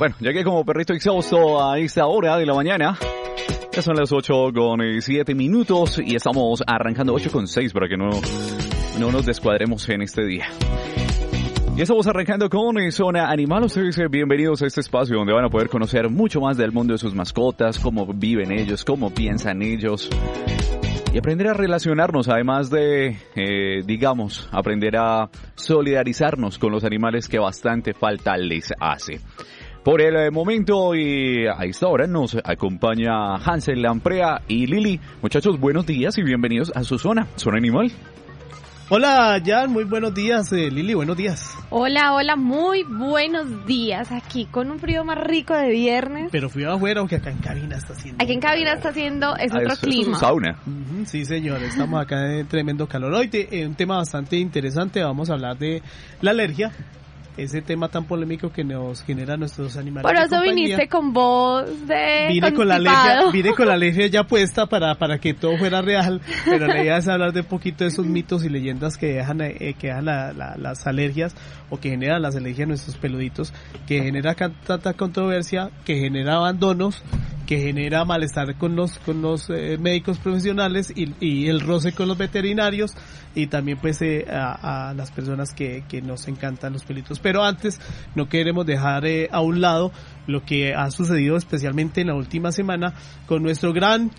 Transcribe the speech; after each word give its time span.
Bueno, 0.00 0.14
llegué 0.18 0.44
como 0.44 0.64
perrito 0.64 0.94
exhausto 0.94 1.62
a 1.62 1.78
esta 1.78 2.06
hora 2.06 2.38
de 2.38 2.46
la 2.46 2.54
mañana. 2.54 2.96
Ya 3.70 3.82
son 3.82 3.96
las 3.96 4.10
8 4.10 4.32
con 4.54 4.80
7 4.98 5.34
minutos 5.34 6.00
y 6.02 6.14
estamos 6.14 6.62
arrancando 6.66 7.12
8 7.12 7.30
con 7.30 7.46
6 7.46 7.70
para 7.74 7.86
que 7.86 7.98
no, 7.98 8.08
no 8.98 9.12
nos 9.12 9.26
descuadremos 9.26 9.86
en 9.90 10.00
este 10.00 10.24
día. 10.24 10.46
Y 11.76 11.82
estamos 11.82 12.06
arrancando 12.06 12.48
con 12.48 12.76
Zona 12.90 13.30
Animal. 13.30 13.64
Ustedes 13.64 14.00
bienvenidos 14.10 14.62
a 14.62 14.68
este 14.68 14.80
espacio 14.80 15.18
donde 15.18 15.34
van 15.34 15.44
a 15.44 15.50
poder 15.50 15.68
conocer 15.68 16.08
mucho 16.08 16.40
más 16.40 16.56
del 16.56 16.72
mundo 16.72 16.94
de 16.94 16.98
sus 16.98 17.14
mascotas, 17.14 17.78
cómo 17.78 18.06
viven 18.06 18.52
ellos, 18.52 18.86
cómo 18.86 19.10
piensan 19.10 19.60
ellos. 19.60 20.08
Y 21.12 21.18
aprender 21.18 21.48
a 21.48 21.52
relacionarnos, 21.52 22.30
además 22.30 22.70
de, 22.70 23.18
eh, 23.34 23.82
digamos, 23.84 24.48
aprender 24.50 24.96
a 24.96 25.28
solidarizarnos 25.56 26.58
con 26.58 26.72
los 26.72 26.84
animales 26.84 27.28
que 27.28 27.38
bastante 27.38 27.92
falta 27.92 28.38
les 28.38 28.72
hace. 28.80 29.20
Por 29.84 30.02
el 30.02 30.14
eh, 30.16 30.30
momento 30.30 30.94
y 30.94 31.46
a 31.46 31.64
esta 31.64 31.86
hora 31.88 32.06
nos 32.06 32.36
acompaña 32.44 33.36
Hansel 33.36 33.80
Lamprea 33.80 34.42
y 34.46 34.66
Lili. 34.66 35.00
Muchachos, 35.22 35.58
buenos 35.58 35.86
días 35.86 36.18
y 36.18 36.22
bienvenidos 36.22 36.70
a 36.74 36.84
su 36.84 36.98
zona, 36.98 37.26
Zona 37.36 37.56
Animal. 37.56 37.90
Hola 38.92 39.40
Jan, 39.44 39.70
muy 39.72 39.84
buenos 39.84 40.12
días. 40.12 40.52
Eh, 40.52 40.70
Lili, 40.70 40.92
buenos 40.94 41.16
días. 41.16 41.56
Hola, 41.70 42.12
hola, 42.12 42.36
muy 42.36 42.82
buenos 42.82 43.64
días. 43.64 44.12
Aquí 44.12 44.44
con 44.46 44.70
un 44.70 44.78
frío 44.80 45.02
más 45.04 45.16
rico 45.16 45.54
de 45.54 45.70
viernes. 45.70 46.28
Pero 46.30 46.50
frío 46.50 46.72
afuera, 46.72 47.00
aunque 47.00 47.16
acá 47.16 47.30
en 47.30 47.38
cabina 47.38 47.76
está 47.76 47.94
haciendo. 47.94 48.22
Aquí 48.22 48.32
en 48.34 48.40
cabina 48.40 48.72
está 48.74 48.90
haciendo, 48.90 49.34
es 49.36 49.52
Ah, 49.52 49.58
otro 49.60 49.68
eso- 49.68 49.72
eso 49.74 49.86
clima. 49.86 50.02
Es 50.02 50.08
un 50.08 50.14
sauna. 50.16 50.58
Ujú, 50.66 51.06
sí, 51.06 51.24
señor, 51.24 51.62
estamos 51.62 52.02
acá 52.02 52.34
en 52.36 52.46
tremendo 52.48 52.86
calor. 52.86 53.14
Hoy 53.14 53.28
te- 53.28 53.60
eh, 53.60 53.66
un 53.66 53.76
tema 53.76 53.96
bastante 53.96 54.36
interesante, 54.36 55.02
vamos 55.02 55.30
a 55.30 55.34
hablar 55.34 55.56
de 55.56 55.80
la 56.20 56.32
alergia, 56.32 56.72
ese 57.36 57.62
tema 57.62 57.88
tan 57.88 58.04
polémico 58.04 58.52
que 58.52 58.64
nos 58.64 59.02
genera 59.02 59.36
nuestros 59.36 59.76
animales. 59.76 60.02
Por 60.10 60.14
eso 60.16 60.28
compañía. 60.28 60.54
viniste 60.54 60.88
con 60.88 61.12
voz 61.12 61.64
de 61.86 62.26
Vine 62.28 62.52
con 62.52 62.68
la 62.68 62.74
alergia, 62.76 63.30
vine 63.32 63.52
con 63.54 63.66
la 63.68 63.74
alergia 63.74 64.06
ya 64.08 64.24
puesta 64.24 64.66
para, 64.66 64.94
para 64.96 65.18
que 65.18 65.32
todo 65.34 65.56
fuera 65.56 65.80
real, 65.82 66.20
pero 66.44 66.66
la 66.66 66.82
idea 66.82 66.96
es 66.98 67.08
hablar 67.08 67.32
de 67.32 67.40
un 67.40 67.46
poquito 67.46 67.84
de 67.84 67.88
esos 67.88 68.04
mitos 68.06 68.44
y 68.44 68.48
leyendas 68.48 68.96
que 68.96 69.14
dejan, 69.14 69.40
eh, 69.40 69.74
que 69.78 69.86
dejan 69.88 70.04
la- 70.04 70.32
la- 70.32 70.56
las 70.56 70.86
alergias 70.86 71.34
o 71.70 71.78
que 71.78 71.90
generan 71.90 72.20
las 72.22 72.36
alergias 72.36 72.64
en 72.64 72.68
nuestros 72.70 72.96
peluditos, 72.96 73.52
que 73.86 74.02
genera 74.02 74.34
tanta 74.34 74.92
controversia, 74.94 75.70
que 75.84 75.96
genera 75.98 76.34
abandonos, 76.36 77.02
que 77.50 77.58
genera 77.58 78.04
malestar 78.04 78.56
con 78.56 78.76
los, 78.76 79.00
con 79.00 79.22
los 79.22 79.50
eh, 79.50 79.76
médicos 79.76 80.20
profesionales 80.20 80.92
y, 80.94 81.48
el 81.48 81.58
roce 81.58 81.90
con 81.90 82.06
los 82.06 82.16
veterinarios 82.16 82.92
y 83.34 83.48
también 83.48 83.76
pues 83.78 84.00
eh, 84.02 84.24
a, 84.30 84.90
a 84.90 84.94
las 84.94 85.10
personas 85.10 85.52
que, 85.52 85.82
que 85.88 86.00
nos 86.00 86.28
encantan 86.28 86.72
los 86.72 86.84
pelitos. 86.84 87.18
Pero 87.18 87.42
antes 87.42 87.80
no 88.14 88.28
queremos 88.28 88.66
dejar 88.66 89.04
eh, 89.04 89.28
a 89.32 89.40
un 89.40 89.60
lado 89.60 89.90
lo 90.28 90.44
que 90.44 90.74
ha 90.74 90.92
sucedido 90.92 91.36
especialmente 91.36 92.02
en 92.02 92.06
la 92.06 92.14
última 92.14 92.52
semana 92.52 92.94
con 93.26 93.42
nuestro 93.42 93.72
gran 93.72 94.12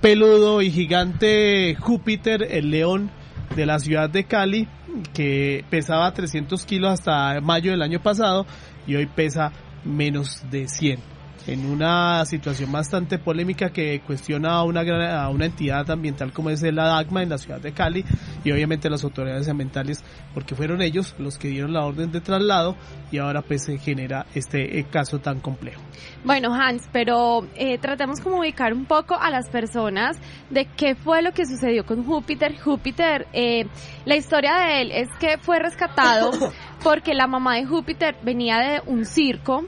peludo 0.00 0.60
y 0.60 0.72
gigante 0.72 1.76
Júpiter, 1.78 2.42
el 2.42 2.72
león 2.72 3.12
de 3.54 3.66
la 3.66 3.78
ciudad 3.78 4.10
de 4.10 4.24
Cali, 4.24 4.66
que 5.12 5.64
pesaba 5.70 6.12
300 6.12 6.66
kilos 6.66 6.90
hasta 6.90 7.40
mayo 7.40 7.70
del 7.70 7.82
año 7.82 8.02
pasado 8.02 8.46
y 8.84 8.96
hoy 8.96 9.06
pesa 9.06 9.52
menos 9.84 10.42
de 10.50 10.66
100 10.66 11.13
en 11.46 11.66
una 11.66 12.24
situación 12.24 12.72
bastante 12.72 13.18
polémica 13.18 13.70
que 13.70 14.00
cuestiona 14.06 14.52
a 14.54 14.62
una 14.64 14.82
gran- 14.82 15.10
a 15.16 15.28
una 15.28 15.46
entidad 15.46 15.90
ambiental 15.90 16.32
como 16.32 16.50
es 16.50 16.62
la 16.62 16.84
DAGMA 16.84 17.22
en 17.22 17.28
la 17.28 17.38
ciudad 17.38 17.60
de 17.60 17.72
Cali 17.72 18.04
y 18.44 18.52
obviamente 18.52 18.88
las 18.88 19.04
autoridades 19.04 19.48
ambientales 19.48 20.02
porque 20.32 20.54
fueron 20.54 20.80
ellos 20.82 21.14
los 21.18 21.38
que 21.38 21.48
dieron 21.48 21.72
la 21.72 21.84
orden 21.84 22.10
de 22.12 22.20
traslado 22.20 22.76
y 23.10 23.18
ahora 23.18 23.42
pues 23.42 23.64
se 23.64 23.78
genera 23.78 24.26
este 24.34 24.78
eh, 24.78 24.86
caso 24.90 25.18
tan 25.18 25.40
complejo. 25.40 25.80
Bueno, 26.24 26.54
Hans, 26.54 26.88
pero 26.92 27.46
eh, 27.54 27.78
tratemos 27.78 28.20
como 28.20 28.40
ubicar 28.40 28.72
un 28.72 28.86
poco 28.86 29.14
a 29.14 29.30
las 29.30 29.48
personas 29.48 30.16
de 30.50 30.66
qué 30.76 30.94
fue 30.94 31.22
lo 31.22 31.32
que 31.32 31.46
sucedió 31.46 31.84
con 31.84 32.04
Júpiter. 32.04 32.58
Júpiter, 32.58 33.26
eh, 33.32 33.66
la 34.04 34.16
historia 34.16 34.56
de 34.56 34.82
él 34.82 34.90
es 34.92 35.08
que 35.20 35.38
fue 35.38 35.58
rescatado 35.58 36.30
porque 36.82 37.14
la 37.14 37.26
mamá 37.26 37.56
de 37.56 37.66
Júpiter 37.66 38.16
venía 38.22 38.58
de 38.58 38.82
un 38.86 39.04
circo 39.04 39.64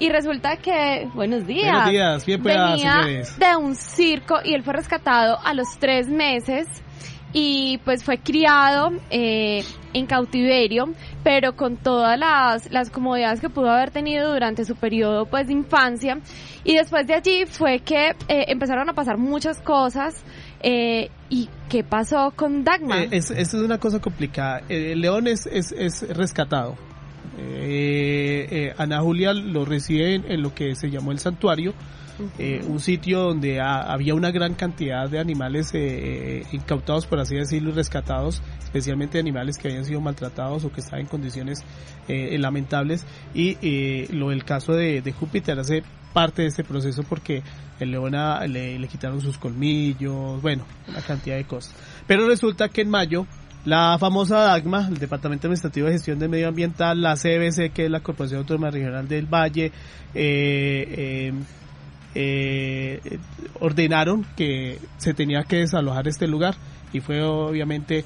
y 0.00 0.08
resulta 0.08 0.56
que, 0.56 1.08
buenos 1.14 1.46
días, 1.46 1.72
Buenos 1.72 1.90
días, 1.90 2.26
bien 2.26 2.42
pueda, 2.42 2.70
venía 2.72 2.92
señores. 3.02 3.38
de 3.38 3.56
un 3.56 3.76
circo 3.76 4.38
y 4.44 4.54
él 4.54 4.62
fue 4.64 4.72
rescatado 4.74 5.38
a 5.44 5.54
los 5.54 5.68
tres 5.78 6.08
meses 6.08 6.66
y 7.32 7.78
pues 7.84 8.02
fue 8.02 8.18
criado 8.18 8.90
eh, 9.10 9.62
en 9.92 10.06
cautiverio, 10.06 10.86
pero 11.22 11.54
con 11.54 11.76
todas 11.76 12.18
las, 12.18 12.68
las 12.72 12.90
comodidades 12.90 13.40
que 13.40 13.48
pudo 13.48 13.70
haber 13.70 13.92
tenido 13.92 14.32
durante 14.32 14.64
su 14.64 14.74
periodo 14.74 15.26
pues 15.26 15.46
de 15.46 15.52
infancia. 15.52 16.18
Y 16.64 16.74
después 16.76 17.06
de 17.06 17.14
allí 17.14 17.46
fue 17.46 17.78
que 17.80 18.08
eh, 18.26 18.46
empezaron 18.48 18.88
a 18.90 18.94
pasar 18.94 19.16
muchas 19.16 19.60
cosas. 19.60 20.24
eh, 20.60 21.08
¿Y 21.28 21.48
qué 21.68 21.84
pasó 21.84 22.32
con 22.34 22.64
Dagmar? 22.64 23.02
Eh, 23.04 23.08
es, 23.12 23.30
esto 23.30 23.58
es 23.58 23.62
una 23.62 23.78
cosa 23.78 24.00
complicada. 24.00 24.62
Eh, 24.68 24.96
león 24.96 25.28
es, 25.28 25.46
es, 25.46 25.70
es 25.70 26.08
rescatado. 26.16 26.74
Eh, 27.42 28.46
eh, 28.50 28.74
Ana 28.76 29.00
Julia 29.00 29.32
lo 29.32 29.64
recibe 29.64 30.14
en, 30.14 30.30
en 30.30 30.42
lo 30.42 30.54
que 30.54 30.74
se 30.74 30.90
llamó 30.90 31.12
el 31.12 31.18
santuario, 31.18 31.72
eh, 32.38 32.62
un 32.68 32.80
sitio 32.80 33.20
donde 33.20 33.60
ha- 33.60 33.80
había 33.92 34.14
una 34.14 34.30
gran 34.30 34.54
cantidad 34.54 35.08
de 35.08 35.18
animales 35.18 35.72
incautados, 36.52 37.06
por 37.06 37.18
así 37.18 37.34
decirlo, 37.36 37.70
y 37.70 37.72
rescatados, 37.72 38.42
especialmente 38.62 39.18
animales 39.18 39.56
que 39.58 39.68
habían 39.68 39.84
sido 39.84 40.00
maltratados 40.00 40.64
o 40.64 40.72
que 40.72 40.80
estaban 40.80 41.00
en 41.00 41.06
condiciones 41.06 41.64
lamentables. 42.08 43.06
Y 43.34 44.06
lo 44.12 44.30
del 44.30 44.44
caso 44.44 44.72
de, 44.74 45.00
de 45.00 45.12
Júpiter 45.12 45.58
hace 45.58 45.82
parte 46.12 46.42
de 46.42 46.48
este 46.48 46.64
proceso 46.64 47.04
porque 47.04 47.42
el 47.78 47.92
león 47.92 48.14
ah, 48.16 48.44
le, 48.46 48.78
le 48.78 48.88
quitaron 48.88 49.20
sus 49.20 49.38
colmillos, 49.38 50.42
bueno, 50.42 50.64
una 50.88 51.00
cantidad 51.00 51.36
de 51.36 51.44
cosas. 51.44 51.74
Pero 52.06 52.26
resulta 52.26 52.68
que 52.68 52.82
en 52.82 52.90
mayo 52.90 53.26
la 53.64 53.98
famosa 53.98 54.38
DAGMA, 54.38 54.88
el 54.88 54.98
Departamento 54.98 55.46
Administrativo 55.46 55.86
de 55.86 55.94
Gestión 55.94 56.18
del 56.18 56.30
Medio 56.30 56.48
Ambiental, 56.48 57.00
la 57.00 57.14
CBC, 57.14 57.72
que 57.72 57.84
es 57.84 57.90
la 57.90 58.00
Corporación 58.00 58.40
Autónoma 58.40 58.70
Regional 58.70 59.06
del 59.06 59.26
Valle, 59.26 59.66
eh, 60.14 61.32
eh, 61.32 61.32
eh, 62.14 63.18
ordenaron 63.60 64.26
que 64.36 64.78
se 64.96 65.14
tenía 65.14 65.42
que 65.44 65.56
desalojar 65.56 66.08
este 66.08 66.26
lugar 66.26 66.54
y 66.92 67.00
fue 67.00 67.22
obviamente 67.22 68.04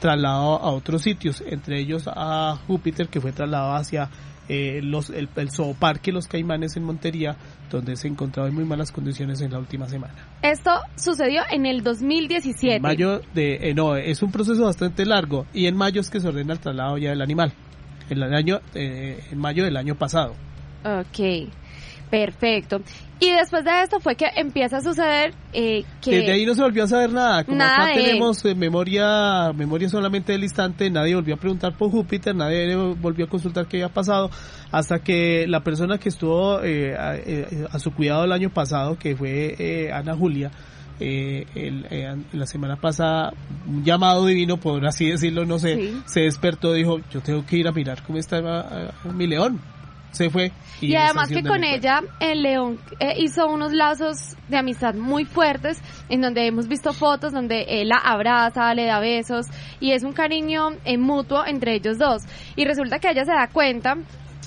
trasladado 0.00 0.56
a 0.56 0.70
otros 0.70 1.02
sitios, 1.02 1.44
entre 1.46 1.78
ellos 1.78 2.04
a 2.06 2.58
Júpiter, 2.66 3.08
que 3.08 3.20
fue 3.20 3.32
trasladado 3.32 3.74
hacia 3.74 4.08
eh, 4.48 4.80
los, 4.82 5.10
el, 5.10 5.28
el 5.36 5.50
zooparque 5.50 6.12
Los 6.12 6.26
Caimanes 6.26 6.76
en 6.76 6.84
Montería, 6.84 7.36
donde 7.70 7.96
se 7.96 8.08
encontraba 8.08 8.48
en 8.48 8.54
muy 8.54 8.64
malas 8.64 8.90
condiciones 8.90 9.40
en 9.40 9.52
la 9.52 9.58
última 9.58 9.88
semana. 9.88 10.14
Esto 10.42 10.70
sucedió 10.96 11.42
en 11.50 11.66
el 11.66 11.82
2017. 11.82 12.76
En 12.76 12.82
mayo 12.82 13.20
de, 13.34 13.70
eh, 13.70 13.74
no, 13.74 13.96
es 13.96 14.22
un 14.22 14.32
proceso 14.32 14.64
bastante 14.64 15.06
largo 15.06 15.46
y 15.52 15.66
en 15.66 15.76
mayo 15.76 16.00
es 16.00 16.10
que 16.10 16.20
se 16.20 16.28
ordena 16.28 16.52
el 16.54 16.60
traslado 16.60 16.98
ya 16.98 17.10
del 17.10 17.22
animal. 17.22 17.52
En 18.08 18.22
el 18.22 18.34
año, 18.34 18.60
eh, 18.74 19.22
en 19.30 19.38
mayo 19.38 19.64
del 19.64 19.76
año 19.76 19.94
pasado. 19.94 20.34
Ok, 20.84 21.48
perfecto. 22.10 22.80
Y 23.22 23.30
después 23.32 23.64
de 23.64 23.82
esto 23.82 24.00
fue 24.00 24.16
que 24.16 24.24
empieza 24.34 24.78
a 24.78 24.80
suceder 24.80 25.34
eh, 25.52 25.84
que... 26.00 26.10
Desde 26.16 26.32
ahí 26.32 26.46
no 26.46 26.54
se 26.54 26.62
volvió 26.62 26.84
a 26.84 26.86
saber 26.86 27.12
nada. 27.12 27.44
Como 27.44 27.58
Nada 27.58 27.74
acá 27.84 27.86
de- 27.88 28.02
tenemos 28.04 28.42
eh, 28.46 28.54
memoria, 28.54 29.52
memoria 29.54 29.88
solamente 29.90 30.32
del 30.32 30.42
instante, 30.42 30.88
nadie 30.90 31.14
volvió 31.14 31.34
a 31.34 31.38
preguntar 31.38 31.76
por 31.76 31.90
Júpiter, 31.90 32.34
nadie 32.34 32.74
volvió 32.76 33.26
a 33.26 33.28
consultar 33.28 33.66
qué 33.66 33.76
había 33.76 33.90
pasado, 33.92 34.30
hasta 34.72 35.00
que 35.00 35.46
la 35.46 35.60
persona 35.62 35.98
que 35.98 36.08
estuvo 36.08 36.62
eh, 36.62 36.96
a, 36.96 37.14
eh, 37.16 37.66
a 37.70 37.78
su 37.78 37.92
cuidado 37.92 38.24
el 38.24 38.32
año 38.32 38.48
pasado, 38.48 38.98
que 38.98 39.14
fue 39.14 39.54
eh, 39.58 39.92
Ana 39.92 40.16
Julia, 40.16 40.50
eh, 40.98 41.44
el- 41.54 41.86
eh, 41.90 42.16
la 42.32 42.46
semana 42.46 42.76
pasada, 42.76 43.34
un 43.66 43.84
llamado 43.84 44.24
divino, 44.24 44.56
por 44.56 44.86
así 44.86 45.10
decirlo, 45.10 45.44
no 45.44 45.58
sé, 45.58 45.76
Sí. 45.76 46.02
se 46.06 46.20
despertó, 46.20 46.72
dijo, 46.72 47.00
yo 47.12 47.20
tengo 47.20 47.44
que 47.44 47.58
ir 47.58 47.68
a 47.68 47.72
mirar 47.72 48.02
cómo 48.02 48.18
está 48.18 48.40
mi 49.14 49.26
león. 49.26 49.60
Se 50.12 50.28
fue. 50.30 50.52
Y 50.80 50.94
además 50.96 51.28
que 51.28 51.42
con 51.42 51.62
ella, 51.62 52.00
el 52.20 52.42
León 52.42 52.78
eh, 52.98 53.14
hizo 53.18 53.46
unos 53.46 53.72
lazos 53.72 54.36
de 54.48 54.56
amistad 54.56 54.94
muy 54.94 55.24
fuertes, 55.24 55.80
en 56.08 56.22
donde 56.22 56.46
hemos 56.46 56.68
visto 56.68 56.92
fotos 56.92 57.32
donde 57.32 57.62
él 57.68 57.88
la 57.88 57.98
abraza, 57.98 58.74
le 58.74 58.86
da 58.86 58.98
besos, 58.98 59.46
y 59.78 59.92
es 59.92 60.02
un 60.02 60.12
cariño 60.12 60.70
eh, 60.84 60.96
mutuo 60.96 61.44
entre 61.46 61.74
ellos 61.74 61.98
dos. 61.98 62.22
Y 62.56 62.64
resulta 62.64 62.98
que 62.98 63.10
ella 63.10 63.24
se 63.24 63.32
da 63.32 63.48
cuenta 63.48 63.98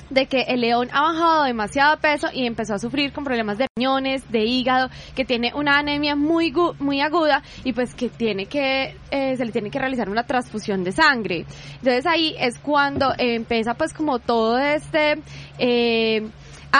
de 0.09 0.25
que 0.27 0.41
el 0.41 0.61
león 0.61 0.89
ha 0.91 1.01
bajado 1.01 1.44
demasiado 1.44 1.97
peso 1.97 2.27
y 2.33 2.45
empezó 2.45 2.75
a 2.75 2.79
sufrir 2.79 3.13
con 3.13 3.23
problemas 3.23 3.57
de 3.57 3.67
riñones, 3.75 4.29
de 4.31 4.45
hígado, 4.45 4.89
que 5.15 5.25
tiene 5.25 5.53
una 5.55 5.77
anemia 5.77 6.15
muy 6.15 6.53
muy 6.79 7.01
aguda 7.01 7.41
y 7.63 7.73
pues 7.73 7.95
que 7.95 8.09
tiene 8.09 8.45
que 8.45 8.95
eh, 9.11 9.38
se 9.38 9.45
le 9.45 9.51
tiene 9.51 9.69
que 9.69 9.79
realizar 9.79 10.09
una 10.09 10.23
transfusión 10.23 10.83
de 10.83 10.91
sangre. 10.91 11.45
Entonces 11.75 12.05
ahí 12.05 12.35
es 12.39 12.59
cuando 12.59 13.13
empieza 13.17 13.73
pues 13.73 13.94
como 13.94 14.19
todo 14.19 14.57
este 14.59 15.15
eh, 15.57 16.27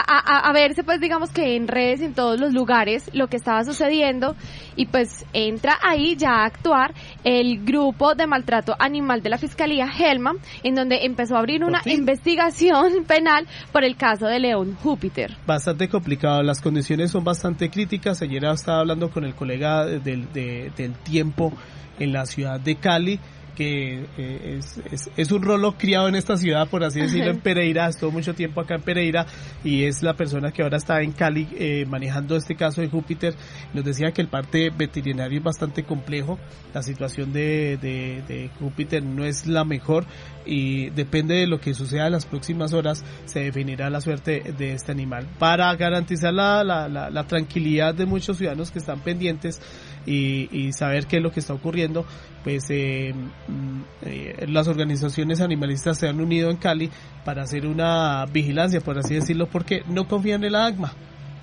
a, 0.00 0.48
a, 0.48 0.52
verse 0.52 0.82
pues 0.82 1.00
digamos 1.00 1.30
que 1.30 1.56
en 1.56 1.68
redes, 1.68 2.00
en 2.00 2.14
todos 2.14 2.40
los 2.40 2.52
lugares, 2.52 3.08
lo 3.12 3.28
que 3.28 3.36
estaba 3.36 3.64
sucediendo 3.64 4.34
y 4.74 4.86
pues 4.86 5.24
entra 5.32 5.78
ahí 5.82 6.16
ya 6.16 6.30
a 6.30 6.44
actuar 6.46 6.94
el 7.22 7.64
grupo 7.64 8.14
de 8.14 8.26
maltrato 8.26 8.74
animal 8.78 9.22
de 9.22 9.30
la 9.30 9.38
Fiscalía 9.38 9.86
Helma, 9.86 10.32
en 10.64 10.74
donde 10.74 11.04
empezó 11.04 11.36
a 11.36 11.38
abrir 11.38 11.62
una 11.62 11.80
investigación 11.86 13.04
penal 13.06 13.46
por 13.72 13.84
el 13.84 13.96
caso 13.96 14.26
de 14.26 14.40
León 14.40 14.76
Júpiter. 14.82 15.36
Bastante 15.46 15.88
complicado, 15.88 16.42
las 16.42 16.60
condiciones 16.60 17.12
son 17.12 17.22
bastante 17.22 17.70
críticas. 17.70 18.20
Ayer 18.22 18.44
estaba 18.44 18.80
hablando 18.80 19.10
con 19.10 19.24
el 19.24 19.34
colega 19.34 19.86
del, 19.86 20.32
del 20.32 20.92
tiempo 21.04 21.52
en 22.00 22.12
la 22.12 22.26
ciudad 22.26 22.58
de 22.58 22.76
Cali 22.76 23.20
que 23.54 24.04
eh, 24.18 24.60
es, 24.90 25.10
es, 25.16 25.32
un 25.32 25.42
rolo 25.42 25.72
criado 25.78 26.08
en 26.08 26.14
esta 26.14 26.36
ciudad, 26.36 26.68
por 26.68 26.84
así 26.84 27.00
decirlo, 27.00 27.30
en 27.30 27.40
Pereira, 27.40 27.88
estuvo 27.88 28.10
mucho 28.10 28.34
tiempo 28.34 28.60
acá 28.60 28.74
en 28.74 28.82
Pereira 28.82 29.26
y 29.62 29.84
es 29.84 30.02
la 30.02 30.14
persona 30.14 30.52
que 30.52 30.62
ahora 30.62 30.76
está 30.76 31.00
en 31.02 31.12
Cali 31.12 31.48
eh, 31.56 31.86
manejando 31.88 32.36
este 32.36 32.56
caso 32.56 32.80
de 32.80 32.88
Júpiter. 32.88 33.34
Nos 33.72 33.84
decía 33.84 34.12
que 34.12 34.22
el 34.22 34.28
parte 34.28 34.70
veterinario 34.70 35.38
es 35.38 35.44
bastante 35.44 35.84
complejo, 35.84 36.38
la 36.72 36.82
situación 36.82 37.32
de, 37.32 37.78
de, 37.80 38.50
Júpiter 38.58 39.02
no 39.02 39.24
es 39.24 39.46
la 39.46 39.64
mejor 39.64 40.04
y 40.44 40.90
depende 40.90 41.34
de 41.34 41.46
lo 41.46 41.60
que 41.60 41.72
suceda 41.72 42.06
en 42.06 42.12
las 42.12 42.26
próximas 42.26 42.72
horas 42.72 43.02
se 43.24 43.40
definirá 43.40 43.88
la 43.90 44.00
suerte 44.00 44.52
de 44.56 44.72
este 44.72 44.92
animal. 44.92 45.26
Para 45.38 45.74
garantizar 45.76 46.34
la, 46.34 46.62
la, 46.62 46.88
la 46.88 47.26
tranquilidad 47.26 47.94
de 47.94 48.06
muchos 48.06 48.36
ciudadanos 48.36 48.70
que 48.70 48.78
están 48.78 49.00
pendientes, 49.00 49.60
y, 50.06 50.72
saber 50.72 51.06
qué 51.06 51.18
es 51.18 51.22
lo 51.22 51.30
que 51.30 51.40
está 51.40 51.54
ocurriendo, 51.54 52.04
pues 52.42 52.64
eh, 52.70 53.14
mm, 53.14 53.80
eh, 54.02 54.46
las 54.48 54.68
organizaciones 54.68 55.40
animalistas 55.40 55.98
se 55.98 56.08
han 56.08 56.20
unido 56.20 56.50
en 56.50 56.56
Cali 56.56 56.90
para 57.24 57.42
hacer 57.42 57.66
una 57.66 58.24
vigilancia, 58.26 58.80
por 58.80 58.98
así 58.98 59.14
decirlo, 59.14 59.46
porque 59.46 59.82
no 59.88 60.08
confían 60.08 60.44
en 60.44 60.52
la 60.52 60.66
AGMA 60.66 60.92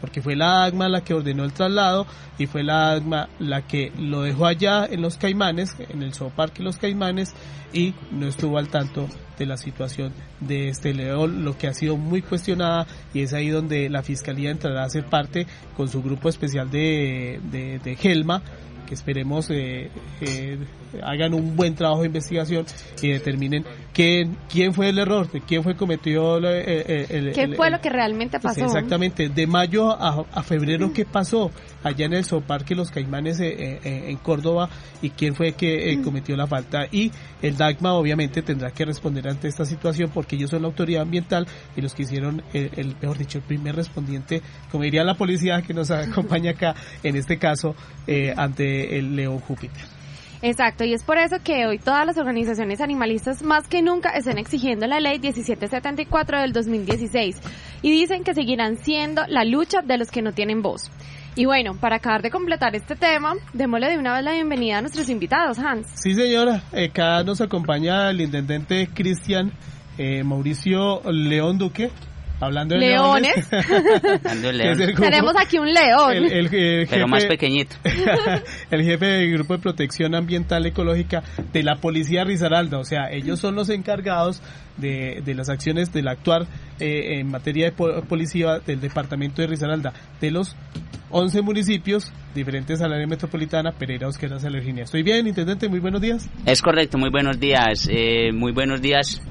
porque 0.02 0.22
fue 0.22 0.36
la 0.36 0.64
AGMA 0.64 0.90
la 0.90 1.04
que 1.04 1.14
ordenó 1.14 1.46
el 1.46 1.54
traslado 1.54 2.08
y 2.40 2.48
fue 2.48 2.64
la 2.64 2.94
AGMA 2.94 3.30
la 3.38 3.62
que 3.62 3.94
lo 3.98 4.24
dejó 4.24 4.48
allá 4.48 4.86
en 4.86 5.02
los 5.02 5.18
Caimanes, 5.18 5.76
en 5.78 6.02
el 6.02 6.14
zooparque 6.14 6.64
Los 6.64 6.78
Caimanes, 6.78 7.34
y 7.72 7.94
no 8.12 8.28
estuvo 8.28 8.58
al 8.58 8.68
tanto 8.68 9.08
de 9.42 9.48
la 9.48 9.58
situación 9.58 10.14
de 10.40 10.70
este 10.70 10.94
león, 10.94 11.44
lo 11.44 11.58
que 11.58 11.68
ha 11.68 11.74
sido 11.74 11.98
muy 11.98 12.22
cuestionada 12.22 12.88
y 13.14 13.22
es 13.22 13.34
ahí 13.34 13.50
donde 13.50 13.90
la 13.90 14.04
Fiscalía 14.04 14.52
entrará 14.52 14.84
a 14.84 14.90
ser 14.90 15.06
parte 15.06 15.48
con 15.76 15.88
su 15.88 16.02
grupo 16.02 16.30
especial 16.30 16.70
de, 16.70 17.40
de, 17.52 17.80
de 17.80 17.96
Gelma 17.96 18.42
que 18.92 18.96
esperemos 18.96 19.50
eh, 19.50 19.90
eh, 20.20 20.58
hagan 21.04 21.34
un 21.34 21.56
buen 21.56 21.76
trabajo 21.76 22.02
de 22.02 22.08
investigación 22.08 22.66
y 23.02 23.10
determinen 23.10 23.66
quién, 23.94 24.38
quién 24.50 24.74
fue 24.74 24.90
el 24.90 25.00
error, 25.00 25.28
quién 25.48 25.64
fue 25.64 25.76
cometió 25.76 26.38
el, 26.38 26.46
el, 26.46 27.34
¿Qué 27.34 27.50
fue 27.56 27.70
lo 27.70 27.80
que 27.82 27.90
realmente 27.90 28.40
pasó? 28.40 28.66
exactamente, 28.66 29.30
de 29.30 29.48
mayo 29.48 29.92
a, 29.92 30.44
febrero, 30.44 30.92
¿qué 30.94 31.06
pasó 31.06 31.52
allá 31.84 32.06
en 32.06 32.14
el 32.14 32.26
Zooparque 32.26 32.76
Los 32.76 32.92
Caimanes 32.92 33.40
eh, 33.40 33.80
en 33.84 34.18
Córdoba 34.18 34.70
y 35.02 35.12
quién 35.12 35.36
fue 35.36 35.54
que 35.54 36.00
cometió 36.04 36.36
la 36.36 36.48
falta? 36.48 36.88
Y 36.92 37.12
el 37.42 37.58
DACMA 37.58 37.94
obviamente 37.94 38.42
tendrá 38.42 38.72
que 38.72 38.86
responder 38.86 39.28
ante 39.28 39.48
esta 39.48 39.66
situación 39.66 40.12
porque 40.14 40.36
ellos 40.36 40.50
son 40.50 40.62
la 40.62 40.68
autoridad 40.68 41.04
ambiental 41.04 41.48
y 41.76 41.82
los 41.82 41.94
que 41.94 42.04
hicieron, 42.04 42.44
el, 42.54 42.72
el 42.76 42.96
mejor 43.02 43.18
dicho, 43.18 43.38
el 43.38 43.44
primer 43.44 43.76
respondiente, 43.76 44.42
como 44.72 44.84
diría 44.84 45.04
la 45.04 45.16
policía 45.16 45.62
que 45.62 45.74
nos 45.74 45.92
acompaña 45.92 46.52
acá 46.52 46.76
en 47.04 47.16
este 47.16 47.38
caso, 47.38 47.76
ante 48.36 48.98
el 48.98 49.16
león 49.16 49.40
Júpiter. 49.40 50.01
Exacto, 50.44 50.84
y 50.84 50.94
es 50.94 51.04
por 51.04 51.18
eso 51.18 51.38
que 51.44 51.68
hoy 51.68 51.78
todas 51.78 52.06
las 52.06 52.18
organizaciones 52.18 52.82
animalistas 52.82 53.44
más 53.44 53.68
que 53.68 53.84
nunca 53.84 54.10
están 54.10 54.40
exigiendo 54.40 54.88
la 54.88 55.00
ley 55.00 55.20
1774 55.20 56.40
del 56.40 56.52
2016 56.52 57.36
y 57.84 57.92
dicen 57.92 58.24
que 58.24 58.34
seguirán 58.34 58.78
siendo 58.78 59.22
la 59.28 59.44
lucha 59.46 59.82
de 59.82 60.00
los 60.00 60.10
que 60.10 60.24
no 60.24 60.32
tienen 60.32 60.64
voz. 60.64 60.90
Y 61.36 61.46
bueno, 61.46 61.78
para 61.80 61.98
acabar 61.98 62.22
de 62.22 62.32
completar 62.32 62.76
este 62.76 62.96
tema, 62.96 63.36
démosle 63.54 63.90
de 63.90 63.98
una 63.98 64.16
vez 64.16 64.24
la 64.24 64.34
bienvenida 64.34 64.80
a 64.80 64.82
nuestros 64.82 65.10
invitados, 65.10 65.60
Hans. 65.60 65.88
Sí, 65.94 66.14
señora. 66.14 66.64
acá 66.74 67.24
nos 67.24 67.40
acompaña 67.40 68.10
el 68.10 68.20
intendente 68.20 68.90
Cristian 68.94 69.52
eh, 69.98 70.24
Mauricio 70.24 71.02
León 71.12 71.58
Duque. 71.58 71.92
Hablando 72.42 72.74
de 72.74 72.82
leones. 72.82 73.48
Tenemos 75.00 75.34
aquí 75.40 75.60
un 75.60 75.72
león. 75.72 76.14
El, 76.16 76.88
Pero 76.90 77.08
más 77.08 77.26
pequeñito. 77.26 77.76
el 78.72 78.84
jefe 78.84 79.06
del 79.06 79.32
Grupo 79.34 79.54
de 79.54 79.60
Protección 79.60 80.16
Ambiental 80.16 80.66
Ecológica 80.66 81.22
de 81.54 81.62
la 81.62 81.76
Policía 81.76 82.24
Risaralda. 82.24 82.80
O 82.80 82.84
sea, 82.84 83.12
ellos 83.12 83.40
son 83.40 83.54
los 83.54 83.70
encargados 83.70 84.42
de, 84.78 85.22
de 85.24 85.36
las 85.36 85.50
acciones 85.50 85.94
del 85.94 86.08
actuar 86.08 86.48
eh, 86.80 87.20
en 87.20 87.30
materia 87.30 87.70
de 87.70 88.02
policía 88.02 88.58
del 88.66 88.82
departamento 88.82 89.44
de 89.44 89.48
Risaralda. 89.48 89.94
De 90.20 90.32
los 90.32 90.56
11 91.12 91.44
municipios 91.44 92.12
diferentes 92.34 92.82
al 92.82 92.92
área 92.92 93.06
metropolitana, 93.06 93.72
Pereira, 93.72 94.08
Osquera, 94.08 94.40
Salerginia. 94.40 94.86
¿Estoy 94.86 95.04
bien, 95.04 95.28
intendente? 95.28 95.70
Muy 95.70 95.80
buenos 95.80 96.02
días. 96.02 96.28
Es 96.48 96.64
correcto, 96.64 96.98
muy 96.98 97.12
buenos 97.12 97.40
días. 97.40 97.88
Eh, 97.92 98.32
muy 98.34 98.52
buenos 98.52 98.82
días 98.82 99.22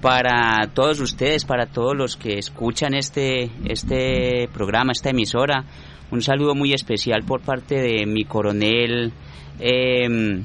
para 0.00 0.68
todos 0.72 1.00
ustedes, 1.00 1.44
para 1.44 1.66
todos 1.66 1.96
los 1.96 2.16
que 2.16 2.38
escuchan 2.38 2.94
este, 2.94 3.50
este 3.64 4.48
programa, 4.52 4.92
esta 4.92 5.10
emisora. 5.10 5.64
Un 6.10 6.22
saludo 6.22 6.54
muy 6.54 6.72
especial 6.72 7.22
por 7.24 7.42
parte 7.42 7.76
de 7.76 8.06
mi 8.06 8.24
coronel 8.24 9.12
eh, 9.58 10.42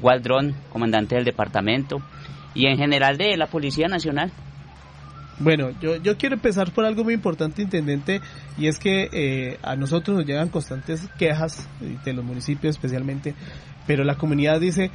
Waldron, 0.00 0.54
comandante 0.70 1.16
del 1.16 1.24
departamento, 1.24 2.00
y 2.54 2.66
en 2.66 2.76
general 2.76 3.16
de 3.16 3.36
la 3.36 3.46
Policía 3.46 3.88
Nacional. 3.88 4.30
Bueno, 5.40 5.70
yo, 5.80 5.96
yo 5.96 6.16
quiero 6.16 6.34
empezar 6.34 6.72
por 6.72 6.84
algo 6.84 7.04
muy 7.04 7.14
importante, 7.14 7.62
intendente, 7.62 8.20
y 8.56 8.66
es 8.66 8.78
que 8.78 9.08
eh, 9.12 9.58
a 9.62 9.76
nosotros 9.76 10.16
nos 10.16 10.26
llegan 10.26 10.48
constantes 10.48 11.08
quejas 11.18 11.68
de 12.04 12.12
los 12.12 12.24
municipios 12.24 12.76
especialmente, 12.76 13.34
pero 13.86 14.04
la 14.04 14.16
comunidad 14.16 14.60
dice, 14.60 14.90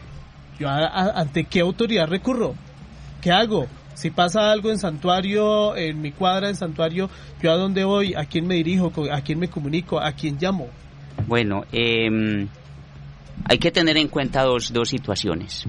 yo 0.59 0.67
ante 0.69 1.45
qué 1.45 1.61
autoridad 1.61 2.07
recurro, 2.07 2.55
¿qué 3.23 3.31
hago? 3.31 3.67
Si 3.93 4.09
pasa 4.09 4.51
algo 4.51 4.69
en 4.69 4.77
santuario, 4.77 5.75
en 5.77 6.01
mi 6.01 6.11
cuadra 6.11 6.49
en 6.49 6.55
santuario, 6.55 7.09
¿yo 7.41 7.51
a 7.51 7.55
dónde 7.55 7.83
voy? 7.85 8.13
¿A 8.15 8.25
quién 8.25 8.45
me 8.45 8.55
dirijo? 8.55 8.91
¿A 9.11 9.21
quién 9.21 9.39
me 9.39 9.47
comunico? 9.47 9.99
¿A 9.99 10.11
quién 10.11 10.37
llamo? 10.39 10.67
Bueno, 11.27 11.63
em, 11.71 12.47
hay 13.45 13.57
que 13.59 13.71
tener 13.71 13.97
en 13.97 14.09
cuenta 14.09 14.43
dos, 14.43 14.73
dos 14.73 14.89
situaciones. 14.89 15.65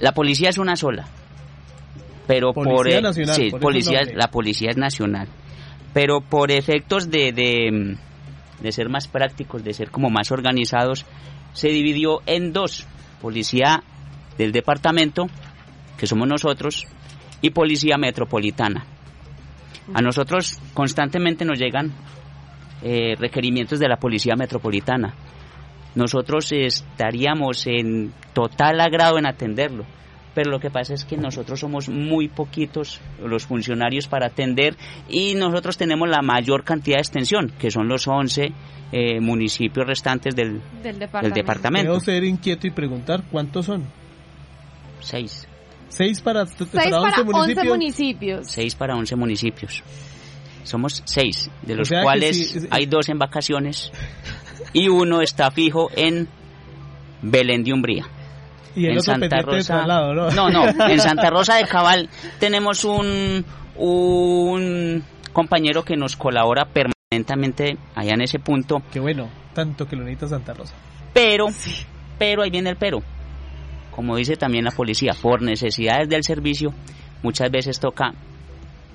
La 0.00 0.12
policía 0.12 0.50
es 0.50 0.58
una 0.58 0.76
sola, 0.76 1.06
pero 2.26 2.52
por, 2.52 2.88
e- 2.88 3.00
nacional, 3.02 3.34
sí, 3.34 3.50
policía, 3.50 4.02
la 4.14 4.30
policía 4.30 4.70
es 4.70 4.76
nacional, 4.76 5.26
pero 5.92 6.20
por 6.20 6.52
efectos 6.52 7.10
de, 7.10 7.32
de, 7.32 7.96
de 8.60 8.72
ser 8.72 8.90
más 8.90 9.08
prácticos, 9.08 9.64
de 9.64 9.72
ser 9.72 9.90
como 9.90 10.08
más 10.08 10.30
organizados, 10.30 11.04
se 11.52 11.68
dividió 11.68 12.20
en 12.26 12.52
dos, 12.52 12.86
policía 13.20 13.82
del 14.36 14.52
departamento 14.52 15.26
que 15.98 16.06
somos 16.06 16.26
nosotros, 16.26 16.86
y 17.42 17.50
Policía 17.50 17.98
Metropolitana. 17.98 18.86
A 19.92 20.00
nosotros 20.02 20.58
constantemente 20.74 21.44
nos 21.44 21.58
llegan 21.58 21.92
eh, 22.82 23.16
requerimientos 23.18 23.78
de 23.78 23.88
la 23.88 23.96
Policía 23.96 24.34
Metropolitana. 24.36 25.14
Nosotros 25.94 26.52
estaríamos 26.52 27.66
en 27.66 28.12
total 28.32 28.80
agrado 28.80 29.18
en 29.18 29.26
atenderlo, 29.26 29.84
pero 30.34 30.50
lo 30.50 30.60
que 30.60 30.70
pasa 30.70 30.94
es 30.94 31.04
que 31.04 31.16
nosotros 31.16 31.58
somos 31.58 31.88
muy 31.88 32.28
poquitos 32.28 33.00
los 33.24 33.46
funcionarios 33.46 34.06
para 34.06 34.26
atender 34.26 34.76
y 35.08 35.34
nosotros 35.34 35.76
tenemos 35.76 36.08
la 36.08 36.22
mayor 36.22 36.62
cantidad 36.62 36.98
de 36.98 37.02
extensión, 37.02 37.52
que 37.58 37.70
son 37.70 37.88
los 37.88 38.06
11 38.06 38.52
eh, 38.92 39.20
municipios 39.20 39.86
restantes 39.86 40.36
del, 40.36 40.60
del 40.82 40.98
departamento. 40.98 41.34
Del 41.34 41.44
departamento. 41.44 42.00
ser 42.00 42.24
inquieto 42.24 42.66
y 42.66 42.70
preguntar 42.70 43.24
cuántos 43.30 43.66
son. 43.66 43.84
Seis. 45.00 45.47
Seis 45.88 46.20
para, 46.20 46.46
seis 46.46 46.66
para, 46.72 47.24
municipios. 47.24 48.50
Seis 48.50 48.74
para 48.74 48.94
once 48.94 49.16
municipios. 49.16 49.82
Somos 50.64 51.02
seis, 51.06 51.50
de 51.62 51.74
los 51.74 51.88
cuales 51.88 52.68
hay 52.70 52.86
dos 52.86 53.08
en 53.08 53.18
vacaciones 53.18 53.90
y 54.72 54.88
uno 54.88 55.22
está 55.22 55.50
fijo 55.50 55.90
en 55.96 56.28
Belén 57.22 57.64
de 57.64 57.72
Umbría. 57.72 58.06
Y 58.76 58.86
el 58.86 58.92
en 58.92 59.02
Santa 59.02 59.40
Rosa. 59.40 59.86
¿no? 59.86 60.30
no, 60.30 60.50
no, 60.50 60.88
en 60.88 61.00
Santa 61.00 61.30
Rosa 61.30 61.56
de 61.56 61.66
Cabal 61.66 62.08
tenemos 62.38 62.84
un, 62.84 63.44
un 63.76 65.02
compañero 65.32 65.84
que 65.84 65.96
nos 65.96 66.16
colabora 66.16 66.66
permanentemente 66.66 67.78
allá 67.94 68.14
en 68.14 68.20
ese 68.20 68.38
punto. 68.38 68.82
Qué 68.92 69.00
bueno, 69.00 69.30
tanto 69.54 69.86
que 69.86 69.96
lo 69.96 70.04
necesita 70.04 70.28
Santa 70.28 70.52
Rosa. 70.52 70.74
Pero, 71.14 71.46
pero 72.18 72.42
ahí 72.42 72.50
viene 72.50 72.70
el 72.70 72.76
pero 72.76 73.02
como 73.98 74.14
dice 74.14 74.36
también 74.36 74.64
la 74.64 74.70
policía, 74.70 75.10
por 75.20 75.42
necesidades 75.42 76.08
del 76.08 76.22
servicio, 76.22 76.72
muchas 77.20 77.50
veces 77.50 77.80
toca, 77.80 78.14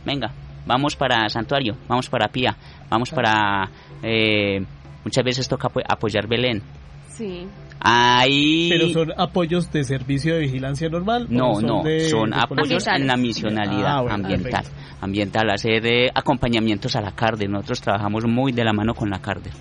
venga, 0.05 0.31
vamos 0.65 0.95
para 0.95 1.27
Santuario, 1.27 1.75
vamos 1.89 2.07
para 2.07 2.29
Pía, 2.29 2.55
vamos 2.89 3.09
para, 3.09 3.69
eh, 4.01 4.63
muchas 5.03 5.25
veces 5.25 5.49
toca 5.49 5.67
apoyar 5.89 6.25
Belén. 6.25 6.63
Sí. 7.09 7.45
Ahí... 7.81 8.69
Pero 8.69 8.87
son 8.93 9.11
apoyos 9.17 9.69
de 9.73 9.83
servicio 9.83 10.35
de 10.35 10.39
vigilancia 10.39 10.87
normal. 10.87 11.27
No, 11.29 11.59
no, 11.59 11.83
son 12.09 12.33
apoyos 12.33 12.87
en 12.87 13.05
la 13.05 13.17
misionalidad 13.17 14.07
ah, 14.07 14.13
ambiental. 14.13 14.63
Ambiental, 15.01 15.49
hacer 15.49 15.85
eh, 15.85 16.11
acompañamientos 16.15 16.95
a 16.95 17.01
la 17.01 17.11
CARDE. 17.11 17.49
Nosotros 17.49 17.81
trabajamos 17.81 18.23
muy 18.25 18.53
de 18.53 18.63
la 18.63 18.71
mano 18.71 18.93
con 18.93 19.09
la 19.09 19.19
CARDE. 19.19 19.51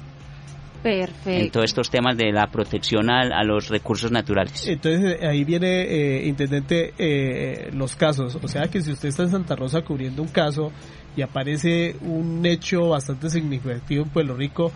Perfecto. 0.83 1.31
En 1.31 1.51
todos 1.51 1.65
estos 1.67 1.91
temas 1.91 2.17
de 2.17 2.33
la 2.33 2.49
protección 2.49 3.09
a, 3.09 3.45
los 3.45 3.69
recursos 3.69 4.11
naturales. 4.11 4.67
Entonces 4.67 5.19
eh, 5.21 5.27
ahí 5.27 5.45
viene, 5.45 5.83
eh, 5.83 6.27
intendente, 6.27 6.93
eh, 6.99 7.71
los 7.73 7.95
casos. 7.95 8.39
O 8.43 8.49
sea 8.49 8.63
que 8.63 8.81
si 8.81 8.93
usted 8.93 9.09
está 9.09 9.23
en 9.23 9.31
Santa 9.31 9.55
Rosa 9.55 9.83
cubriendo 9.83 10.23
un 10.23 10.29
caso 10.29 10.73
y 11.17 11.23
aparece 11.23 11.97
un 12.01 12.45
hecho 12.45 12.89
bastante 12.89 13.31
significativo 13.31 14.03
en 14.05 14.11
Pueblo 14.11 14.35
Rico, 14.35 14.73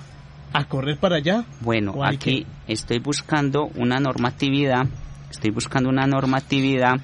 ¿a 0.52 0.64
correr 0.66 0.98
para 0.98 1.16
allá? 1.16 1.44
Bueno, 1.60 1.94
aquí 2.04 2.46
estoy 2.68 3.00
buscando 3.00 3.68
una 3.74 3.98
normatividad, 3.98 4.86
estoy 5.30 5.50
buscando 5.50 5.88
una 5.88 6.06
normatividad 6.06 7.00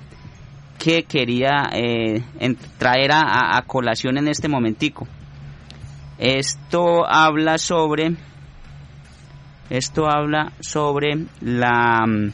que 0.79 1.05
quería 1.05 1.71
traer 2.79 3.11
a 3.13 3.63
colación 3.67 4.19
en 4.19 4.29
este 4.29 4.49
momentico. 4.49 5.07
Esto 6.19 7.07
habla 7.07 7.59
sobre 7.59 8.17
esto 9.71 10.09
habla 10.09 10.53
sobre 10.61 11.27
la 11.41 12.05
mm, 12.07 12.33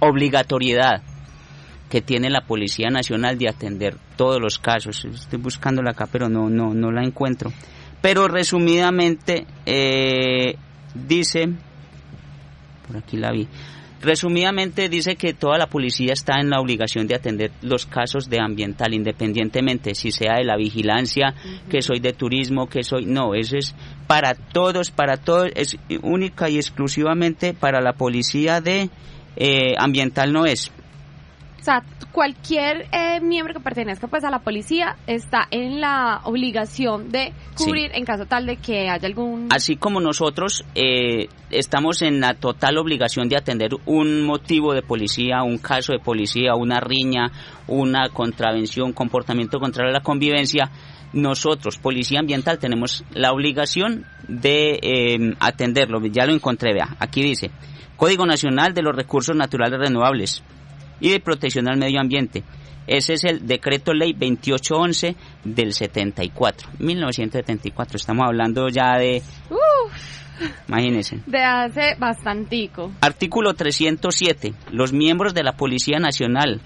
obligatoriedad 0.00 1.02
que 1.88 2.00
tiene 2.00 2.30
la 2.30 2.42
Policía 2.42 2.88
Nacional 2.88 3.36
de 3.36 3.48
atender 3.48 3.96
todos 4.16 4.40
los 4.40 4.58
casos. 4.58 5.04
Estoy 5.04 5.40
buscándola 5.40 5.90
acá, 5.90 6.06
pero 6.10 6.28
no, 6.28 6.48
no, 6.48 6.72
no 6.72 6.90
la 6.92 7.02
encuentro. 7.02 7.52
Pero 8.00 8.28
resumidamente 8.28 9.46
eh, 9.66 10.54
dice, 10.94 11.48
por 12.86 12.96
aquí 12.96 13.16
la 13.16 13.32
vi, 13.32 13.48
Resumidamente 14.02 14.88
dice 14.88 15.16
que 15.16 15.34
toda 15.34 15.58
la 15.58 15.66
policía 15.66 16.14
está 16.14 16.40
en 16.40 16.48
la 16.48 16.58
obligación 16.58 17.06
de 17.06 17.16
atender 17.16 17.52
los 17.60 17.84
casos 17.84 18.30
de 18.30 18.40
ambiental, 18.40 18.94
independientemente 18.94 19.94
si 19.94 20.10
sea 20.10 20.36
de 20.36 20.44
la 20.44 20.56
vigilancia, 20.56 21.34
que 21.68 21.82
soy 21.82 22.00
de 22.00 22.14
turismo, 22.14 22.66
que 22.66 22.82
soy... 22.82 23.04
No, 23.04 23.34
eso 23.34 23.58
es 23.58 23.74
para 24.06 24.34
todos, 24.34 24.90
para 24.90 25.18
todos, 25.18 25.50
es 25.54 25.76
única 26.02 26.48
y 26.48 26.56
exclusivamente 26.56 27.52
para 27.52 27.82
la 27.82 27.92
policía 27.92 28.62
de 28.62 28.88
eh, 29.36 29.74
ambiental 29.78 30.32
no 30.32 30.46
es. 30.46 30.72
O 31.60 31.62
sea, 31.62 31.82
cualquier 32.10 32.86
eh, 32.90 33.20
miembro 33.20 33.52
que 33.52 33.60
pertenezca 33.60 34.06
pues 34.08 34.24
a 34.24 34.30
la 34.30 34.38
policía 34.38 34.96
está 35.06 35.46
en 35.50 35.78
la 35.80 36.22
obligación 36.24 37.10
de 37.10 37.34
cubrir 37.54 37.90
en 37.94 38.04
caso 38.06 38.24
tal 38.24 38.46
de 38.46 38.56
que 38.56 38.88
haya 38.88 39.06
algún... 39.06 39.48
Así 39.50 39.76
como 39.76 40.00
nosotros 40.00 40.64
eh, 40.74 41.28
estamos 41.50 42.00
en 42.00 42.18
la 42.18 42.32
total 42.32 42.78
obligación 42.78 43.28
de 43.28 43.36
atender 43.36 43.72
un 43.84 44.24
motivo 44.24 44.72
de 44.72 44.80
policía, 44.80 45.42
un 45.42 45.58
caso 45.58 45.92
de 45.92 45.98
policía, 45.98 46.54
una 46.54 46.80
riña, 46.80 47.30
una 47.68 48.08
contravención, 48.08 48.94
comportamiento 48.94 49.58
contra 49.60 49.90
la 49.90 50.00
convivencia, 50.00 50.70
nosotros, 51.12 51.76
Policía 51.76 52.20
Ambiental, 52.20 52.58
tenemos 52.58 53.04
la 53.12 53.32
obligación 53.32 54.06
de 54.28 54.78
eh, 54.80 55.34
atenderlo. 55.40 56.00
Ya 56.06 56.24
lo 56.24 56.32
encontré, 56.32 56.72
vea, 56.72 56.96
aquí 57.00 57.20
dice, 57.22 57.50
Código 57.96 58.24
Nacional 58.24 58.72
de 58.72 58.82
los 58.82 58.94
Recursos 58.94 59.36
Naturales 59.36 59.78
Renovables 59.78 60.42
y 61.00 61.10
de 61.10 61.20
protección 61.20 61.68
al 61.68 61.78
medio 61.78 62.00
ambiente. 62.00 62.44
Ese 62.86 63.14
es 63.14 63.24
el 63.24 63.46
decreto 63.46 63.92
ley 63.92 64.12
2811 64.12 65.14
del 65.44 65.72
74, 65.72 66.70
1974. 66.78 67.96
Estamos 67.96 68.26
hablando 68.26 68.68
ya 68.68 68.98
de... 68.98 69.22
Imagínense. 70.68 71.20
De 71.26 71.42
hace 71.42 71.94
bastantico. 71.98 72.90
Artículo 73.00 73.54
307. 73.54 74.54
Los 74.72 74.92
miembros 74.92 75.34
de 75.34 75.42
la 75.42 75.52
Policía 75.52 75.98
Nacional 75.98 76.60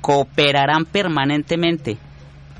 cooperarán 0.00 0.86
permanentemente 0.86 1.98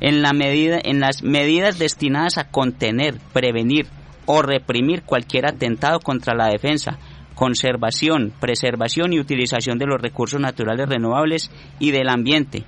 en, 0.00 0.23
la 0.23 0.32
medida, 0.32 0.78
en 0.82 1.00
las 1.00 1.23
medidas 1.23 1.78
destinadas 1.78 2.38
a 2.38 2.50
contener, 2.50 3.18
prevenir 3.32 3.87
o 4.26 4.42
reprimir 4.42 5.02
cualquier 5.02 5.47
atentado 5.47 6.00
contra 6.00 6.37
la 6.37 6.49
defensa, 6.49 6.99
conservación, 7.38 8.33
preservación 8.40 9.12
y 9.12 9.21
utilización 9.21 9.78
de 9.78 9.87
los 9.87 10.02
recursos 10.02 10.40
naturales 10.40 10.88
renovables 10.88 11.52
y 11.78 11.92
del 11.92 12.09
ambiente, 12.09 12.64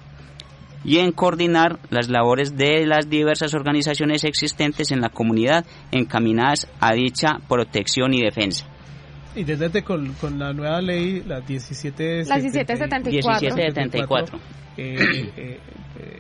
y 0.84 0.98
en 0.98 1.10
coordinar 1.10 1.80
las 1.90 2.08
labores 2.08 2.56
de 2.56 2.86
las 2.86 3.10
diversas 3.10 3.52
organizaciones 3.54 4.22
existentes 4.22 4.92
en 4.92 5.00
la 5.00 5.08
comunidad 5.08 5.66
encaminadas 5.90 6.68
a 6.78 6.92
dicha 6.92 7.40
protección 7.48 8.14
y 8.14 8.22
defensa. 8.22 8.64
Y 9.34 9.42
desde 9.42 9.82
con, 9.82 10.12
con 10.14 10.38
la 10.38 10.52
nueva 10.52 10.80
ley, 10.80 11.24
la 11.26 11.40
17, 11.40 12.26
la 12.26 12.36
1774, 12.36 13.40
1774. 13.40 14.38
Eh, 14.76 14.96
eh, 15.36 15.60
eh, 15.98 16.18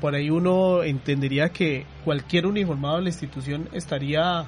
por 0.00 0.14
ahí 0.14 0.30
uno 0.30 0.82
entendería 0.82 1.50
que 1.50 1.84
cualquier 2.04 2.46
uniformado 2.46 2.96
de 2.96 3.02
la 3.02 3.08
institución 3.10 3.68
estaría 3.74 4.46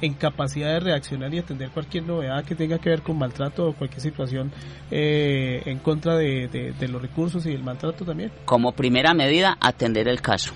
en 0.00 0.14
capacidad 0.14 0.74
de 0.74 0.80
reaccionar 0.80 1.32
y 1.34 1.38
atender 1.38 1.70
cualquier 1.70 2.04
novedad 2.04 2.44
que 2.44 2.54
tenga 2.54 2.78
que 2.78 2.90
ver 2.90 3.02
con 3.02 3.18
maltrato 3.18 3.68
o 3.68 3.72
cualquier 3.72 4.00
situación 4.00 4.52
eh, 4.90 5.62
en 5.64 5.78
contra 5.78 6.16
de, 6.16 6.74
los 6.88 7.00
recursos 7.00 7.46
y 7.46 7.52
el 7.52 7.62
maltrato 7.62 8.04
también. 8.04 8.30
Como 8.44 8.72
primera 8.72 9.14
medida, 9.14 9.56
atender 9.60 10.08
el 10.08 10.20
caso. 10.20 10.52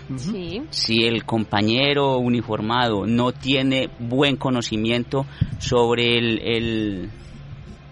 Si 0.70 1.04
el 1.04 1.24
compañero 1.24 2.18
uniformado 2.18 3.06
no 3.06 3.32
tiene 3.32 3.90
buen 3.98 4.36
conocimiento 4.36 5.26
sobre 5.58 6.18
el, 6.18 7.10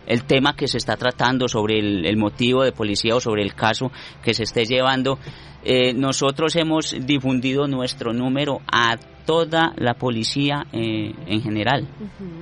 el 0.08 0.24
tema 0.24 0.56
que 0.56 0.66
se 0.66 0.78
está 0.78 0.96
tratando, 0.96 1.48
sobre 1.48 1.78
el, 1.78 2.16
motivo 2.16 2.64
de 2.64 2.72
policía 2.72 3.14
o 3.14 3.20
sobre 3.20 3.42
el 3.42 3.54
caso 3.54 3.92
que 4.22 4.32
se 4.32 4.44
esté 4.44 4.64
llevando. 4.64 5.18
Eh, 5.62 5.92
nosotros 5.92 6.56
hemos 6.56 6.96
difundido 6.98 7.66
nuestro 7.66 8.14
número 8.14 8.62
a 8.72 8.96
toda 9.28 9.74
la 9.76 9.92
policía 9.92 10.64
eh, 10.72 11.12
en 11.26 11.42
general. 11.42 11.86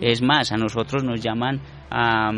Es 0.01 0.23
más, 0.23 0.53
a 0.53 0.57
nosotros 0.57 1.03
nos 1.03 1.21
llaman 1.21 1.61
a 1.91 2.31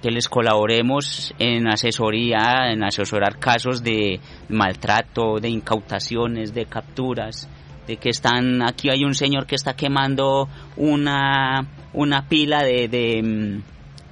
que 0.00 0.12
les 0.12 0.28
colaboremos 0.28 1.34
en 1.36 1.66
asesoría, 1.66 2.70
en 2.70 2.84
asesorar 2.84 3.40
casos 3.40 3.82
de 3.82 4.20
maltrato, 4.50 5.40
de 5.40 5.48
incautaciones, 5.48 6.54
de 6.54 6.66
capturas, 6.66 7.48
de 7.88 7.96
que 7.96 8.10
están, 8.10 8.62
aquí 8.62 8.88
hay 8.88 9.02
un 9.02 9.16
señor 9.16 9.46
que 9.46 9.56
está 9.56 9.74
quemando 9.74 10.48
una, 10.76 11.66
una 11.94 12.28
pila 12.28 12.62
de, 12.62 12.86
de, 12.86 13.62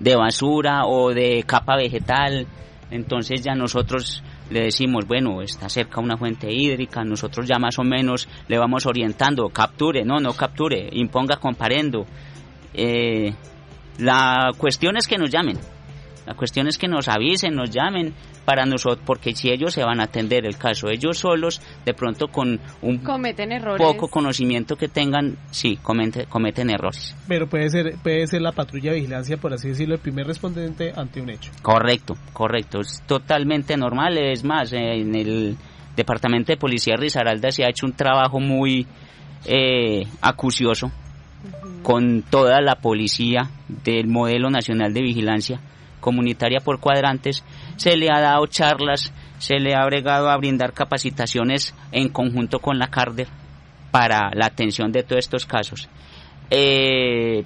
de 0.01 0.17
basura 0.17 0.87
o 0.87 1.15
de 1.15 1.45
capa 1.47 1.77
vegetal, 1.77 2.49
entonces 2.91 3.41
ya 3.45 3.55
nosotros 3.55 4.25
le 4.51 4.65
decimos, 4.65 5.07
bueno, 5.07 5.43
está 5.43 5.69
cerca 5.69 6.01
una 6.01 6.17
fuente 6.17 6.53
hídrica, 6.53 7.05
nosotros 7.05 7.47
ya 7.49 7.59
más 7.59 7.79
o 7.79 7.83
menos 7.83 8.29
le 8.49 8.59
vamos 8.59 8.85
orientando, 8.87 9.49
capture, 9.49 10.05
no, 10.05 10.19
no 10.19 10.33
capture, 10.33 10.89
imponga 10.93 11.37
comparendo. 11.37 12.05
Eh, 12.75 13.33
la 13.99 14.53
cuestión 14.57 14.97
es 14.97 15.07
que 15.07 15.19
nos 15.19 15.31
llamen, 15.31 15.59
la 16.27 16.35
cuestión 16.35 16.69
es 16.69 16.79
que 16.79 16.89
nos 16.89 17.09
avisen, 17.09 17.55
nos 17.55 17.71
llamen 17.71 18.15
para 18.45 18.65
nosotros, 18.67 19.03
porque 19.07 19.35
si 19.35 19.51
ellos 19.51 19.73
se 19.73 19.85
van 19.85 20.01
a 20.01 20.05
atender 20.05 20.47
el 20.47 20.57
caso, 20.57 20.89
ellos 20.89 21.19
solos, 21.19 21.61
de 21.85 21.95
pronto 21.95 22.29
con 22.29 22.61
un 22.83 22.99
cometen 22.99 23.53
errores. 23.53 23.87
poco 23.87 24.09
conocimiento 24.09 24.77
que 24.77 24.89
tengan, 24.89 25.37
sí, 25.51 25.77
cometen, 25.77 26.27
cometen 26.27 26.71
errores. 26.71 27.17
Pero 27.29 27.49
puede 27.49 27.69
ser, 27.71 27.97
puede 28.03 28.27
ser 28.27 28.43
la 28.43 28.53
patrulla 28.53 28.91
de 28.91 28.99
vigilancia, 28.99 29.37
por 29.37 29.53
así 29.53 29.69
decirlo, 29.69 29.95
el 29.95 30.01
primer 30.01 30.27
respondente 30.27 30.93
ante 30.95 31.21
un 31.21 31.31
hecho. 31.31 31.53
Correcto, 31.63 32.17
correcto, 32.33 32.81
es 32.81 33.03
totalmente 33.07 33.77
normal, 33.77 34.19
es 34.19 34.45
más, 34.45 34.73
en 34.73 35.15
el 35.15 35.57
Departamento 35.97 36.53
de 36.53 36.57
Policía 36.57 36.97
Risaralda 36.97 37.51
se 37.51 37.65
ha 37.65 37.69
hecho 37.69 37.87
un 37.87 37.93
trabajo 37.93 38.41
muy 38.41 38.87
eh, 39.45 40.03
acucioso 40.21 40.91
con 41.83 42.23
toda 42.23 42.61
la 42.61 42.77
policía 42.77 43.51
del 43.69 44.07
modelo 44.07 44.51
nacional 44.51 44.93
de 44.93 45.03
vigilancia 45.03 45.61
comunitaria 46.01 46.61
por 46.61 46.81
cuadrantes, 46.81 47.45
se 47.77 47.97
le 47.97 48.09
ha 48.11 48.21
dado 48.21 48.47
charlas, 48.47 49.13
se 49.39 49.59
le 49.59 49.75
ha 49.75 49.85
bregado 49.85 50.29
a 50.29 50.37
brindar 50.37 50.73
capacitaciones 50.73 51.75
en 51.93 52.09
conjunto 52.09 52.59
con 52.59 52.79
la 52.79 52.89
CARDER 52.89 53.29
para 53.91 54.31
la 54.35 54.47
atención 54.47 54.93
de 54.93 55.03
todos 55.03 55.21
estos 55.21 55.47
casos. 55.47 55.89
Eh, 56.51 57.45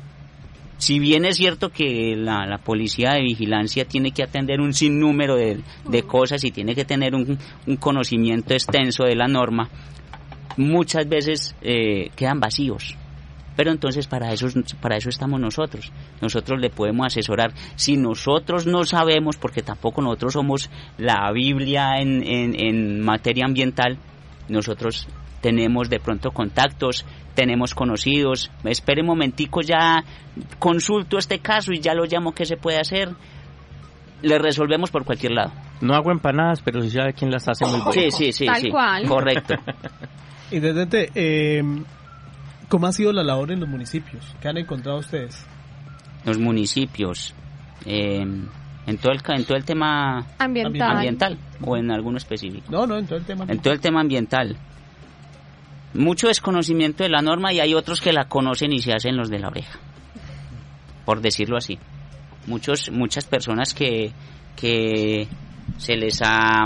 si 0.79 0.99
bien 0.99 1.25
es 1.25 1.37
cierto 1.37 1.71
que 1.71 2.15
la, 2.17 2.59
policía 2.65 3.13
de 3.13 3.23
vigilancia 3.23 3.85
tiene 3.85 4.11
que 4.11 4.23
atender 4.23 4.61
un 4.61 4.73
sinnúmero 4.73 5.37
de, 5.37 6.03
cosas 6.03 6.43
y 6.45 6.51
tiene 6.51 6.75
que 6.75 6.85
tener 6.85 7.15
un, 7.15 7.39
conocimiento 7.79 8.55
extenso 8.55 9.05
de 9.05 9.15
la 9.15 9.29
norma, 9.29 9.69
muchas 10.57 11.09
veces 11.09 11.55
eh, 11.63 12.11
quedan 12.17 12.41
vacíos 12.41 12.97
pero 13.57 13.71
entonces 13.71 14.07
para 14.07 14.33
eso, 14.33 14.49
para 14.81 14.97
eso 14.97 15.09
estamos 15.09 15.41
nosotros. 15.41 15.93
Nosotros 16.21 16.61
le 16.61 16.71
podemos 16.71 17.07
asesorar. 17.07 17.53
Si 17.77 17.97
nosotros 17.97 18.67
no 18.67 18.85
sabemos, 18.85 19.37
porque 19.37 19.63
tampoco 19.63 20.03
nosotros 20.03 20.33
somos 20.33 20.71
la 20.99 21.31
Biblia 21.33 21.99
en, 21.99 22.23
en, 22.25 23.01
materia 23.01 23.45
ambiental, 23.45 23.99
nosotros 24.49 25.07
tenemos 25.41 25.89
de 25.89 26.01
pronto 26.01 26.31
contactos, 26.31 27.05
tenemos 27.35 27.75
conocidos, 27.75 28.51
espere 28.65 29.03
un 29.03 29.09
momentico, 29.09 29.61
ya 29.61 30.03
consulto 30.59 31.19
este 31.19 31.39
caso 31.41 31.73
y 31.73 31.81
ya 31.81 31.95
lo 31.95 32.05
llamo, 32.05 32.33
¿qué 32.33 32.47
se 32.47 32.57
puede 32.57 32.79
hacer? 32.79 33.11
Le 34.23 34.39
resolvemos 34.39 34.91
por 34.91 35.05
cualquier 35.05 35.33
lado. 35.33 35.53
No 35.81 35.95
hago 35.95 36.11
empanadas, 36.11 36.63
pero 36.63 36.81
si 36.81 36.91
sabe 36.91 37.13
quién 37.13 37.31
las 37.31 37.47
hace 37.47 37.67
muy 37.67 37.81
buenas. 37.81 37.95
Sí, 37.95 38.11
sí, 38.11 38.33
sí, 38.33 38.47
Tal 38.47 38.61
sí. 38.61 38.71
cual. 38.71 39.07
Correcto. 39.07 39.55
Intendente, 40.51 41.11
eh, 41.15 41.63
¿cómo 42.69 42.87
ha 42.87 42.93
sido 42.93 43.13
la 43.13 43.23
labor 43.23 43.53
en 43.53 43.61
los 43.61 43.69
municipios? 43.69 44.35
¿Qué 44.41 44.49
han 44.49 44.59
encontrado 44.59 44.99
ustedes? 44.99 45.45
Los 46.25 46.39
municipios, 46.39 47.35
eh, 47.85 48.23
en, 48.87 48.99
todo 48.99 49.13
el, 49.13 49.21
en 49.27 49.45
todo 49.45 49.57
el 49.57 49.65
tema 49.65 50.27
Ambiental. 50.39 50.91
ambiental 50.91 51.39
o 51.61 51.77
en 51.77 51.91
alguno 51.91 52.17
específico. 52.17 52.67
No, 52.71 52.87
no, 52.87 52.99
en 52.99 53.07
todo 53.07 53.19
el 53.19 53.25
tema. 53.25 53.45
En 53.49 53.59
todo 53.61 53.73
el 53.73 53.81
tema 53.81 54.01
ambiental. 54.01 54.57
Mucho 55.93 56.29
desconocimiento 56.29 57.05
de 57.05 57.11
la 57.11 57.23
norma 57.23 57.53
y 57.53 57.61
hay 57.61 57.75
otros 57.75 58.01
que 58.01 58.13
la 58.13 58.25
conocen 58.25 58.73
y 58.73 58.81
se 58.81 58.93
hacen 58.93 59.17
los 59.17 59.31
de 59.31 59.39
la 59.39 59.49
oreja. 59.49 59.79
Por 61.05 61.21
decirlo 61.21 61.57
así. 61.57 61.79
Muchos, 62.47 62.91
muchas 62.91 63.27
personas 63.27 63.75
que, 63.75 64.13
que 64.57 65.29
se 65.79 65.97
les 65.97 66.21
ha 66.23 66.65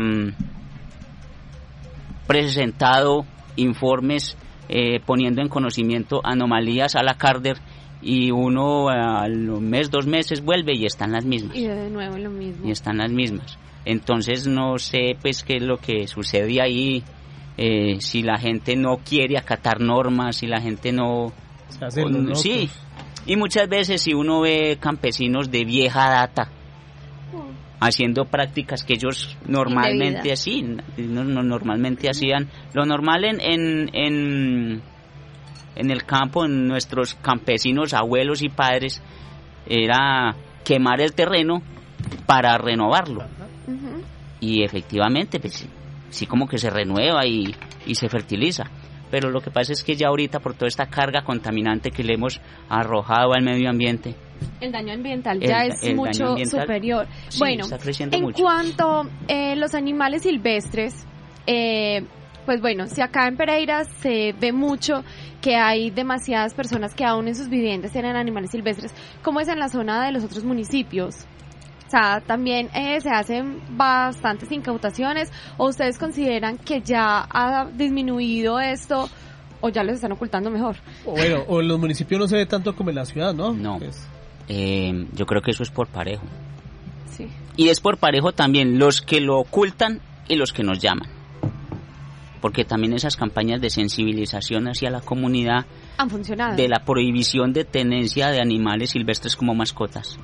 presentado 2.27 3.27
informes 3.57 4.37
eh, 4.69 5.01
poniendo 5.05 5.41
en 5.43 5.49
conocimiento 5.49 6.21
anomalías 6.25 6.95
a 6.95 7.03
la 7.03 7.15
Carder 7.15 7.59
y 8.01 8.31
uno 8.31 8.89
al 8.89 9.37
mes, 9.61 9.91
dos 9.91 10.07
meses 10.07 10.43
vuelve 10.43 10.75
y 10.75 10.87
están 10.87 11.13
las 11.13 11.25
mismas. 11.25 11.57
Y 11.57 11.67
de 11.67 11.91
nuevo 11.91 12.17
lo 12.17 12.31
mismo. 12.31 12.67
Y 12.67 12.71
están 12.71 12.99
las 12.99 13.11
mismas. 13.11 13.59
Entonces 13.85 14.47
no 14.47 14.79
sé 14.79 15.17
pues 15.21 15.43
qué 15.43 15.57
es 15.57 15.63
lo 15.63 15.79
que 15.79 16.07
sucede 16.07 16.61
ahí, 16.61 17.03
eh, 17.57 17.97
si 18.01 18.23
la 18.23 18.39
gente 18.39 18.77
no 18.77 18.99
quiere 18.99 19.39
acatar 19.39 19.81
normas, 19.81 20.37
si 20.37 20.47
la 20.47 20.61
gente 20.61 20.93
no... 20.93 21.33
Se 21.69 22.03
sí, 22.35 22.71
y 23.27 23.37
muchas 23.37 23.69
veces 23.69 24.01
si 24.01 24.15
uno 24.15 24.41
ve 24.41 24.79
campesinos 24.81 25.51
de 25.51 25.65
vieja 25.65 26.09
data 26.09 26.51
haciendo 27.81 28.25
prácticas 28.25 28.85
que 28.85 28.95
ellos 28.95 29.37
normalmente 29.47 30.33
así, 30.33 30.63
no, 30.97 31.25
no, 31.25 31.43
normalmente 31.43 32.09
hacían, 32.09 32.49
lo 32.75 32.85
normal 32.85 33.25
en, 33.25 33.41
en, 33.41 33.91
en, 33.93 34.83
en 35.77 35.91
el 35.91 36.05
campo, 36.05 36.45
en 36.45 36.67
nuestros 36.67 37.15
campesinos, 37.15 37.95
abuelos 37.95 38.43
y 38.43 38.49
padres, 38.49 39.03
era 39.67 40.35
quemar 40.65 41.01
el 41.01 41.13
terreno 41.13 41.63
para 42.27 42.59
renovarlo. 42.59 43.25
Y 44.41 44.63
efectivamente, 44.63 45.41
pues 45.41 45.69
sí 46.11 46.27
como 46.27 46.49
que 46.49 46.59
se 46.59 46.71
renueva 46.71 47.27
y, 47.27 47.55
y 47.87 47.95
se 47.95 48.09
fertiliza. 48.09 48.65
Pero 49.11 49.31
lo 49.31 49.41
que 49.41 49.51
pasa 49.51 49.73
es 49.73 49.83
que 49.83 49.97
ya 49.97 50.09
ahorita 50.09 50.41
por 50.41 50.55
toda 50.55 50.69
esta 50.69 50.87
carga 50.87 51.23
contaminante 51.23 51.91
que 51.91 52.03
le 52.05 52.15
hemos 52.15 52.41
arrojado 52.69 53.33
al 53.33 53.43
medio 53.43 53.71
ambiente, 53.71 54.15
El 54.61 54.73
daño 54.73 54.93
ambiental 54.93 55.41
ya 55.41 55.65
es 55.65 55.83
el 55.83 55.97
mucho 55.97 56.37
superior. 56.47 57.07
sí, 57.29 57.39
bueno, 57.39 57.65
en 57.67 58.23
mucho. 58.23 58.43
cuanto 58.43 59.09
eh, 59.27 59.57
los 59.57 59.75
animales 59.75 60.23
silvestres, 60.23 61.07
eh, 61.47 62.05
pues 62.45 62.61
bueno, 62.61 62.87
si 62.87 63.01
acá 63.01 63.27
en 63.29 63.37
Pereira 63.37 63.85
se 63.85 64.35
ve 64.39 64.53
mucho 64.53 65.03
que 65.41 65.57
hay 65.57 65.91
demasiadas 65.91 66.55
personas 66.55 66.95
que 66.95 67.05
aún 67.05 67.29
en 67.29 67.35
sus 67.35 67.49
viviendas 67.49 67.93
tienen 67.93 68.17
animales 68.17 68.51
silvestres, 68.51 68.95
¿cómo 69.23 69.41
es 69.41 69.49
en 69.49 69.59
la 69.59 69.69
zona 69.69 70.05
de 70.05 70.13
los 70.13 70.25
otros 70.25 70.45
municipios? 70.45 71.27
O 71.89 71.91
sea, 71.91 72.21
también 72.21 72.69
eh, 72.75 73.01
se 73.01 73.09
hacen 73.09 73.63
bastantes 73.71 74.53
incautaciones 74.53 75.33
o 75.57 75.69
ustedes 75.69 75.97
consideran 75.97 76.59
que 76.59 76.83
ya 76.83 77.27
ha 77.31 77.65
disminuido 77.65 78.61
esto 78.61 79.09
o 79.63 79.71
ya 79.71 79.83
los 79.83 79.95
están 79.95 80.13
ocultando 80.13 80.51
mejor. 80.51 80.77
O 81.07 81.13
bueno, 81.13 81.45
o 81.49 81.63
en 81.63 81.69
los 81.69 81.79
municipios 81.79 82.21
no 82.21 82.29
se 82.29 82.37
ve 82.37 82.45
tanto 82.45 82.77
como 82.77 82.91
en 82.91 82.97
la 82.97 83.07
ciudad, 83.07 83.33
¿no? 83.33 83.55
No. 83.55 83.79
Pues, 83.79 84.07
eh, 84.49 85.07
yo 85.15 85.25
creo 85.25 85.41
que 85.41 85.51
eso 85.51 85.63
es 85.63 85.71
por 85.71 85.87
parejo. 85.87 86.25
Sí. 87.07 87.27
Y 87.57 87.71
es 87.71 87.81
por 87.81 87.97
parejo 87.97 88.33
también 88.33 88.79
los 88.79 89.01
que 89.01 89.23
lo 89.23 89.39
ocultan 89.39 90.03
y 90.29 90.37
los 90.37 90.53
que 90.53 90.65
nos 90.65 90.81
llaman. 90.81 91.09
Porque 92.43 92.67
también 92.67 92.93
esas 92.93 93.17
campañas 93.17 93.63
de 93.63 93.71
sensibilización 93.71 94.69
hacia 94.69 94.91
la 94.91 95.01
comunidad 95.01 95.65
Han 95.97 96.11
funcionado. 96.11 96.55
de 96.55 96.69
la 96.69 96.81
prohibición 96.85 97.55
de 97.55 97.65
tenencia 97.65 98.29
de 98.29 98.43
animales 98.43 98.91
silvestres 98.91 99.37
como 99.37 99.55
mascotas 99.55 100.19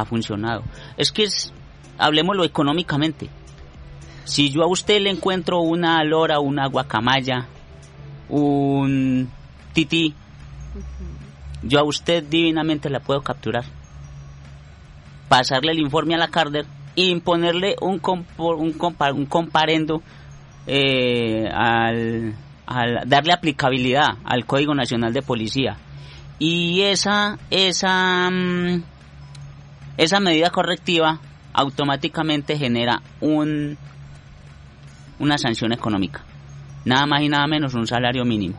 ha 0.00 0.04
funcionado. 0.04 0.62
Es 0.96 1.12
que 1.12 1.24
es, 1.24 1.52
hablemoslo 1.98 2.44
económicamente. 2.44 3.28
Si 4.24 4.50
yo 4.50 4.62
a 4.62 4.66
usted 4.66 5.00
le 5.00 5.10
encuentro 5.10 5.60
una 5.60 6.02
lora, 6.04 6.38
una 6.40 6.66
guacamaya, 6.66 7.46
un 8.28 9.30
tití, 9.72 10.14
yo 11.62 11.78
a 11.80 11.84
usted 11.84 12.22
divinamente 12.24 12.90
la 12.90 13.00
puedo 13.00 13.22
capturar. 13.22 13.64
Pasarle 15.28 15.72
el 15.72 15.78
informe 15.78 16.14
a 16.14 16.18
la 16.18 16.28
Carder 16.28 16.66
y 16.94 17.10
imponerle 17.10 17.76
un, 17.80 18.00
compo- 18.00 18.56
un, 18.56 18.72
compa- 18.72 19.12
un 19.14 19.26
comparendo 19.26 20.02
eh, 20.66 21.48
al, 21.52 22.34
al 22.66 23.08
darle 23.08 23.32
aplicabilidad 23.32 24.16
al 24.24 24.46
Código 24.46 24.74
Nacional 24.74 25.12
de 25.12 25.22
Policía. 25.22 25.76
Y 26.38 26.82
esa, 26.82 27.38
esa, 27.50 28.30
mm, 28.30 28.82
esa 29.98 30.18
medida 30.20 30.48
correctiva 30.50 31.20
automáticamente 31.52 32.56
genera 32.56 33.02
un, 33.20 33.76
una 35.18 35.38
sanción 35.38 35.72
económica. 35.72 36.24
Nada 36.84 37.06
más 37.06 37.22
y 37.22 37.28
nada 37.28 37.46
menos 37.46 37.74
un 37.74 37.86
salario 37.86 38.24
mínimo. 38.24 38.56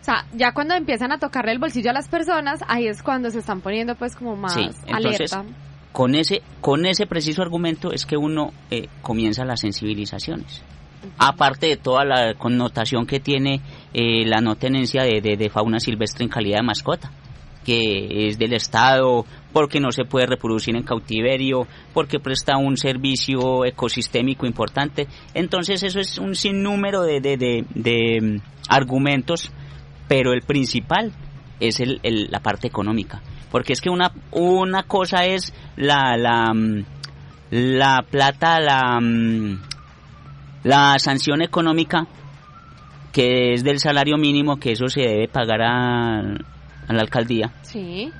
O 0.00 0.04
sea, 0.04 0.24
ya 0.34 0.52
cuando 0.52 0.74
empiezan 0.74 1.12
a 1.12 1.18
tocarle 1.18 1.52
el 1.52 1.58
bolsillo 1.58 1.90
a 1.90 1.92
las 1.92 2.08
personas, 2.08 2.60
ahí 2.66 2.86
es 2.86 3.02
cuando 3.02 3.30
se 3.30 3.38
están 3.40 3.60
poniendo 3.60 3.94
pues 3.94 4.16
como 4.16 4.36
más 4.36 4.54
Sí, 4.54 4.68
entonces, 4.86 5.32
alerta. 5.32 5.44
Con 5.92 6.14
ese, 6.14 6.42
con 6.60 6.86
ese 6.86 7.06
preciso 7.06 7.42
argumento 7.42 7.92
es 7.92 8.06
que 8.06 8.16
uno 8.16 8.52
eh, 8.70 8.88
comienza 9.02 9.44
las 9.44 9.60
sensibilizaciones. 9.60 10.62
Aparte 11.18 11.66
de 11.66 11.76
toda 11.76 12.04
la 12.04 12.34
connotación 12.34 13.06
que 13.06 13.20
tiene 13.20 13.60
eh, 13.92 14.24
la 14.26 14.40
no 14.40 14.56
tenencia 14.56 15.02
de, 15.02 15.20
de- 15.20 15.36
de 15.36 15.50
fauna 15.50 15.78
silvestre 15.80 16.24
en 16.24 16.30
calidad 16.30 16.58
de 16.58 16.62
mascota, 16.64 17.10
que 17.68 18.28
es 18.28 18.38
del 18.38 18.54
Estado, 18.54 19.26
porque 19.52 19.78
no 19.78 19.92
se 19.92 20.04
puede 20.06 20.24
reproducir 20.24 20.74
en 20.74 20.84
cautiverio, 20.84 21.66
porque 21.92 22.18
presta 22.18 22.56
un 22.56 22.78
servicio 22.78 23.66
ecosistémico 23.66 24.46
importante. 24.46 25.06
Entonces 25.34 25.82
eso 25.82 26.00
es 26.00 26.16
un 26.16 26.34
sinnúmero 26.34 27.02
de, 27.02 27.20
de, 27.20 27.36
de- 27.36 27.64
de, 27.74 28.20
mm, 28.22 28.40
argumentos, 28.70 29.52
pero 30.08 30.32
el 30.32 30.40
principal 30.40 31.12
es 31.60 31.80
el- 31.80 32.00
el- 32.04 32.28
la 32.30 32.40
parte 32.40 32.68
económica. 32.68 33.20
Porque 33.50 33.74
es 33.74 33.82
que 33.82 33.90
una, 33.90 34.12
una 34.30 34.84
cosa 34.84 35.26
es 35.26 35.52
la, 35.76 36.16
la, 36.16 36.54
mm, 36.54 36.84
la 37.50 38.02
plata, 38.10 38.60
la, 38.60 38.98
mm, 38.98 39.60
la 40.64 40.98
sanción 40.98 41.42
económica, 41.42 42.06
que 43.12 43.52
es 43.52 43.62
del 43.62 43.78
salario 43.78 44.16
mínimo, 44.16 44.56
que 44.58 44.72
eso 44.72 44.88
se 44.88 45.02
debe 45.02 45.28
pagar 45.28 45.60
a, 45.60 46.22
a 46.88 46.92
la 46.94 47.02
alcaldía. 47.02 47.52
Sí. 47.62 48.10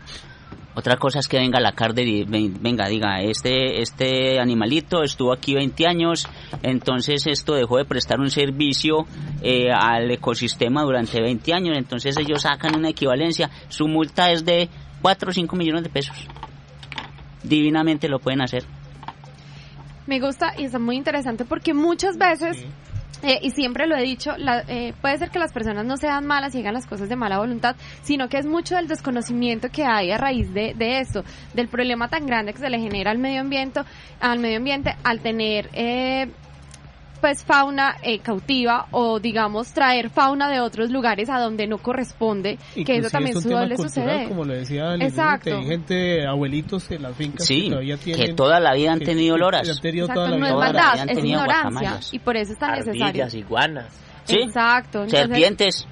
Otra 0.74 0.96
cosa 0.96 1.18
es 1.18 1.26
que 1.26 1.38
venga 1.38 1.58
la 1.58 1.72
Carder 1.72 2.06
y 2.06 2.22
ven- 2.22 2.56
venga, 2.60 2.86
diga, 2.86 3.20
este, 3.20 3.82
este 3.82 4.38
animalito 4.38 5.02
estuvo 5.02 5.32
aquí 5.32 5.54
20 5.54 5.86
años, 5.88 6.28
entonces 6.62 7.26
esto 7.26 7.54
dejó 7.54 7.78
de 7.78 7.84
prestar 7.84 8.20
un 8.20 8.30
servicio 8.30 9.06
eh, 9.42 9.70
al 9.72 10.08
ecosistema 10.10 10.82
durante 10.84 11.20
20 11.20 11.52
años, 11.52 11.76
entonces 11.76 12.16
ellos 12.16 12.42
sacan 12.42 12.76
una 12.76 12.90
equivalencia, 12.90 13.50
su 13.68 13.88
multa 13.88 14.30
es 14.30 14.44
de 14.44 14.68
4 15.02 15.30
o 15.30 15.32
5 15.32 15.56
millones 15.56 15.82
de 15.82 15.90
pesos. 15.90 16.16
Divinamente 17.42 18.08
lo 18.08 18.18
pueden 18.20 18.40
hacer. 18.42 18.64
Me 20.06 20.20
gusta 20.20 20.54
y 20.58 20.64
está 20.64 20.78
muy 20.78 20.96
interesante 20.96 21.44
porque 21.44 21.74
muchas 21.74 22.16
veces, 22.16 22.64
eh, 23.22 23.38
y 23.42 23.50
siempre 23.50 23.86
lo 23.86 23.96
he 23.96 24.02
dicho, 24.02 24.36
la- 24.36 24.64
eh, 24.68 24.94
puede 25.00 25.18
ser 25.18 25.30
que 25.30 25.38
las 25.38 25.52
personas 25.52 25.84
no 25.84 25.96
sean 25.96 26.26
malas 26.26 26.54
y 26.54 26.60
hagan 26.60 26.74
las 26.74 26.86
cosas 26.86 27.08
de 27.08 27.16
mala 27.16 27.38
voluntad, 27.38 27.76
sino 28.02 28.28
que 28.28 28.38
es 28.38 28.46
mucho 28.46 28.76
del 28.76 28.88
desconocimiento 28.88 29.68
que 29.70 29.84
hay 29.84 30.10
a 30.10 30.18
raíz 30.18 30.52
de, 30.54 30.74
de 30.74 31.00
esto, 31.00 31.24
del 31.54 31.68
problema 31.68 32.08
tan 32.08 32.26
grande 32.26 32.52
que 32.52 32.58
se 32.60 32.70
le 32.70 32.78
genera 32.78 33.10
al 33.10 33.18
medio 33.18 33.40
ambiente, 33.40 33.80
al 34.20 34.38
medio 34.38 34.58
ambiente 34.58 34.94
al 35.04 35.20
tener 35.20 35.68
eh, 35.72 36.28
pues 37.20 37.44
fauna 37.44 37.96
eh, 38.02 38.18
cautiva 38.20 38.86
o 38.92 39.18
digamos 39.20 39.72
traer 39.72 40.10
fauna 40.10 40.48
de 40.50 40.60
otros 40.60 40.90
lugares 40.90 41.28
a 41.30 41.38
donde 41.40 41.66
no 41.66 41.78
corresponde, 41.78 42.58
que 42.74 42.96
eso 42.98 43.10
también 43.10 43.36
es 43.36 43.44
un 43.44 43.50
tema 43.50 43.60
suele 43.60 43.76
cultural, 43.76 43.90
suceder. 44.08 44.28
Como 44.28 44.44
lo 44.44 44.54
decía 44.54 44.94
el 44.94 45.02
Exacto. 45.02 45.56
hay 45.56 45.66
gente, 45.66 46.26
abuelitos 46.26 46.90
en 46.90 47.02
las 47.02 47.16
fincas 47.16 47.46
que 47.48 47.54
Sí, 47.54 47.68
todavía 47.70 47.96
que 47.96 48.14
tienen... 48.14 48.36
toda 48.36 48.60
la 48.60 48.74
vida 48.74 48.92
han 48.92 48.98
que- 49.00 49.04
tenido 49.06 49.34
que- 49.36 49.40
loras. 49.40 49.62
que 49.62 49.70
han 49.72 49.80
tenido 49.80 50.06
Exacto, 50.06 50.20
toda 50.20 50.30
la 50.30 50.36
no 50.36 50.44
vida 50.44 50.48
es 50.48 50.52
Toda 50.54 50.66
la 50.66 50.72
maldad, 50.72 50.92
vida 50.92 51.02
han 51.02 51.08
es 51.10 51.24
ignorancia 51.24 52.00
y 52.12 52.18
por 52.20 52.36
eso 52.36 52.52
es 52.52 52.58
tan 52.58 52.70
necesario. 52.78 53.26
Iguanas. 53.32 53.86
¿Sí? 54.24 54.36
Exacto. 54.42 54.98
entonces, 55.04 55.20
Serpientes. 55.20 55.88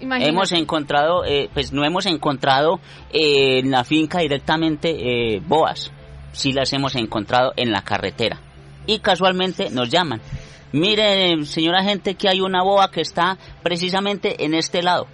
imagínate. 0.00 0.30
Hemos 0.30 0.52
encontrado, 0.52 1.24
eh, 1.24 1.48
pues 1.54 1.72
no 1.72 1.84
hemos 1.84 2.06
encontrado 2.06 2.80
eh, 3.12 3.58
en 3.60 3.70
la 3.70 3.84
finca 3.84 4.18
directamente 4.20 4.90
eh, 5.36 5.40
boas, 5.46 5.90
sí 6.32 6.52
las 6.52 6.72
hemos 6.72 6.94
encontrado 6.96 7.52
en 7.56 7.70
la 7.72 7.82
carretera 7.82 8.38
y 8.86 8.98
casualmente 8.98 9.70
nos 9.70 9.88
llaman. 9.90 10.20
Mire, 10.72 11.44
señora 11.44 11.82
gente, 11.82 12.14
que 12.14 12.28
hay 12.28 12.40
una 12.40 12.62
boa 12.62 12.90
que 12.90 13.00
está 13.00 13.38
precisamente 13.62 14.44
en 14.44 14.54
este 14.54 14.82
lado. 14.82 15.06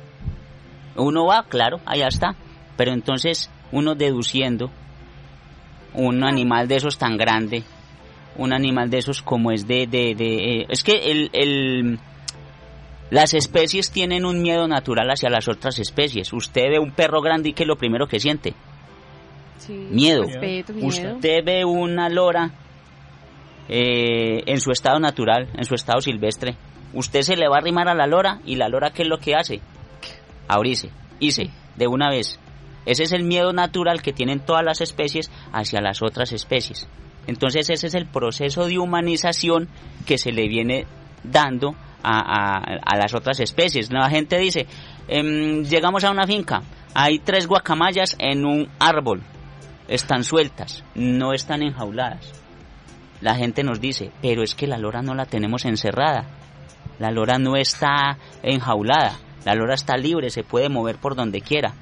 Uno 0.97 1.27
va, 1.27 1.45
claro, 1.45 1.81
allá 1.87 2.09
está. 2.09 2.35
Pero 2.77 2.93
entonces 2.93 3.51
uno 3.73 3.95
deduciendo 3.95 4.71
un 5.95 6.25
animal 6.25 6.69
de 6.69 6.77
esos 6.77 6.99
tan 6.99 7.17
grande, 7.17 7.65
un 8.37 8.53
animal 8.53 8.91
de 8.91 8.99
esos 8.99 9.23
como 9.23 9.51
es 9.51 9.67
de... 9.67 9.87
de, 9.87 10.15
de 10.15 10.61
eh, 10.61 10.67
es 10.69 10.85
que 10.85 11.11
el, 11.11 11.31
el, 11.33 11.99
las 13.11 13.35
especies 13.35 13.91
tienen 13.91 14.25
un 14.25 14.43
miedo 14.43 14.69
natural 14.69 15.11
hacia 15.11 15.31
las 15.31 15.49
otras 15.49 15.79
especies. 15.79 16.33
Usted 16.33 16.71
ve 16.71 16.79
un 16.79 16.93
perro 16.93 17.21
grande 17.21 17.49
y 17.49 17.53
¿qué 17.53 17.65
es 17.65 17.69
lo 17.69 17.77
primero 17.77 18.07
que 18.07 18.21
siente? 18.21 18.55
miedo. 19.91 20.23
Usted 20.23 21.45
ve 21.45 21.65
una 21.65 22.09
lora 22.09 22.53
eh, 23.69 24.43
en 24.47 24.61
su 24.61 24.71
estado 24.71 24.99
natural, 24.99 25.49
en 25.55 25.65
su 25.65 25.75
estado 25.75 26.01
silvestre. 26.01 26.57
Usted 26.95 27.23
se 27.23 27.37
le 27.37 27.49
va 27.49 27.57
a 27.57 27.59
arrimar 27.59 27.89
a 27.89 27.95
la 27.95 28.07
lora 28.07 28.41
y 28.45 28.57
la 28.57 28.69
lora 28.69 28.91
¿qué 28.91 29.03
es 29.03 29.09
lo 29.09 29.19
que 29.19 29.35
hace? 29.35 29.61
Abrirse, 30.49 30.91
hice, 31.21 31.51
de 31.77 31.87
una 31.87 32.09
vez. 32.09 32.39
Ese 32.87 33.03
es 33.03 33.13
el 33.13 33.25
miedo 33.25 33.53
natural 33.53 34.01
que 34.01 34.15
tienen 34.15 34.41
todas 34.41 34.65
las 34.65 34.81
especies 34.81 35.31
hacia 35.53 35.83
las 35.83 36.03
otras 36.03 36.33
especies. 36.33 36.89
Entonces 37.27 37.69
ese 37.69 37.89
es 37.89 37.95
el 37.95 38.07
proceso 38.07 38.67
de 38.67 38.79
humanización 38.79 39.69
que 40.07 40.17
se 40.17 40.33
le 40.33 40.49
viene 40.49 40.87
dando 41.23 41.75
a, 42.03 42.97
las 42.97 43.15
otras 43.15 43.41
especies. 43.41 43.93
La 43.93 44.09
gente 44.09 44.39
dice, 44.39 44.67
em, 45.09 45.63
llegamos 45.65 46.05
a 46.05 46.11
una 46.11 46.27
finca, 46.27 46.63
hay 46.95 47.19
tres 47.19 47.47
guacamayas 47.47 48.17
en 48.19 48.47
un 48.47 48.69
árbol, 48.79 49.23
están 49.89 50.25
sueltas, 50.25 50.85
no 50.95 51.35
están 51.35 51.63
enjauladas. 51.63 52.33
La 53.21 53.35
gente 53.35 53.63
nos 53.63 53.81
dice, 53.81 54.11
pero 54.23 54.43
es 54.43 54.55
que 54.55 54.67
la 54.67 54.79
lora 54.79 55.03
no 55.03 55.15
la 55.15 55.27
tenemos 55.27 55.65
encerrada, 55.65 56.27
la 56.99 57.11
lora 57.11 57.39
no 57.39 57.57
está 57.57 58.19
enjaulada, 58.43 59.19
la 59.45 59.55
lora 59.55 59.75
está 59.75 59.97
libre, 59.97 60.31
se 60.31 60.45
puede 60.45 60.69
mover 60.69 60.99
por 60.99 61.15
donde 61.15 61.41
quiera. 61.41 61.75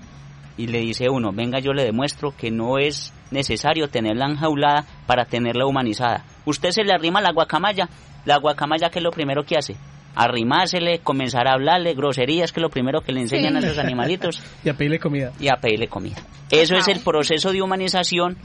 Y 0.57 0.69
le 0.69 0.81
dice 0.81 1.11
uno, 1.11 1.33
venga 1.33 1.59
yo 1.59 1.73
le 1.73 1.85
demuestro 1.85 2.35
que 2.35 2.51
no 2.51 2.79
es 2.79 3.13
necesario 3.31 3.89
tenerla 3.89 4.27
enjaulada 4.27 4.85
para 5.07 5.27
tenerla 5.27 5.67
humanizada. 5.67 6.25
Usted 6.47 6.71
se 6.71 6.85
le 6.85 6.93
arrima 6.93 7.21
la 7.21 7.33
guacamaya, 7.33 7.89
la 8.25 8.39
guacamaya 8.39 8.89
que 8.89 9.01
es 9.01 9.03
lo 9.03 9.11
primero 9.11 9.45
que 9.45 9.57
hace, 9.59 9.77
arrimársele, 10.15 11.01
comenzar 11.01 11.47
a 11.47 11.53
hablarle 11.53 11.93
groserías, 11.95 12.53
que 12.53 12.61
es 12.61 12.63
lo 12.63 12.71
primero 12.71 13.03
que 13.03 13.13
le 13.13 13.21
enseñan 13.21 13.57
a 13.57 13.59
esos 13.59 13.79
animalitos. 13.79 14.43
y 14.65 14.71
a 14.71 14.75
pedirle 14.75 14.99
comida. 14.99 15.33
Y 15.39 15.49
a 15.49 15.57
pedirle 15.57 15.89
comida. 15.89 16.17
Eso 16.51 16.77
es 16.77 16.89
el 16.89 17.01
proceso 17.01 17.53
de 17.53 17.61
humanización 17.61 18.39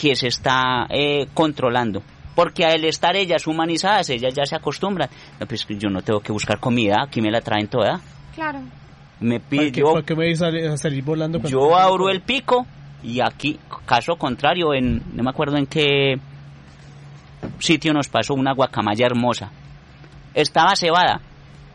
que 0.00 0.14
se 0.14 0.28
está 0.28 0.86
eh, 0.90 1.26
controlando. 1.34 2.02
Porque 2.34 2.64
al 2.64 2.84
estar 2.84 3.16
ellas 3.16 3.46
humanizadas, 3.46 4.10
ellas 4.10 4.32
ya 4.34 4.46
se 4.46 4.54
acostumbran. 4.54 5.08
No, 5.40 5.46
pues 5.46 5.66
yo 5.68 5.88
no 5.90 6.02
tengo 6.02 6.20
que 6.20 6.32
buscar 6.32 6.60
comida, 6.60 7.02
aquí 7.02 7.20
me 7.20 7.30
la 7.30 7.40
traen 7.40 7.68
toda. 7.68 8.00
Claro. 8.34 8.60
Me 9.20 9.40
pide, 9.40 9.82
¿Por 9.82 10.04
qué, 10.04 10.14
me 10.14 10.30
a 10.30 10.76
salir 10.76 11.02
volando? 11.02 11.40
Yo 11.42 11.76
abro 11.76 12.08
el 12.08 12.20
pico 12.20 12.66
y 13.02 13.20
aquí, 13.20 13.58
caso 13.84 14.14
contrario, 14.14 14.72
en 14.72 15.02
no 15.14 15.24
me 15.24 15.30
acuerdo 15.30 15.56
en 15.56 15.66
qué 15.66 16.14
sitio 17.58 17.92
nos 17.92 18.08
pasó 18.08 18.34
una 18.34 18.52
guacamaya 18.54 19.06
hermosa 19.06 19.50
estaba 20.34 20.76
cebada. 20.76 21.20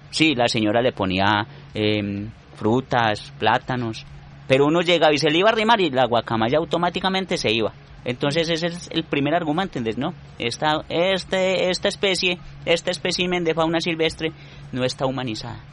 Sí, 0.10 0.36
la 0.36 0.48
señora 0.48 0.82
le 0.82 0.92
ponía 0.92 1.46
em, 1.74 2.30
frutas, 2.56 3.34
plátanos, 3.40 4.06
pero 4.48 4.66
uno 4.66 4.82
llegaba 4.82 5.14
y 5.14 5.18
se 5.18 5.30
le 5.30 5.40
iba 5.40 5.50
a 5.50 5.54
arrimar 5.54 5.82
y 5.82 5.90
la 5.90 6.06
guacamaya 6.06 6.60
automáticamente 6.60 7.38
se 7.38 7.52
iba. 7.52 7.74
Entonces 8.06 8.50
ese 8.50 8.68
es 8.68 8.89
el 8.92 9.04
primer 9.04 9.34
argumento, 9.34 9.78
¿entendés? 9.78 9.98
No, 9.98 10.13
esta, 10.38 10.84
este, 10.89 11.70
esta 11.70 11.88
especie, 11.88 12.38
este 12.66 12.92
espécimen 12.92 13.44
de 13.44 13.54
fauna 13.54 13.80
silvestre 13.80 14.32
no 14.72 14.84
está 14.84 15.06
humanizada. 15.06 15.63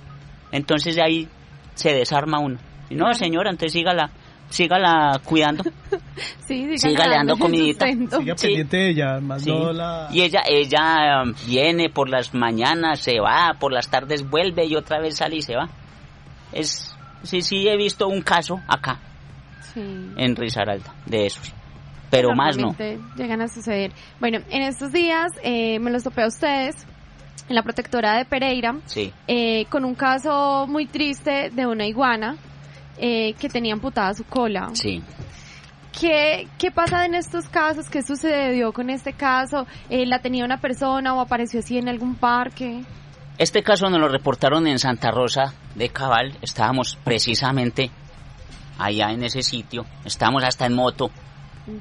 Entonces 0.52 0.96
de 0.96 1.02
ahí 1.02 1.28
se 1.74 1.92
desarma 1.92 2.38
uno. 2.38 2.58
Y 2.88 2.94
no, 2.94 3.12
señora, 3.14 3.50
entonces 3.50 3.72
sígala 3.72 4.10
sígala 4.50 5.20
cuidando. 5.24 5.64
sí, 6.46 6.76
sígale 6.76 7.14
dando 7.14 7.36
comidita. 7.36 7.86
Siga 7.86 8.34
pendiente 8.34 8.76
de 8.76 8.90
ella, 8.90 9.20
más 9.20 9.46
la... 9.46 10.08
Y 10.12 10.22
ella, 10.22 10.42
ella 10.46 11.22
um, 11.22 11.34
viene 11.46 11.88
por 11.88 12.08
las 12.08 12.34
mañanas, 12.34 13.00
se 13.00 13.20
va, 13.20 13.56
por 13.58 13.72
las 13.72 13.88
tardes 13.88 14.28
vuelve 14.28 14.66
y 14.66 14.76
otra 14.76 15.00
vez 15.00 15.16
sale 15.16 15.36
y 15.36 15.42
se 15.42 15.56
va. 15.56 15.68
Es, 16.52 16.94
sí, 17.22 17.42
sí 17.42 17.68
he 17.68 17.76
visto 17.76 18.08
un 18.08 18.22
caso 18.22 18.60
acá, 18.68 18.98
en 19.76 20.36
Risaralda, 20.36 20.92
de 21.06 21.26
esos. 21.26 21.54
Pero 22.10 22.34
más 22.34 22.56
no. 22.56 22.74
Llegan 23.16 23.40
a 23.40 23.48
suceder. 23.48 23.92
Bueno, 24.18 24.40
en 24.50 24.62
estos 24.62 24.92
días 24.92 25.32
eh, 25.42 25.78
me 25.78 25.90
los 25.90 26.02
topé 26.02 26.22
a 26.22 26.26
ustedes 26.26 26.86
en 27.48 27.54
la 27.54 27.62
protectora 27.62 28.16
de 28.16 28.24
Pereira, 28.24 28.76
sí. 28.86 29.12
eh, 29.26 29.64
con 29.66 29.84
un 29.84 29.94
caso 29.94 30.66
muy 30.68 30.86
triste 30.86 31.50
de 31.50 31.66
una 31.66 31.86
iguana 31.86 32.36
eh, 32.96 33.34
que 33.34 33.48
tenía 33.48 33.72
amputada 33.74 34.14
su 34.14 34.24
cola. 34.24 34.70
Sí. 34.74 35.02
¿Qué, 35.98 36.46
¿Qué 36.58 36.70
pasa 36.70 37.04
en 37.04 37.14
estos 37.14 37.48
casos? 37.48 37.90
¿Qué 37.90 38.02
sucedió 38.02 38.72
con 38.72 38.90
este 38.90 39.12
caso? 39.12 39.66
Eh, 39.88 40.06
¿La 40.06 40.20
tenía 40.20 40.44
una 40.44 40.60
persona 40.60 41.14
o 41.14 41.20
apareció 41.20 41.60
así 41.60 41.78
en 41.78 41.88
algún 41.88 42.14
parque? 42.14 42.84
Este 43.38 43.62
caso 43.62 43.88
nos 43.90 44.00
lo 44.00 44.08
reportaron 44.08 44.66
en 44.66 44.78
Santa 44.78 45.10
Rosa 45.10 45.54
de 45.74 45.88
Cabal. 45.88 46.36
Estábamos 46.42 46.98
precisamente 47.02 47.90
allá 48.78 49.10
en 49.10 49.24
ese 49.24 49.42
sitio. 49.42 49.84
Estábamos 50.04 50.44
hasta 50.44 50.66
en 50.66 50.74
moto. 50.74 51.10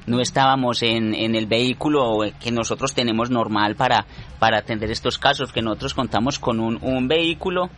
No 0.06 0.20
estábamos 0.20 0.82
en, 0.82 1.14
en, 1.14 1.34
el 1.34 1.46
vehículo 1.46 2.20
que 2.40 2.50
nosotros 2.50 2.94
tenemos 2.94 3.30
normal 3.30 3.76
para, 3.76 4.06
para 4.38 4.58
atender 4.58 4.90
estos 4.90 5.18
casos, 5.18 5.52
que 5.52 5.62
nosotros 5.62 5.94
contamos 5.94 6.38
con 6.38 6.60
un, 6.60 6.78
un 6.82 7.08
vehículo 7.08 7.70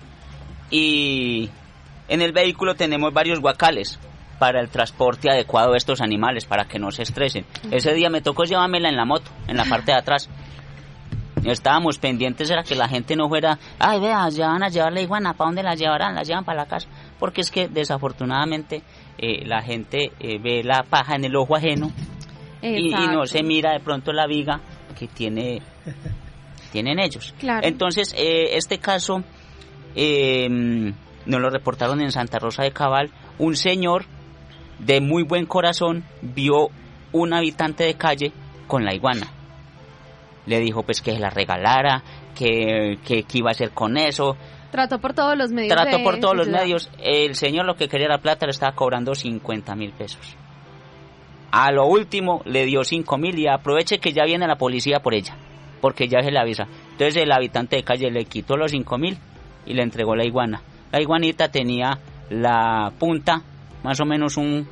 y 0.70 1.50
en 2.08 2.22
el 2.22 2.32
vehículo 2.32 2.74
tenemos 2.74 3.12
varios 3.12 3.40
guacales 3.40 3.98
para 4.38 4.60
el 4.60 4.68
transporte 4.70 5.30
adecuado 5.30 5.70
de 5.72 5.78
estos 5.78 6.00
animales, 6.00 6.46
para 6.46 6.64
que 6.64 6.78
no 6.78 6.90
se 6.90 7.04
estresen. 7.04 7.46
Ese 7.70 7.94
día 7.94 8.10
me 8.10 8.22
tocó 8.22 8.42
llevármela 8.42 8.88
en 8.88 8.96
la 8.96 9.04
moto, 9.04 9.30
en 9.46 9.56
la 9.56 9.64
parte 9.64 9.92
de 9.92 9.98
atrás. 9.98 10.28
Estábamos 11.44 11.98
pendientes 11.98 12.50
era 12.50 12.62
que 12.62 12.74
la 12.74 12.88
gente 12.88 13.14
no 13.14 13.28
fuera, 13.28 13.58
ay, 13.78 14.00
vea, 14.00 14.28
ya 14.30 14.48
van 14.48 14.62
a 14.62 14.68
llevar 14.68 14.92
la 14.92 15.00
iguana, 15.00 15.34
¿para 15.34 15.48
dónde 15.48 15.62
la 15.62 15.74
llevarán? 15.74 16.14
La 16.14 16.22
llevan 16.22 16.44
para 16.44 16.62
la 16.62 16.66
casa. 16.66 16.88
Porque 17.18 17.40
es 17.40 17.50
que 17.50 17.68
desafortunadamente 17.68 18.82
eh, 19.18 19.44
la 19.46 19.62
gente 19.62 20.12
eh, 20.20 20.38
ve 20.38 20.62
la 20.64 20.84
paja 20.88 21.14
en 21.14 21.24
el 21.24 21.36
ojo 21.36 21.56
ajeno 21.56 21.90
y, 22.62 22.90
no 22.90 23.26
se 23.26 23.42
mira 23.42 23.72
de 23.72 23.80
pronto 23.80 24.12
la 24.12 24.26
viga 24.26 24.60
que 24.98 25.08
tiene 25.08 25.60
tienen 26.72 26.98
ellos. 26.98 27.34
Entonces, 27.62 28.14
eh, 28.16 28.56
este 28.56 28.78
caso 28.78 29.22
eh, 29.94 30.48
nos 30.48 31.40
lo 31.40 31.50
reportaron 31.50 32.00
en 32.00 32.10
Santa 32.10 32.38
Rosa 32.38 32.62
de 32.62 32.72
Cabal, 32.72 33.10
un 33.38 33.56
señor 33.56 34.06
de 34.78 35.00
muy 35.00 35.22
buen 35.22 35.46
corazón 35.46 36.02
vio 36.22 36.70
un 37.12 37.34
habitante 37.34 37.84
de 37.84 37.94
calle 37.94 38.32
con 38.66 38.84
la 38.84 38.94
iguana. 38.94 39.28
Le 40.46 40.58
dijo 40.60 40.82
pues 40.82 41.02
que 41.02 41.12
se 41.12 41.20
la 41.20 41.30
regalara, 41.30 42.02
que, 42.34 42.98
que, 43.04 43.24
iba 43.34 43.50
a 43.50 43.52
hacer 43.52 43.70
con 43.70 43.96
eso. 43.96 44.36
Trató 44.72 44.98
por 44.98 45.12
todos 45.12 45.36
los 45.36 45.52
medios. 45.52 45.76
Trató 45.76 46.02
por 46.02 46.18
todos 46.18 46.34
los 46.34 46.48
medios. 46.48 46.90
El 46.98 47.34
señor 47.36 47.66
lo 47.66 47.76
que 47.76 47.88
quería 47.88 48.06
era 48.06 48.18
plata, 48.18 48.46
le 48.46 48.52
estaba 48.52 48.74
cobrando 48.74 49.14
50 49.14 49.76
mil 49.76 49.92
pesos. 49.92 50.34
A 51.50 51.70
lo 51.70 51.84
último 51.84 52.40
le 52.46 52.64
dio 52.64 52.82
5 52.82 53.18
mil 53.18 53.38
y 53.38 53.46
aproveche 53.46 53.98
que 53.98 54.14
ya 54.14 54.24
viene 54.24 54.46
la 54.46 54.56
policía 54.56 55.00
por 55.00 55.12
ella, 55.12 55.36
porque 55.82 56.08
ya 56.08 56.22
se 56.22 56.30
le 56.30 56.38
avisa. 56.38 56.66
Entonces 56.92 57.22
el 57.22 57.30
habitante 57.30 57.76
de 57.76 57.84
calle 57.84 58.10
le 58.10 58.24
quitó 58.24 58.56
los 58.56 58.70
5 58.70 58.96
mil 58.96 59.18
y 59.66 59.74
le 59.74 59.82
entregó 59.82 60.16
la 60.16 60.24
iguana. 60.24 60.62
La 60.90 61.02
iguanita 61.02 61.50
tenía 61.50 61.98
la 62.30 62.90
punta, 62.98 63.42
más 63.82 64.00
o 64.00 64.06
menos 64.06 64.38
un 64.38 64.66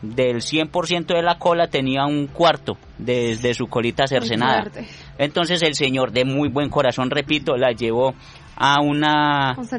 del 0.00 0.36
100% 0.36 1.06
de 1.06 1.22
la 1.22 1.38
cola 1.40 1.66
tenía 1.66 2.04
un 2.04 2.28
cuarto 2.28 2.78
desde 2.98 3.52
su 3.52 3.66
colita 3.66 4.06
cercenada. 4.06 4.70
Entonces 5.18 5.60
el 5.62 5.74
señor 5.74 6.12
de 6.12 6.24
muy 6.24 6.48
buen 6.48 6.68
corazón, 6.68 7.10
repito, 7.10 7.56
la 7.56 7.72
llevó 7.72 8.14
a 8.56 8.80
un 8.80 9.02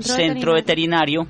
centro, 0.01 0.53
veterinario. 0.53 1.27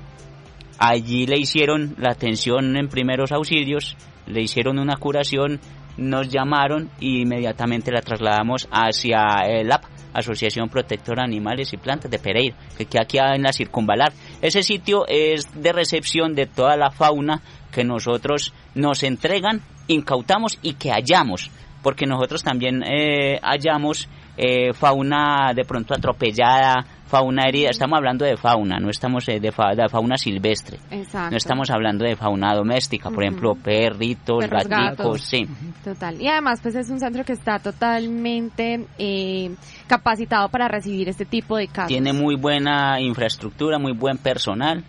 Allí 0.78 1.26
le 1.26 1.38
hicieron 1.38 1.96
la 1.98 2.12
atención 2.12 2.76
en 2.76 2.88
primeros 2.88 3.32
auxilios, 3.32 3.96
le 4.26 4.42
hicieron 4.42 4.78
una 4.78 4.96
curación, 4.96 5.58
nos 5.96 6.28
llamaron 6.28 6.90
e 7.00 7.22
inmediatamente 7.22 7.90
la 7.90 8.02
trasladamos 8.02 8.68
hacia 8.70 9.40
el 9.46 9.72
AP 9.72 9.84
Asociación 10.12 10.68
Protectora 10.68 11.22
de 11.22 11.28
Animales 11.28 11.72
y 11.72 11.76
Plantas 11.76 12.10
de 12.10 12.18
Pereira, 12.18 12.56
que 12.76 12.86
queda 12.86 13.02
aquí 13.02 13.18
en 13.18 13.42
la 13.42 13.52
circunvalar. 13.52 14.12
Ese 14.40 14.62
sitio 14.62 15.06
es 15.06 15.46
de 15.54 15.72
recepción 15.72 16.34
de 16.34 16.46
toda 16.46 16.76
la 16.76 16.90
fauna 16.90 17.42
que 17.72 17.84
nosotros 17.84 18.54
nos 18.74 19.02
entregan, 19.02 19.62
incautamos 19.86 20.58
y 20.62 20.74
que 20.74 20.90
hallamos, 20.90 21.50
porque 21.82 22.06
nosotros 22.06 22.42
también 22.42 22.82
eh, 22.82 23.38
hallamos 23.42 24.08
eh, 24.40 24.72
fauna 24.72 25.52
de 25.52 25.64
pronto 25.64 25.92
atropellada, 25.94 26.84
fauna 27.06 27.48
herida, 27.48 27.70
estamos 27.70 27.96
hablando 27.96 28.24
de 28.24 28.36
fauna, 28.36 28.78
no 28.78 28.88
estamos 28.88 29.26
de, 29.26 29.40
de, 29.40 29.50
fauna 29.50 30.16
silvestre, 30.16 30.78
no 30.88 31.36
estamos 31.36 31.70
hablando 31.70 32.04
de 32.04 32.14
fauna 32.14 32.54
doméstica, 32.54 33.10
por 33.10 33.24
ejemplo, 33.24 33.56
perritos, 33.56 34.48
gaticos, 34.48 35.22
sí. 35.22 35.44
Total, 35.82 36.20
y 36.20 36.28
además 36.28 36.60
pues 36.62 36.76
es 36.76 36.88
un 36.88 37.00
centro 37.00 37.24
que 37.24 37.32
está 37.32 37.58
totalmente 37.58 38.86
eh, 38.96 39.50
capacitado 39.88 40.48
para 40.48 40.68
recibir 40.68 41.08
este 41.08 41.24
tipo 41.24 41.56
de 41.56 41.66
casos. 41.66 41.88
Tiene 41.88 42.12
muy 42.12 42.36
buena 42.36 43.00
infraestructura, 43.00 43.80
muy 43.80 43.92
buen 43.92 44.18
personal, 44.18 44.84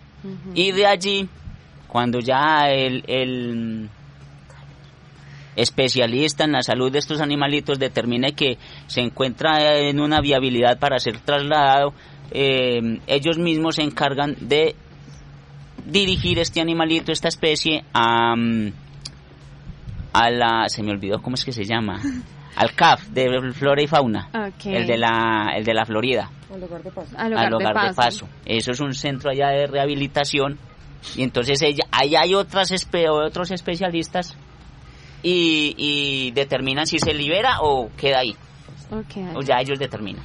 y 0.54 0.70
de 0.70 0.86
allí, 0.86 1.28
cuando 1.88 2.20
ya 2.20 2.68
el, 2.68 3.02
el 3.08 3.90
especialista 5.60 6.44
en 6.44 6.52
la 6.52 6.62
salud 6.62 6.90
de 6.90 6.98
estos 6.98 7.20
animalitos 7.20 7.78
determine 7.78 8.32
que 8.32 8.58
se 8.86 9.00
encuentra 9.00 9.78
en 9.78 10.00
una 10.00 10.20
viabilidad 10.20 10.78
para 10.78 10.98
ser 10.98 11.20
trasladado, 11.20 11.92
eh, 12.30 13.00
ellos 13.06 13.38
mismos 13.38 13.76
se 13.76 13.82
encargan 13.82 14.36
de 14.40 14.74
dirigir 15.84 16.38
este 16.38 16.60
animalito, 16.60 17.12
esta 17.12 17.28
especie, 17.28 17.84
a, 17.92 18.34
a 20.12 20.30
la... 20.30 20.68
se 20.68 20.82
me 20.82 20.92
olvidó 20.92 21.20
cómo 21.20 21.34
es 21.34 21.44
que 21.44 21.52
se 21.52 21.64
llama. 21.64 22.00
Al 22.56 22.74
CAF 22.74 23.06
de 23.08 23.52
Flora 23.52 23.80
y 23.80 23.86
Fauna, 23.86 24.28
el, 24.64 24.86
de 24.86 24.98
la, 24.98 25.52
el 25.56 25.64
de 25.64 25.72
la 25.72 25.86
Florida. 25.86 26.30
Al 26.52 26.60
lugar 26.60 26.82
de 26.82 26.90
paso. 26.90 27.16
Al 27.16 27.30
lugar, 27.30 27.88
de, 27.88 27.94
paso. 27.94 28.28
Eso 28.44 28.72
es 28.72 28.80
un 28.80 28.92
centro 28.92 29.30
allá 29.30 29.50
de 29.50 29.68
rehabilitación. 29.68 30.58
Y 31.16 31.22
entonces 31.22 31.62
ella, 31.62 31.84
ahí 31.92 32.16
hay 32.16 32.34
otras 32.34 32.72
otros 33.08 33.52
especialistas 33.52 34.36
y, 35.22 35.74
y 35.76 36.30
determinan 36.32 36.86
si 36.86 36.98
se 36.98 37.14
libera 37.14 37.60
o 37.60 37.90
queda 37.96 38.20
ahí. 38.20 38.36
O 39.34 39.42
ya 39.42 39.60
ellos 39.60 39.78
determinan. 39.78 40.22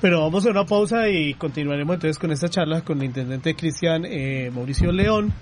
Pero 0.00 0.20
vamos 0.20 0.46
a 0.46 0.50
una 0.50 0.64
pausa 0.64 1.08
y 1.08 1.34
continuaremos 1.34 1.94
entonces 1.94 2.18
con 2.18 2.30
esta 2.30 2.48
charla 2.48 2.82
con 2.82 2.98
el 2.98 3.06
intendente 3.06 3.56
Cristian 3.56 4.04
eh, 4.04 4.50
Mauricio 4.54 4.92
León, 4.92 5.32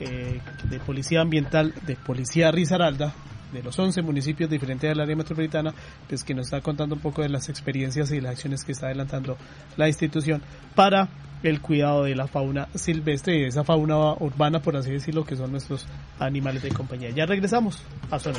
eh, 0.00 0.40
de 0.64 0.80
Policía 0.80 1.20
Ambiental, 1.20 1.74
de 1.86 1.96
Policía 1.96 2.50
Risaralda, 2.50 3.12
de 3.52 3.62
los 3.62 3.78
11 3.78 4.00
municipios 4.00 4.48
diferentes 4.48 4.88
del 4.88 5.00
área 5.00 5.14
metropolitana, 5.14 5.74
pues 6.08 6.24
que 6.24 6.34
nos 6.34 6.46
está 6.46 6.62
contando 6.62 6.94
un 6.94 7.02
poco 7.02 7.20
de 7.20 7.28
las 7.28 7.50
experiencias 7.50 8.10
y 8.12 8.20
las 8.22 8.32
acciones 8.32 8.64
que 8.64 8.72
está 8.72 8.86
adelantando 8.86 9.36
la 9.76 9.86
institución 9.86 10.40
para 10.74 11.08
el 11.42 11.60
cuidado 11.60 12.04
de 12.04 12.14
la 12.14 12.26
fauna 12.26 12.68
silvestre 12.74 13.36
y 13.36 13.40
de 13.42 13.48
esa 13.48 13.64
fauna 13.64 14.14
urbana, 14.14 14.60
por 14.60 14.76
así 14.76 14.90
decirlo, 14.90 15.24
que 15.24 15.36
son 15.36 15.52
nuestros 15.52 15.86
animales 16.18 16.62
de 16.62 16.70
compañía. 16.70 17.10
Ya 17.10 17.26
regresamos 17.26 17.82
a 18.10 18.18
Zona 18.18 18.38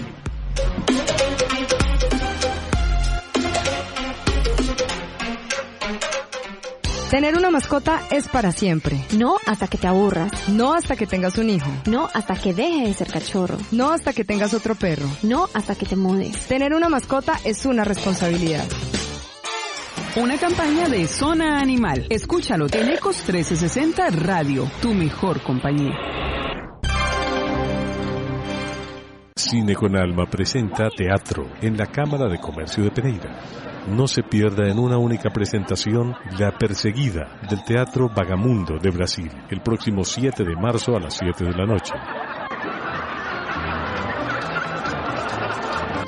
Tener 7.11 7.35
una 7.35 7.51
mascota 7.51 8.01
es 8.09 8.29
para 8.29 8.53
siempre. 8.53 8.97
No 9.17 9.35
hasta 9.45 9.67
que 9.67 9.77
te 9.77 9.85
aburras. 9.85 10.31
No 10.47 10.73
hasta 10.73 10.95
que 10.95 11.05
tengas 11.05 11.37
un 11.37 11.49
hijo. 11.49 11.69
No 11.85 12.09
hasta 12.13 12.35
que 12.35 12.53
deje 12.53 12.87
de 12.87 12.93
ser 12.93 13.11
cachorro. 13.11 13.57
No 13.71 13.91
hasta 13.91 14.13
que 14.13 14.23
tengas 14.23 14.53
otro 14.53 14.75
perro. 14.75 15.09
No 15.21 15.49
hasta 15.53 15.75
que 15.75 15.85
te 15.85 15.97
mudes. 15.97 16.47
Tener 16.47 16.73
una 16.73 16.87
mascota 16.87 17.37
es 17.43 17.65
una 17.65 17.83
responsabilidad. 17.83 18.63
Una 20.17 20.37
campaña 20.37 20.89
de 20.89 21.07
Zona 21.07 21.61
Animal. 21.61 22.05
Escúchalo 22.09 22.67
en 22.73 22.89
Ecos 22.89 23.15
1360 23.19 24.09
Radio, 24.09 24.69
tu 24.81 24.93
mejor 24.93 25.41
compañía. 25.41 25.95
Cine 29.37 29.73
con 29.73 29.95
Alma 29.95 30.25
presenta 30.29 30.89
Teatro 30.89 31.49
en 31.61 31.77
la 31.77 31.85
Cámara 31.85 32.27
de 32.27 32.39
Comercio 32.39 32.83
de 32.83 32.91
Pereira 32.91 33.39
no 33.87 34.07
se 34.07 34.21
pierda 34.21 34.69
en 34.69 34.77
una 34.77 34.97
única 34.97 35.29
presentación 35.31 36.13
La 36.37 36.51
Perseguida 36.51 37.39
del 37.49 37.63
Teatro 37.63 38.09
Vagamundo 38.15 38.77
de 38.79 38.91
Brasil, 38.91 39.31
el 39.49 39.61
próximo 39.61 40.03
7 40.03 40.43
de 40.43 40.55
marzo 40.55 40.95
a 40.95 40.99
las 40.99 41.17
7 41.17 41.45
de 41.45 41.51
la 41.51 41.65
noche. 41.65 41.93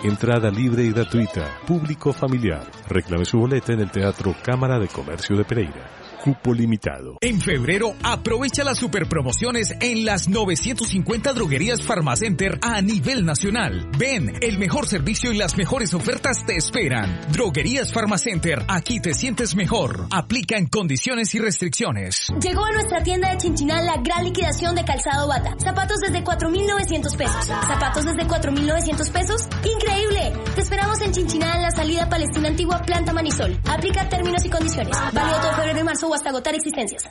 Entrada 0.03 0.51
libre 0.51 0.83
y 0.83 0.91
gratuita, 0.91 1.59
público 1.65 2.11
familiar. 2.11 2.65
Reclame 2.89 3.23
su 3.23 3.39
boleta 3.39 3.71
en 3.71 3.79
el 3.79 3.89
Teatro 3.89 4.35
Cámara 4.43 4.77
de 4.77 4.89
Comercio 4.89 5.37
de 5.37 5.45
Pereira 5.45 6.02
cupo 6.23 6.53
limitado. 6.53 7.17
En 7.19 7.41
febrero, 7.41 7.95
aprovecha 8.01 8.63
las 8.63 8.77
super 8.77 9.09
promociones 9.09 9.73
en 9.81 10.05
las 10.05 10.29
950 10.29 11.33
droguerías 11.33 11.81
Pharmacenter 11.81 12.59
a 12.61 12.81
nivel 12.81 13.25
nacional. 13.25 13.89
Ven, 13.97 14.31
el 14.39 14.57
mejor 14.57 14.87
servicio 14.87 15.33
y 15.33 15.37
las 15.37 15.57
mejores 15.57 15.93
ofertas 15.93 16.45
te 16.45 16.55
esperan. 16.55 17.19
Droguerías 17.33 17.91
Pharmacenter, 17.91 18.63
aquí 18.69 19.01
te 19.01 19.13
sientes 19.13 19.53
mejor. 19.53 20.07
Aplica 20.11 20.55
en 20.55 20.67
condiciones 20.67 21.35
y 21.35 21.39
restricciones. 21.39 22.27
Llegó 22.41 22.63
a 22.63 22.71
nuestra 22.71 23.03
tienda 23.03 23.29
de 23.31 23.37
Chinchinal 23.39 23.85
la 23.85 23.97
gran 23.97 24.23
liquidación 24.23 24.75
de 24.75 24.85
calzado 24.85 25.27
bata. 25.27 25.57
Zapatos 25.59 25.99
desde 25.99 26.23
4.900 26.23 27.17
pesos. 27.17 27.45
Zapatos 27.47 28.05
desde 28.05 28.25
4.900 28.25 29.11
pesos. 29.11 29.41
¡Increíble! 29.75 30.31
Te 30.55 30.61
esperamos 30.61 31.01
en 31.01 31.11
Chinchinal 31.11 31.62
salida 31.83 32.07
Palestina 32.07 32.47
Antigua 32.47 32.81
Planta 32.81 33.11
Manisol. 33.11 33.59
Aplica 33.69 34.07
términos 34.07 34.45
y 34.45 34.49
condiciones. 34.49 34.97
Válido 35.11 35.41
todo 35.41 35.53
febrero 35.53 35.79
y 35.81 35.83
marzo 35.83 36.13
hasta 36.13 36.29
agotar 36.29 36.55
existencias. 36.55 37.09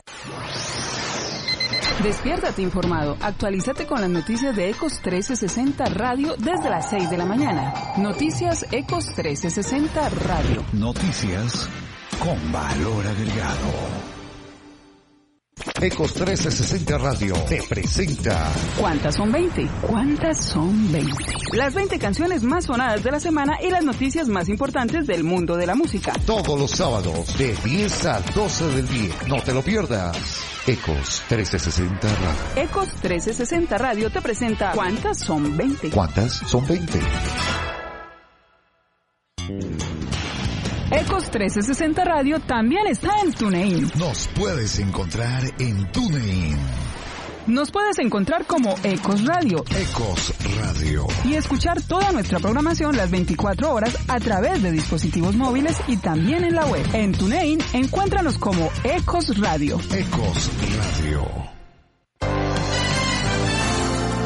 Despiértate 2.03 2.63
informado. 2.63 3.19
Actualízate 3.21 3.87
con 3.87 4.01
las 4.01 4.09
noticias 4.09 4.57
de 4.57 4.71
Ecos 4.71 4.95
1360 4.95 5.85
Radio 5.91 6.37
desde 6.39 6.71
las 6.71 6.89
6 6.89 7.11
de 7.11 7.19
la 7.19 7.27
mañana. 7.27 7.75
Noticias 7.99 8.67
Ecos 8.73 9.09
1360 9.09 10.09
Radio. 10.09 10.65
Noticias 10.73 11.69
con 12.19 12.51
valor 12.51 13.07
agregado. 13.07 14.22
Ecos 15.81 16.15
1360 16.15 16.99
Radio 16.99 17.35
te 17.49 17.63
presenta. 17.63 18.53
¿Cuántas 18.79 19.17
son 19.17 19.33
20? 19.33 19.69
¿Cuántas 19.83 20.45
son 20.45 20.93
20? 20.93 21.13
Las 21.55 21.75
20 21.75 21.99
canciones 21.99 22.43
más 22.43 22.67
sonadas 22.67 23.03
de 23.03 23.11
la 23.11 23.21
semana 23.21 23.59
y 23.61 23.71
las 23.71 23.85
noticias 23.85 24.29
más 24.29 24.49
importantes 24.49 25.07
del 25.07 25.25
mundo 25.25 25.57
de 25.57 25.67
la 25.67 25.75
música. 25.75 26.13
Todos 26.25 26.59
los 26.59 26.71
sábados 26.71 27.37
de 27.37 27.55
10 27.65 28.07
a 28.07 28.21
12 28.35 28.67
del 28.69 28.89
día. 28.89 29.15
No 29.29 29.43
te 29.43 29.53
lo 29.53 29.63
pierdas. 29.63 30.17
Ecos 30.67 31.23
1360 31.31 32.09
Radio. 32.09 32.63
Ecos 32.65 32.87
1360 33.03 33.79
Radio 33.79 34.11
te 34.11 34.21
presenta 34.21 34.73
¿Cuántas 34.73 35.19
son 35.19 35.57
20? 35.57 35.91
¿Cuántas 35.91 36.33
son 36.33 36.67
20? 36.67 37.01
Ecos 40.93 41.25
1360 41.25 42.05
Radio 42.05 42.39
también 42.41 42.87
está 42.87 43.09
en 43.25 43.33
TuneIn. 43.33 43.91
Nos 43.97 44.29
puedes 44.29 44.79
encontrar 44.79 45.43
en 45.59 45.91
TuneIn. 45.91 46.57
Nos 47.47 47.71
puedes 47.71 47.99
encontrar 47.99 48.45
como 48.45 48.75
Ecos 48.85 49.25
Radio. 49.25 49.65
Ecos 49.75 50.35
Radio. 50.61 51.07
Y 51.25 51.35
escuchar 51.35 51.81
toda 51.81 52.13
nuestra 52.13 52.39
programación 52.41 52.97
las 52.97 53.11
24 53.11 53.73
horas 53.73 53.97
a 54.07 54.21
través 54.21 54.63
de 54.63 54.71
dispositivos 54.71 55.35
móviles 55.35 55.77
y 55.89 55.97
también 55.97 56.45
en 56.45 56.55
la 56.55 56.67
web. 56.67 56.87
En 56.93 57.13
TuneIn, 57.13 57.59
encuéntranos 57.73 58.37
como 58.37 58.71
Ecos 58.85 59.39
Radio. 59.39 59.81
Ecos 59.93 60.51
Radio. 61.01 61.53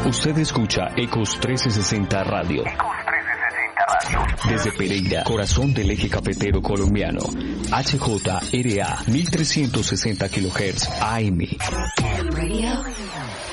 Usted 0.04 0.38
escucha 0.38 0.82
Ecos 0.96 1.30
1360 1.36 2.24
Radio. 2.24 2.64
Desde 4.48 4.72
Pereira, 4.72 5.22
corazón 5.24 5.72
del 5.72 5.90
eje 5.90 6.08
cafetero 6.08 6.60
colombiano. 6.60 7.20
HJRA 7.70 9.02
1360 9.06 10.28
kHz 10.28 10.88
AM. 11.00 11.38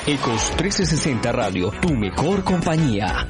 Ecos 0.08 0.50
1360 0.50 1.32
Radio, 1.32 1.72
tu 1.82 1.94
mejor 1.94 2.44
compañía. 2.44 3.28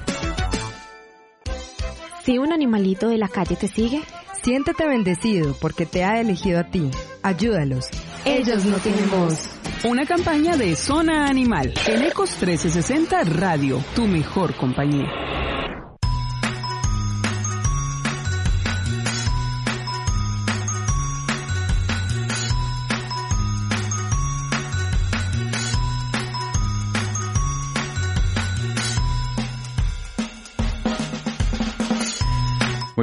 Si 2.23 2.37
un 2.37 2.53
animalito 2.53 3.09
de 3.09 3.17
la 3.17 3.27
calle 3.27 3.57
te 3.57 3.67
sigue, 3.67 4.01
siéntete 4.41 4.87
bendecido 4.87 5.55
porque 5.59 5.85
te 5.85 6.05
ha 6.05 6.21
elegido 6.21 6.59
a 6.59 6.63
ti. 6.63 6.89
Ayúdalos. 7.21 7.87
Ellos 8.23 8.63
no 8.65 8.77
tienen 8.77 9.09
voz. 9.11 9.49
Una 9.83 10.05
campaña 10.05 10.55
de 10.55 10.77
Zona 10.77 11.27
Animal 11.27 11.73
en 11.85 12.03
Ecos 12.03 12.29
1360 12.31 13.23
Radio, 13.25 13.83
tu 13.93 14.07
mejor 14.07 14.55
compañía. 14.55 15.42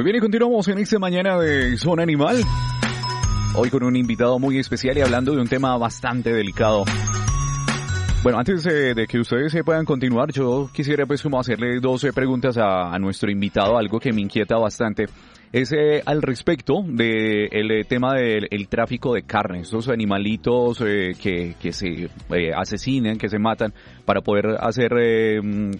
Muy 0.01 0.05
bien, 0.05 0.15
y 0.15 0.19
continuamos 0.19 0.67
en 0.67 0.79
esta 0.79 0.97
mañana 0.97 1.37
de 1.37 1.77
Zona 1.77 2.01
Animal. 2.01 2.37
Hoy 3.55 3.69
con 3.69 3.83
un 3.83 3.95
invitado 3.95 4.39
muy 4.39 4.57
especial 4.57 4.97
y 4.97 5.01
hablando 5.01 5.31
de 5.31 5.39
un 5.39 5.47
tema 5.47 5.77
bastante 5.77 6.33
delicado. 6.33 6.85
Bueno, 8.23 8.39
antes 8.39 8.63
de, 8.63 9.05
que 9.07 9.19
ustedes 9.19 9.51
se 9.51 9.63
puedan 9.63 9.85
continuar, 9.85 10.31
yo 10.31 10.71
quisiera 10.73 11.05
pues 11.05 11.21
como 11.21 11.39
hacerle 11.39 11.79
12 11.79 12.13
preguntas 12.13 12.57
a, 12.57 12.97
nuestro 12.97 13.29
invitado, 13.29 13.77
algo 13.77 13.99
que 13.99 14.11
me 14.11 14.21
inquieta 14.21 14.57
bastante. 14.57 15.05
Es 15.51 15.71
eh, 15.71 16.01
al 16.03 16.23
respecto 16.23 16.81
del 16.81 16.97
de 16.97 17.81
eh, 17.81 17.83
tema 17.87 18.15
del 18.15 18.67
tráfico 18.69 19.13
de 19.13 19.21
carne, 19.21 19.59
estos 19.59 19.87
animalitos 19.87 20.81
eh, 20.81 21.11
que, 21.21 21.53
que 21.61 21.71
se 21.71 22.09
asesinan, 22.55 23.19
que 23.19 23.29
se 23.29 23.37
matan 23.37 23.71
para 24.03 24.21
poder 24.21 24.57
hacer 24.61 24.89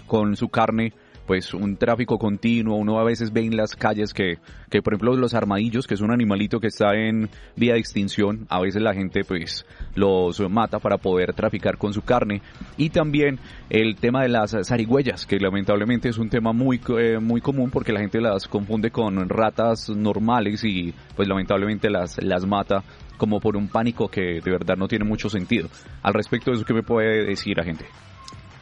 con 0.05 0.35
su 0.35 0.47
carne 0.49 0.93
pues 1.31 1.53
un 1.53 1.77
tráfico 1.77 2.17
continuo, 2.17 2.75
uno 2.75 2.99
a 2.99 3.05
veces 3.05 3.31
ve 3.31 3.39
en 3.39 3.55
las 3.55 3.77
calles 3.77 4.13
que, 4.13 4.39
que 4.69 4.81
por 4.81 4.91
ejemplo 4.91 5.15
los 5.15 5.33
armadillos, 5.33 5.87
que 5.87 5.93
es 5.93 6.01
un 6.01 6.11
animalito 6.11 6.59
que 6.59 6.67
está 6.67 6.93
en 6.93 7.29
vía 7.55 7.71
de 7.71 7.79
extinción, 7.79 8.47
a 8.49 8.59
veces 8.59 8.81
la 8.81 8.93
gente 8.93 9.23
pues 9.23 9.65
los 9.95 10.41
mata 10.49 10.79
para 10.79 10.97
poder 10.97 11.31
traficar 11.31 11.77
con 11.77 11.93
su 11.93 12.01
carne 12.01 12.41
y 12.75 12.89
también 12.89 13.39
el 13.69 13.95
tema 13.95 14.23
de 14.23 14.27
las 14.27 14.57
zarigüeyas, 14.67 15.25
que 15.25 15.37
lamentablemente 15.39 16.09
es 16.09 16.17
un 16.17 16.27
tema 16.27 16.51
muy 16.51 16.81
eh, 16.99 17.17
muy 17.19 17.39
común 17.39 17.71
porque 17.71 17.93
la 17.93 18.01
gente 18.01 18.19
las 18.19 18.49
confunde 18.49 18.91
con 18.91 19.29
ratas 19.29 19.89
normales 19.89 20.65
y 20.65 20.93
pues 21.15 21.29
lamentablemente 21.29 21.89
las 21.89 22.21
las 22.21 22.45
mata 22.45 22.83
como 23.15 23.39
por 23.39 23.55
un 23.55 23.69
pánico 23.69 24.09
que 24.09 24.41
de 24.41 24.51
verdad 24.51 24.75
no 24.75 24.89
tiene 24.89 25.05
mucho 25.05 25.29
sentido. 25.29 25.69
Al 26.03 26.13
respecto 26.13 26.51
de 26.51 26.57
eso, 26.57 26.65
¿qué 26.65 26.73
me 26.73 26.83
puede 26.83 27.25
decir 27.25 27.55
la 27.55 27.63
gente? 27.63 27.85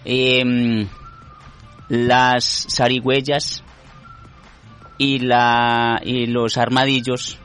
Eh, 0.06 0.86
las 1.90 2.68
zarigüeyas 2.70 3.64
y, 4.98 5.20
la, 5.20 6.00
y 6.04 6.28
los 6.28 6.58
armadillos, 6.58 7.40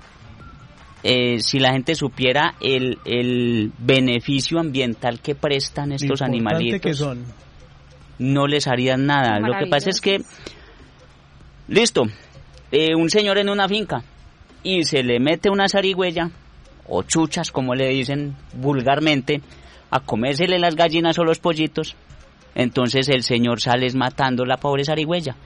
eh, 1.03 1.41
si 1.41 1.59
la 1.59 1.73
gente 1.73 1.95
supiera 1.95 2.55
el, 2.61 2.99
el, 3.05 3.73
beneficio 3.79 4.61
ambiental 4.61 5.21
que 5.21 5.35
prestan 5.35 5.93
estos 5.93 6.21
animalitos, 6.23 7.07
no 8.19 8.47
les 8.47 8.67
harían 8.67 9.07
nada. 9.07 9.41
Lo 9.41 9.59
que 9.59 9.67
pasa 9.67 9.91
es 9.91 10.01
que, 10.01 10.21
listo, 11.69 12.05
eh, 12.71 12.95
un 12.95 13.09
señor 13.09 13.39
en 13.39 13.49
una 13.49 13.69
finca 13.69 14.03
y 14.63 14.85
se 14.85 15.03
le 15.03 15.21
mete 15.21 15.51
una 15.51 15.69
zarigüeya, 15.69 16.31
o 16.89 17.03
chuchas 17.03 17.51
como 17.51 17.75
le 17.75 17.89
dicen 17.89 18.37
vulgarmente, 18.55 19.41
a 19.91 20.01
comérsele 20.01 20.59
las 20.59 20.75
gallinas 20.75 21.19
o 21.19 21.25
los 21.25 21.39
pollitos, 21.39 21.95
entonces 22.55 23.09
el 23.09 23.23
Señor 23.23 23.61
sale 23.61 23.91
matando 23.95 24.45
la 24.45 24.57
pobre 24.57 24.85
zarigüeya. 24.85 25.37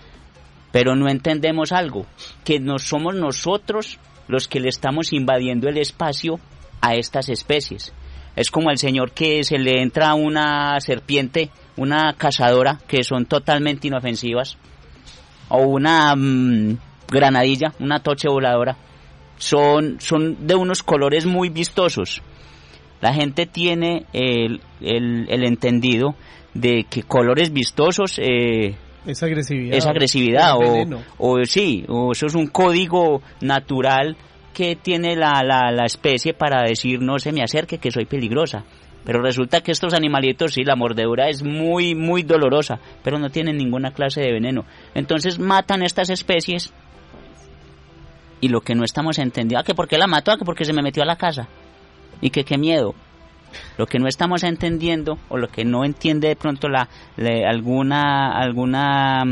Pero 0.70 0.94
no 0.94 1.08
entendemos 1.08 1.72
algo, 1.72 2.06
que 2.44 2.60
no 2.60 2.78
somos 2.78 3.14
nosotros 3.14 3.98
los 4.28 4.48
que 4.48 4.60
le 4.60 4.68
estamos 4.68 5.12
invadiendo 5.12 5.68
el 5.68 5.78
espacio 5.78 6.38
a 6.80 6.94
estas 6.94 7.30
especies. 7.30 7.94
Es 8.36 8.50
como 8.50 8.70
el 8.70 8.78
Señor 8.78 9.12
que 9.12 9.42
se 9.42 9.58
le 9.58 9.82
entra 9.82 10.14
una 10.14 10.78
serpiente, 10.80 11.50
una 11.76 12.12
cazadora, 12.12 12.78
que 12.86 13.02
son 13.02 13.26
totalmente 13.26 13.88
inofensivas, 13.88 14.58
o 15.48 15.62
una 15.62 16.14
mm, 16.14 16.78
granadilla, 17.08 17.72
una 17.80 18.00
toche 18.00 18.28
voladora. 18.28 18.76
Son, 19.38 20.00
son 20.00 20.46
de 20.46 20.54
unos 20.54 20.82
colores 20.82 21.24
muy 21.24 21.48
vistosos. 21.48 22.22
La 23.00 23.14
gente 23.14 23.46
tiene 23.46 24.04
el, 24.12 24.60
el 24.80 25.44
entendido 25.44 26.14
de 26.54 26.84
que 26.88 27.02
colores 27.02 27.52
vistosos 27.52 28.18
eh, 28.18 28.76
es 29.06 29.22
agresividad, 29.22 29.76
es 29.76 29.86
agresividad 29.86 30.56
o, 30.56 31.02
o, 31.18 31.44
sí, 31.44 31.84
o 31.88 32.12
eso 32.12 32.26
es 32.26 32.34
un 32.34 32.48
código 32.48 33.22
natural 33.40 34.16
que 34.52 34.76
tiene 34.76 35.14
la, 35.14 35.42
la, 35.44 35.70
la 35.70 35.84
especie 35.84 36.34
para 36.34 36.62
decir 36.62 37.00
no 37.00 37.18
se 37.18 37.32
me 37.32 37.42
acerque 37.42 37.78
que 37.78 37.90
soy 37.90 38.06
peligrosa. 38.06 38.64
Pero 39.04 39.22
resulta 39.22 39.62
que 39.62 39.72
estos 39.72 39.94
animalitos, 39.94 40.52
sí, 40.52 40.64
la 40.64 40.76
mordedura 40.76 41.30
es 41.30 41.42
muy, 41.42 41.94
muy 41.94 42.24
dolorosa, 42.24 42.78
pero 43.02 43.18
no 43.18 43.30
tienen 43.30 43.56
ninguna 43.56 43.92
clase 43.92 44.20
de 44.20 44.32
veneno. 44.32 44.66
Entonces 44.94 45.38
matan 45.38 45.82
estas 45.82 46.10
especies 46.10 46.74
y 48.40 48.48
lo 48.48 48.60
que 48.60 48.74
no 48.74 48.84
estamos 48.84 49.18
entendiendo, 49.18 49.60
ah, 49.60 49.64
que 49.64 49.74
por 49.74 49.88
qué 49.88 49.96
la 49.96 50.06
mató, 50.06 50.30
ah, 50.30 50.36
que 50.36 50.44
porque 50.44 50.64
se 50.64 50.72
me 50.72 50.82
metió 50.82 51.02
a 51.02 51.06
la 51.06 51.16
casa. 51.16 51.48
Y 52.20 52.30
que 52.30 52.44
qué 52.44 52.58
miedo. 52.58 52.94
Lo 53.76 53.86
que 53.86 53.98
no 53.98 54.08
estamos 54.08 54.42
entendiendo 54.44 55.18
o 55.28 55.36
lo 55.36 55.48
que 55.48 55.64
no 55.64 55.84
entiende 55.84 56.28
de 56.28 56.36
pronto 56.36 56.68
la, 56.68 56.88
alguna 57.46 58.30
alguna 58.32 59.22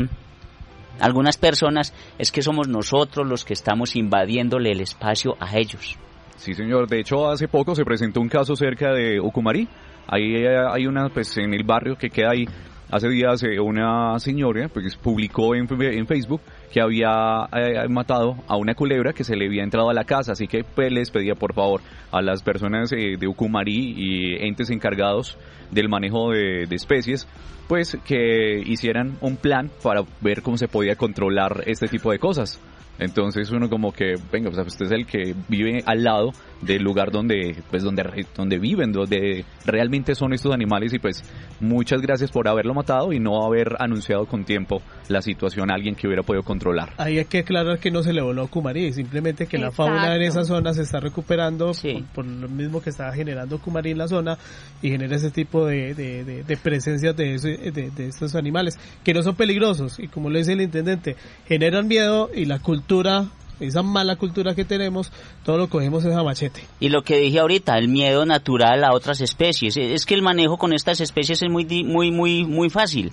algunas 0.99 1.37
personas 1.37 1.93
es 2.17 2.31
que 2.31 2.41
somos 2.41 2.67
nosotros 2.67 3.27
los 3.27 3.45
que 3.45 3.53
estamos 3.53 3.95
invadiéndole 3.95 4.71
el 4.71 4.81
espacio 4.81 5.35
a 5.39 5.57
ellos. 5.57 5.97
Sí, 6.37 6.53
señor. 6.53 6.87
De 6.87 6.99
hecho, 6.99 7.29
hace 7.29 7.47
poco 7.47 7.75
se 7.75 7.83
presentó 7.83 8.21
un 8.21 8.29
caso 8.29 8.55
cerca 8.55 8.91
de 8.93 9.19
Ucumarí. 9.19 9.67
Ahí 10.07 10.45
hay 10.45 10.87
una, 10.87 11.09
pues, 11.09 11.37
en 11.37 11.53
el 11.53 11.63
barrio 11.63 11.97
que 11.97 12.09
queda 12.09 12.31
ahí 12.31 12.45
Hace 12.89 13.09
días 13.09 13.43
eh, 13.43 13.59
una 13.59 14.17
señora 14.17 14.69
pues, 14.69 14.95
publicó 14.95 15.53
en, 15.55 15.67
en 15.69 16.07
Facebook 16.07 16.41
que 16.71 16.81
había 16.81 17.47
eh, 17.53 17.87
matado 17.89 18.35
a 18.47 18.57
una 18.57 18.75
culebra 18.75 19.13
que 19.13 19.23
se 19.23 19.35
le 19.35 19.45
había 19.45 19.63
entrado 19.63 19.89
a 19.89 19.93
la 19.93 20.03
casa, 20.03 20.33
así 20.33 20.47
que 20.47 20.63
pues, 20.63 20.91
les 20.91 21.11
pedía 21.11 21.35
por 21.35 21.53
favor 21.53 21.81
a 22.11 22.21
las 22.21 22.43
personas 22.43 22.91
eh, 22.91 23.15
de 23.17 23.27
Ucumarí 23.27 23.93
y 23.95 24.45
entes 24.45 24.69
encargados 24.69 25.37
del 25.71 25.89
manejo 25.89 26.31
de, 26.31 26.65
de 26.67 26.75
especies, 26.75 27.27
pues 27.67 27.97
que 28.05 28.59
hicieran 28.65 29.17
un 29.21 29.37
plan 29.37 29.69
para 29.83 30.03
ver 30.21 30.41
cómo 30.41 30.57
se 30.57 30.67
podía 30.67 30.95
controlar 30.95 31.63
este 31.65 31.87
tipo 31.87 32.11
de 32.11 32.19
cosas. 32.19 32.59
Entonces 32.99 33.51
uno 33.51 33.69
como 33.69 33.91
que, 33.91 34.15
venga, 34.31 34.49
pues 34.49 34.67
usted 34.67 34.85
es 34.87 34.91
el 34.91 35.05
que 35.05 35.35
vive 35.47 35.83
al 35.85 36.03
lado 36.03 36.31
del 36.61 36.83
lugar 36.83 37.11
donde, 37.11 37.55
pues 37.69 37.83
donde, 37.83 38.25
donde 38.35 38.59
viven, 38.59 38.91
donde 38.91 39.45
realmente 39.65 40.15
son 40.15 40.33
estos 40.33 40.53
animales. 40.53 40.93
Y 40.93 40.99
pues 40.99 41.23
muchas 41.59 42.01
gracias 42.01 42.31
por 42.31 42.47
haberlo 42.47 42.73
matado 42.73 43.13
y 43.13 43.19
no 43.19 43.45
haber 43.45 43.75
anunciado 43.79 44.25
con 44.25 44.45
tiempo 44.45 44.81
la 45.09 45.21
situación 45.21 45.71
a 45.71 45.75
alguien 45.75 45.95
que 45.95 46.07
hubiera 46.07 46.23
podido 46.23 46.43
controlar. 46.43 46.93
Ahí 46.97 47.17
hay 47.17 47.25
que 47.25 47.39
aclarar 47.39 47.79
que 47.79 47.91
no 47.91 48.03
se 48.03 48.13
le 48.13 48.21
voló 48.21 48.43
a 48.43 48.47
Kumarí, 48.47 48.93
simplemente 48.93 49.47
que 49.47 49.57
la 49.57 49.71
fauna 49.71 50.15
en 50.15 50.21
esa 50.21 50.43
zona 50.43 50.73
se 50.73 50.81
está 50.81 50.99
recuperando 50.99 51.71
por, 52.13 52.25
lo 52.25 52.49
mismo 52.49 52.81
que 52.81 52.89
está 52.89 53.11
generando 53.13 53.59
Kumarí 53.59 53.91
en 53.91 53.97
la 53.97 54.07
zona 54.07 54.37
y 54.81 54.89
genera 54.89 55.15
ese 55.15 55.31
tipo 55.31 55.65
de, 55.65 55.93
de, 55.93 56.43
de, 56.43 56.57
presencias 56.57 57.15
de, 57.15 57.37
de, 57.37 57.91
de 57.91 58.07
estos 58.07 58.35
animales 58.35 58.77
que 59.03 59.13
no 59.13 59.23
son 59.23 59.35
peligrosos. 59.35 59.99
Y 59.99 60.07
como 60.07 60.29
le 60.29 60.39
dice 60.39 60.53
el 60.53 60.61
intendente, 60.61 61.15
generan 61.47 61.87
miedo 61.87 62.29
y 62.33 62.45
la 62.45 62.59
cultura 62.59 63.27
esa 63.59 63.81
mala 63.81 64.15
cultura 64.15 64.53
que 64.53 64.65
tenemos, 64.65 65.11
todo 65.43 65.57
lo 65.57 65.69
cogemos 65.69 66.05
es 66.05 66.15
a 66.15 66.23
machete. 66.23 66.63
Y 66.79 66.89
lo 66.89 67.03
que 67.03 67.17
dije 67.17 67.39
ahorita, 67.39 67.77
el 67.77 67.87
miedo 67.87 68.25
natural 68.25 68.83
a 68.83 68.93
otras 68.93 69.21
especies. 69.21 69.77
Es 69.77 70.05
que 70.05 70.13
el 70.13 70.21
manejo 70.21 70.57
con 70.57 70.73
estas 70.73 71.01
especies 71.01 71.41
es 71.41 71.49
muy, 71.49 71.65
muy, 71.83 72.11
muy, 72.11 72.43
muy 72.43 72.69
fácil. 72.69 73.11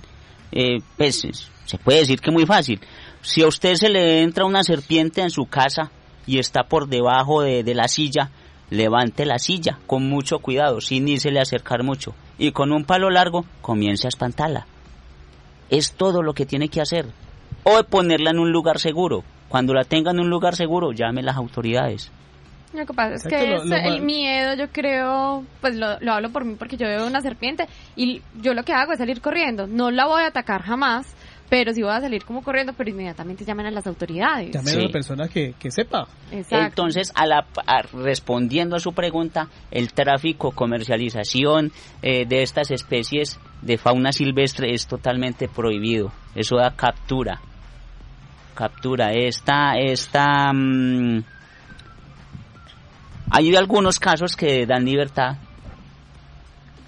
Eh, 0.52 0.80
pues 0.96 1.26
se 1.64 1.78
puede 1.78 2.00
decir 2.00 2.20
que 2.20 2.30
muy 2.30 2.46
fácil. 2.46 2.80
Si 3.22 3.42
a 3.42 3.46
usted 3.46 3.74
se 3.74 3.88
le 3.88 4.22
entra 4.22 4.44
una 4.44 4.62
serpiente 4.62 5.22
en 5.22 5.30
su 5.30 5.46
casa 5.46 5.90
y 6.26 6.38
está 6.38 6.64
por 6.64 6.88
debajo 6.88 7.42
de, 7.42 7.62
de 7.64 7.74
la 7.74 7.88
silla, 7.88 8.30
levante 8.70 9.24
la 9.24 9.38
silla 9.38 9.78
con 9.86 10.08
mucho 10.08 10.40
cuidado, 10.40 10.80
sin 10.80 11.08
irse 11.08 11.30
le 11.30 11.40
acercar 11.40 11.82
mucho. 11.82 12.14
Y 12.38 12.52
con 12.52 12.72
un 12.72 12.84
palo 12.84 13.10
largo 13.10 13.46
comience 13.62 14.06
a 14.06 14.08
espantarla. 14.08 14.66
Es 15.70 15.92
todo 15.92 16.22
lo 16.22 16.34
que 16.34 16.44
tiene 16.44 16.68
que 16.68 16.82
hacer. 16.82 17.06
O 17.62 17.82
ponerla 17.84 18.30
en 18.30 18.38
un 18.38 18.52
lugar 18.52 18.78
seguro 18.78 19.24
cuando 19.48 19.74
la 19.74 19.84
tengan 19.84 20.16
en 20.16 20.22
un 20.22 20.30
lugar 20.30 20.56
seguro, 20.56 20.92
llame 20.92 21.22
las 21.22 21.36
autoridades. 21.36 22.10
Lo 22.74 22.84
que 22.86 22.92
pasa 22.92 23.14
es 23.14 23.22
que 23.22 23.54
el 23.86 24.02
miedo, 24.02 24.54
yo 24.54 24.68
creo, 24.72 25.44
pues 25.60 25.76
lo, 25.76 25.86
hablo 26.12 26.30
por 26.30 26.44
mí 26.44 26.56
porque 26.58 26.76
yo 26.76 26.88
veo 26.88 27.06
una 27.06 27.20
serpiente 27.20 27.68
y 27.94 28.20
yo 28.40 28.52
lo 28.52 28.64
que 28.64 28.72
hago 28.72 28.92
es 28.92 28.98
salir 28.98 29.20
corriendo. 29.20 29.68
No 29.68 29.92
la 29.92 30.06
voy 30.06 30.24
a 30.24 30.26
atacar 30.26 30.62
jamás, 30.62 31.06
pero 31.48 31.72
sí 31.72 31.82
voy 31.82 31.92
a 31.92 32.00
salir 32.00 32.24
como 32.24 32.42
corriendo, 32.42 32.72
pero 32.72 32.90
inmediatamente 32.90 33.44
llamen 33.44 33.66
a 33.66 33.70
las 33.70 33.86
autoridades. 33.86 34.50
Llamen 34.50 34.74
a 34.74 34.78
una 34.82 34.92
persona 34.92 35.28
que, 35.28 35.54
sepa. 35.68 36.08
Entonces, 36.32 37.12
a 37.14 37.26
la, 37.26 37.46
respondiendo 37.92 38.74
a 38.74 38.80
su 38.80 38.92
pregunta, 38.92 39.48
el 39.70 39.92
tráfico, 39.92 40.50
comercialización 40.50 41.70
eh, 42.02 42.26
de 42.26 42.42
estas 42.42 42.72
especies 42.72 43.38
de 43.62 43.78
fauna 43.78 44.10
silvestre 44.10 44.74
es 44.74 44.88
totalmente 44.88 45.46
prohibido. 45.46 46.10
Eso 46.34 46.56
da 46.56 46.74
captura 46.74 47.40
captura. 48.54 49.12
Esta, 49.12 49.74
esta, 49.78 50.52
mm, 50.52 51.22
hay 53.30 53.56
algunos 53.56 53.98
casos 53.98 54.36
que 54.36 54.66
dan 54.66 54.84
libertad 54.84 55.36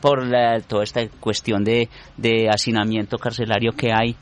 por 0.01 0.23
toda 0.67 0.85
esta 0.85 1.09
cuestión 1.21 1.65
de, 1.65 1.89
de 2.17 2.49
hacinamiento 2.49 3.19
carcelario 3.19 3.73
que 3.73 3.93
hay 3.93 4.17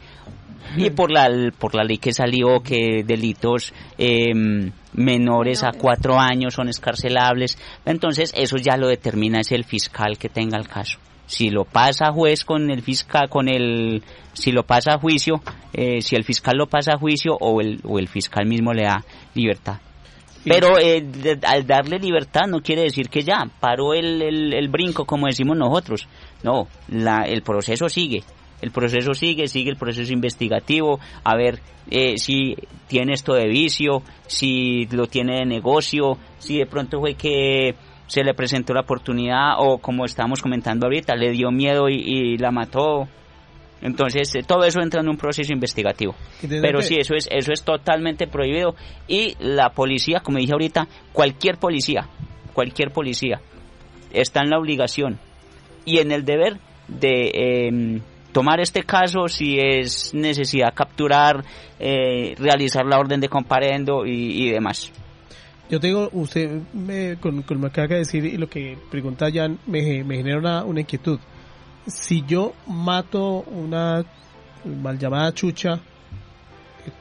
y 0.76 0.90
por 0.90 1.10
la 1.10 1.28
por 1.58 1.74
la 1.74 1.84
ley 1.84 1.98
que 1.98 2.12
salió 2.12 2.60
que 2.60 3.04
delitos 3.04 3.72
em, 3.98 4.72
menores 4.94 5.62
a 5.62 5.72
cuatro 5.72 6.18
años 6.18 6.54
son 6.54 6.68
escarcelables 6.68 7.58
entonces 7.84 8.32
eso 8.34 8.56
ya 8.56 8.76
lo 8.76 8.88
determina 8.88 9.40
es 9.40 9.52
el 9.52 9.64
fiscal 9.64 10.16
que 10.18 10.28
tenga 10.28 10.56
el 10.56 10.68
caso 10.68 10.98
si 11.26 11.50
lo 11.50 11.64
pasa 11.64 12.12
juez 12.12 12.44
con 12.44 12.70
el 12.70 12.82
fiscal, 12.82 13.28
con 13.28 13.48
el, 13.48 14.02
si 14.32 14.52
lo 14.52 14.64
pasa 14.64 14.94
a 14.94 14.98
juicio, 14.98 15.40
eh, 15.72 16.00
si 16.00 16.16
el 16.16 16.24
fiscal 16.24 16.56
lo 16.56 16.66
pasa 16.66 16.92
a 16.94 16.98
juicio 16.98 17.36
o 17.40 17.60
el, 17.60 17.80
o 17.84 17.98
el 17.98 18.08
fiscal 18.08 18.46
mismo 18.46 18.72
le 18.72 18.84
da 18.84 19.04
libertad. 19.34 19.78
Pero 20.44 20.78
eh, 20.78 21.02
al 21.46 21.66
darle 21.66 21.98
libertad 21.98 22.42
no 22.46 22.60
quiere 22.60 22.82
decir 22.82 23.08
que 23.08 23.22
ya 23.22 23.48
paró 23.60 23.94
el, 23.94 24.20
el, 24.52 24.68
brinco, 24.68 25.06
como 25.06 25.26
decimos 25.26 25.56
nosotros. 25.56 26.06
No, 26.42 26.68
la, 26.88 27.22
el 27.22 27.42
proceso 27.42 27.88
sigue. 27.88 28.22
El 28.60 28.70
proceso 28.70 29.14
sigue, 29.14 29.48
sigue 29.48 29.70
el 29.70 29.76
proceso 29.76 30.12
investigativo, 30.12 31.00
a 31.22 31.34
ver 31.34 31.60
eh, 31.90 32.18
si 32.18 32.56
tiene 32.88 33.14
esto 33.14 33.34
de 33.34 33.48
vicio, 33.48 34.02
si 34.26 34.86
lo 34.86 35.06
tiene 35.06 35.38
de 35.38 35.46
negocio, 35.46 36.18
si 36.38 36.58
de 36.58 36.66
pronto 36.66 37.00
fue 37.00 37.14
que 37.14 37.74
se 38.06 38.22
le 38.22 38.34
presentó 38.34 38.74
la 38.74 38.80
oportunidad 38.80 39.54
o 39.58 39.78
como 39.78 40.04
estamos 40.04 40.42
comentando 40.42 40.86
ahorita, 40.86 41.14
le 41.14 41.30
dio 41.30 41.50
miedo 41.50 41.88
y 41.88 42.36
la 42.38 42.50
mató 42.50 43.08
entonces, 43.84 44.34
eh, 44.34 44.42
todo 44.46 44.64
eso 44.64 44.80
entra 44.80 45.02
en 45.02 45.08
un 45.10 45.18
proceso 45.18 45.52
investigativo. 45.52 46.14
Pero 46.40 46.80
sí, 46.80 46.96
eso 46.98 47.14
es, 47.14 47.28
eso 47.30 47.52
es 47.52 47.62
totalmente 47.62 48.26
prohibido. 48.26 48.74
Y 49.06 49.36
la 49.40 49.70
policía, 49.70 50.20
como 50.20 50.38
dije 50.38 50.52
ahorita, 50.52 50.88
cualquier 51.12 51.58
policía, 51.58 52.08
cualquier 52.54 52.90
policía, 52.92 53.42
está 54.10 54.40
en 54.40 54.48
la 54.48 54.58
obligación 54.58 55.18
y 55.84 55.98
en 55.98 56.12
el 56.12 56.24
deber 56.24 56.56
de 56.88 57.66
em, 57.68 58.00
tomar 58.32 58.58
este 58.60 58.84
caso 58.84 59.28
si 59.28 59.58
es 59.58 60.14
necesidad 60.14 60.72
capturar, 60.74 61.44
eh, 61.78 62.34
realizar 62.38 62.86
la 62.86 62.98
orden 62.98 63.20
de 63.20 63.28
comparendo 63.28 64.06
y, 64.06 64.50
demás. 64.50 64.90
Yo 65.70 65.80
tengo, 65.80 66.10
usted 66.12 66.60
me, 66.72 67.16
con, 67.16 67.36
lo 67.36 67.72
que 67.72 67.80
acaba 67.80 67.88
de 67.88 67.98
decir 67.98 68.24
y 68.24 68.36
lo 68.36 68.48
que 68.48 68.76
pregunta 68.90 69.30
Jan, 69.32 69.58
me, 69.66 70.04
me 70.04 70.16
genera 70.16 70.64
una 70.64 70.80
inquietud 70.80 71.18
si 71.86 72.24
yo 72.26 72.54
mato 72.66 73.42
una 73.42 74.04
mal 74.64 74.98
llamada 74.98 75.32
chucha, 75.32 75.80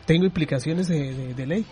¿tengo 0.05 0.25
implicaciones 0.25 0.87
de, 0.87 1.45
ley? 1.45 1.65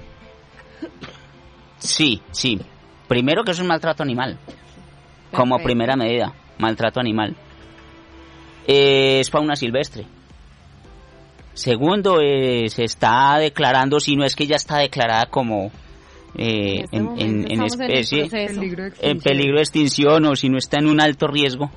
Sí, 1.78 2.22
sí. 2.32 2.60
Primero 3.08 3.44
que 3.44 3.52
es 3.52 3.60
un 3.60 3.68
maltrato 3.68 4.04
animal, 4.04 4.38
como 5.32 5.60
primera 5.60 5.96
medida, 5.96 6.34
maltrato 6.58 7.00
animal. 7.00 7.36
es 8.66 9.30
fauna 9.30 9.56
silvestre. 9.56 10.06
Segundo, 11.54 12.20
se 12.20 12.84
está 12.84 13.38
declarando, 13.38 14.00
si 14.00 14.16
no 14.16 14.24
es 14.24 14.36
que 14.38 14.48
ya 14.48 14.56
está 14.56 14.78
declarada 14.78 15.26
como 15.26 15.72
eh, 16.38 16.86
en, 16.92 17.62
especie, 17.64 18.30
en 19.02 19.20
peligro 19.20 19.56
de 19.56 19.62
extinción 19.62 20.26
o 20.26 20.36
si 20.36 20.50
no 20.50 20.58
está 20.58 20.80
en 20.80 20.88
un 20.88 21.02
alto 21.02 21.28
riesgo, 21.28 21.70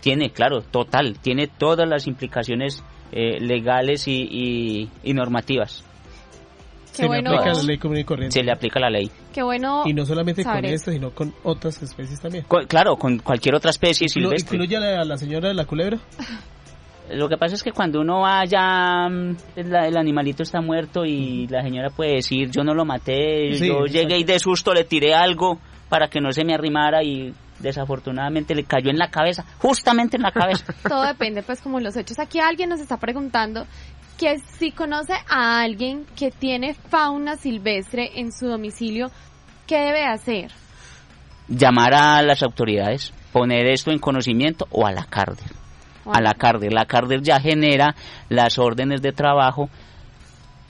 tiene, 0.00 0.30
claro, 0.30 0.62
total, 0.62 1.18
tiene 1.20 1.46
todas 1.46 1.88
las 1.88 2.06
implicaciones 2.06 2.82
eh, 3.12 3.40
legales 3.40 4.08
y, 4.08 4.88
normativas. 5.04 5.84
se 6.92 7.08
le 7.08 7.18
aplica 7.18 7.52
la 7.52 7.62
ley 7.62 7.78
común 7.78 7.98
y 7.98 8.04
corriente. 8.04 8.34
Se 8.34 8.42
le 8.42 8.52
aplica 8.52 8.80
la 8.80 8.90
ley. 8.90 9.10
Qué 9.32 9.42
bueno. 9.42 9.84
Y 9.86 9.94
no 9.94 10.04
solamente 10.04 10.42
con 10.44 10.64
esta, 10.64 10.92
sino 10.92 11.10
con 11.10 11.32
otras 11.44 11.80
especies 11.82 12.20
también. 12.20 12.44
claro, 12.66 12.96
con 12.96 13.18
cualquier 13.18 13.54
otra 13.54 13.70
especie 13.70 14.08
silvestre. 14.08 14.56
¿Incluye 14.56 14.76
a 14.76 15.04
la, 15.04 15.16
señora 15.16 15.48
de 15.48 15.54
la 15.54 15.66
culebra? 15.66 15.98
Lo 17.12 17.28
que 17.28 17.36
pasa 17.36 17.54
es 17.54 17.62
que 17.62 17.72
cuando 17.72 18.00
uno 18.00 18.20
vaya, 18.20 19.08
mm, 19.08 19.36
el, 19.56 19.96
animalito 19.96 20.42
está 20.42 20.60
muerto 20.60 21.04
y 21.04 21.46
la 21.48 21.62
señora 21.62 21.90
puede 21.90 22.16
decir, 22.16 22.50
yo 22.50 22.62
no 22.62 22.74
lo 22.74 22.84
maté, 22.84 23.52
yo 23.52 23.86
llegué 23.86 24.18
y 24.18 24.24
de 24.24 24.38
susto 24.38 24.72
le 24.72 24.84
tiré 24.84 25.14
algo 25.14 25.58
para 25.88 26.08
que 26.08 26.20
no 26.20 26.32
se 26.32 26.44
me 26.44 26.54
arrimara 26.54 27.02
y 27.02 27.34
desafortunadamente 27.58 28.54
le 28.54 28.64
cayó 28.64 28.90
en 28.90 28.98
la 28.98 29.10
cabeza, 29.10 29.44
justamente 29.58 30.16
en 30.16 30.22
la 30.22 30.32
cabeza. 30.32 30.72
Todo 30.88 31.02
depende, 31.02 31.42
pues, 31.42 31.60
como 31.60 31.80
los 31.80 31.96
hechos. 31.96 32.18
Aquí 32.18 32.38
alguien 32.40 32.68
nos 32.68 32.80
está 32.80 32.96
preguntando 32.96 33.66
que 34.18 34.38
si 34.58 34.70
conoce 34.70 35.14
a 35.28 35.60
alguien 35.60 36.06
que 36.16 36.30
tiene 36.30 36.74
fauna 36.74 37.36
silvestre 37.36 38.20
en 38.20 38.32
su 38.32 38.46
domicilio, 38.46 39.10
¿qué 39.66 39.78
debe 39.78 40.04
hacer? 40.04 40.50
Llamar 41.48 41.94
a 41.94 42.22
las 42.22 42.42
autoridades, 42.42 43.12
poner 43.32 43.66
esto 43.66 43.90
en 43.90 43.98
conocimiento 43.98 44.66
o 44.70 44.86
a 44.86 44.92
la 44.92 45.04
cárcel. 45.04 45.50
A 46.12 46.20
la 46.20 46.34
cárcel. 46.34 46.74
La 46.74 46.86
cárcel 46.86 47.22
ya 47.22 47.40
genera 47.40 47.94
las 48.28 48.58
órdenes 48.58 49.02
de 49.02 49.12
trabajo. 49.12 49.68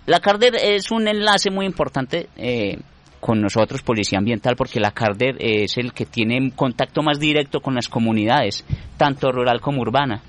La 0.06 0.20
cárcel 0.20 0.56
es 0.60 0.90
un 0.90 1.06
enlace 1.08 1.50
muy 1.50 1.66
importante 1.66 2.28
eh, 2.36 2.78
con 3.20 3.40
nosotros, 3.40 3.82
Policía 3.82 4.18
Ambiental, 4.18 4.56
porque 4.56 4.80
la 4.80 4.90
CARDER 4.92 5.36
es 5.38 5.76
el 5.76 5.92
que 5.92 6.06
tiene 6.06 6.50
contacto 6.56 7.02
más 7.02 7.20
directo 7.20 7.60
con 7.60 7.74
las 7.74 7.88
comunidades, 7.88 8.64
tanto 8.96 9.30
rural 9.30 9.60
como 9.60 9.82
urbana. 9.82 10.22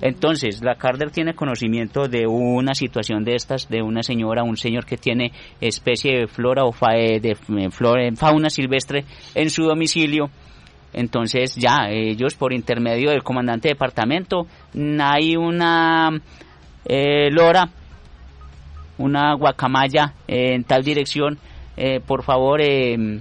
Entonces, 0.00 0.60
la 0.64 0.74
CARDER 0.74 1.12
tiene 1.12 1.34
conocimiento 1.34 2.08
de 2.08 2.26
una 2.26 2.74
situación 2.74 3.22
de 3.22 3.36
estas, 3.36 3.68
de 3.68 3.80
una 3.80 4.02
señora, 4.02 4.42
un 4.42 4.56
señor 4.56 4.84
que 4.84 4.96
tiene 4.96 5.30
especie 5.60 6.20
de 6.20 6.26
flora 6.26 6.64
o 6.64 6.74
eh, 6.92 7.20
de 7.20 7.30
eh, 7.30 7.70
flora, 7.70 8.02
fauna 8.16 8.50
silvestre 8.50 9.04
en 9.34 9.50
su 9.50 9.62
domicilio. 9.62 10.30
Entonces, 10.92 11.54
ya 11.56 11.88
ellos, 11.90 12.34
por 12.34 12.52
intermedio 12.52 13.10
del 13.10 13.22
comandante 13.22 13.68
de 13.68 13.74
departamento, 13.74 14.46
hay 15.00 15.36
una 15.36 16.10
eh, 16.84 17.30
lora, 17.30 17.68
una 18.98 19.34
guacamaya 19.34 20.14
en 20.26 20.64
tal 20.64 20.82
dirección 20.82 21.38
eh, 21.80 22.00
por 22.00 22.24
favor, 22.24 22.60
eh, 22.60 23.20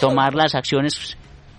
tomar 0.00 0.34
las 0.34 0.54
acciones 0.54 1.18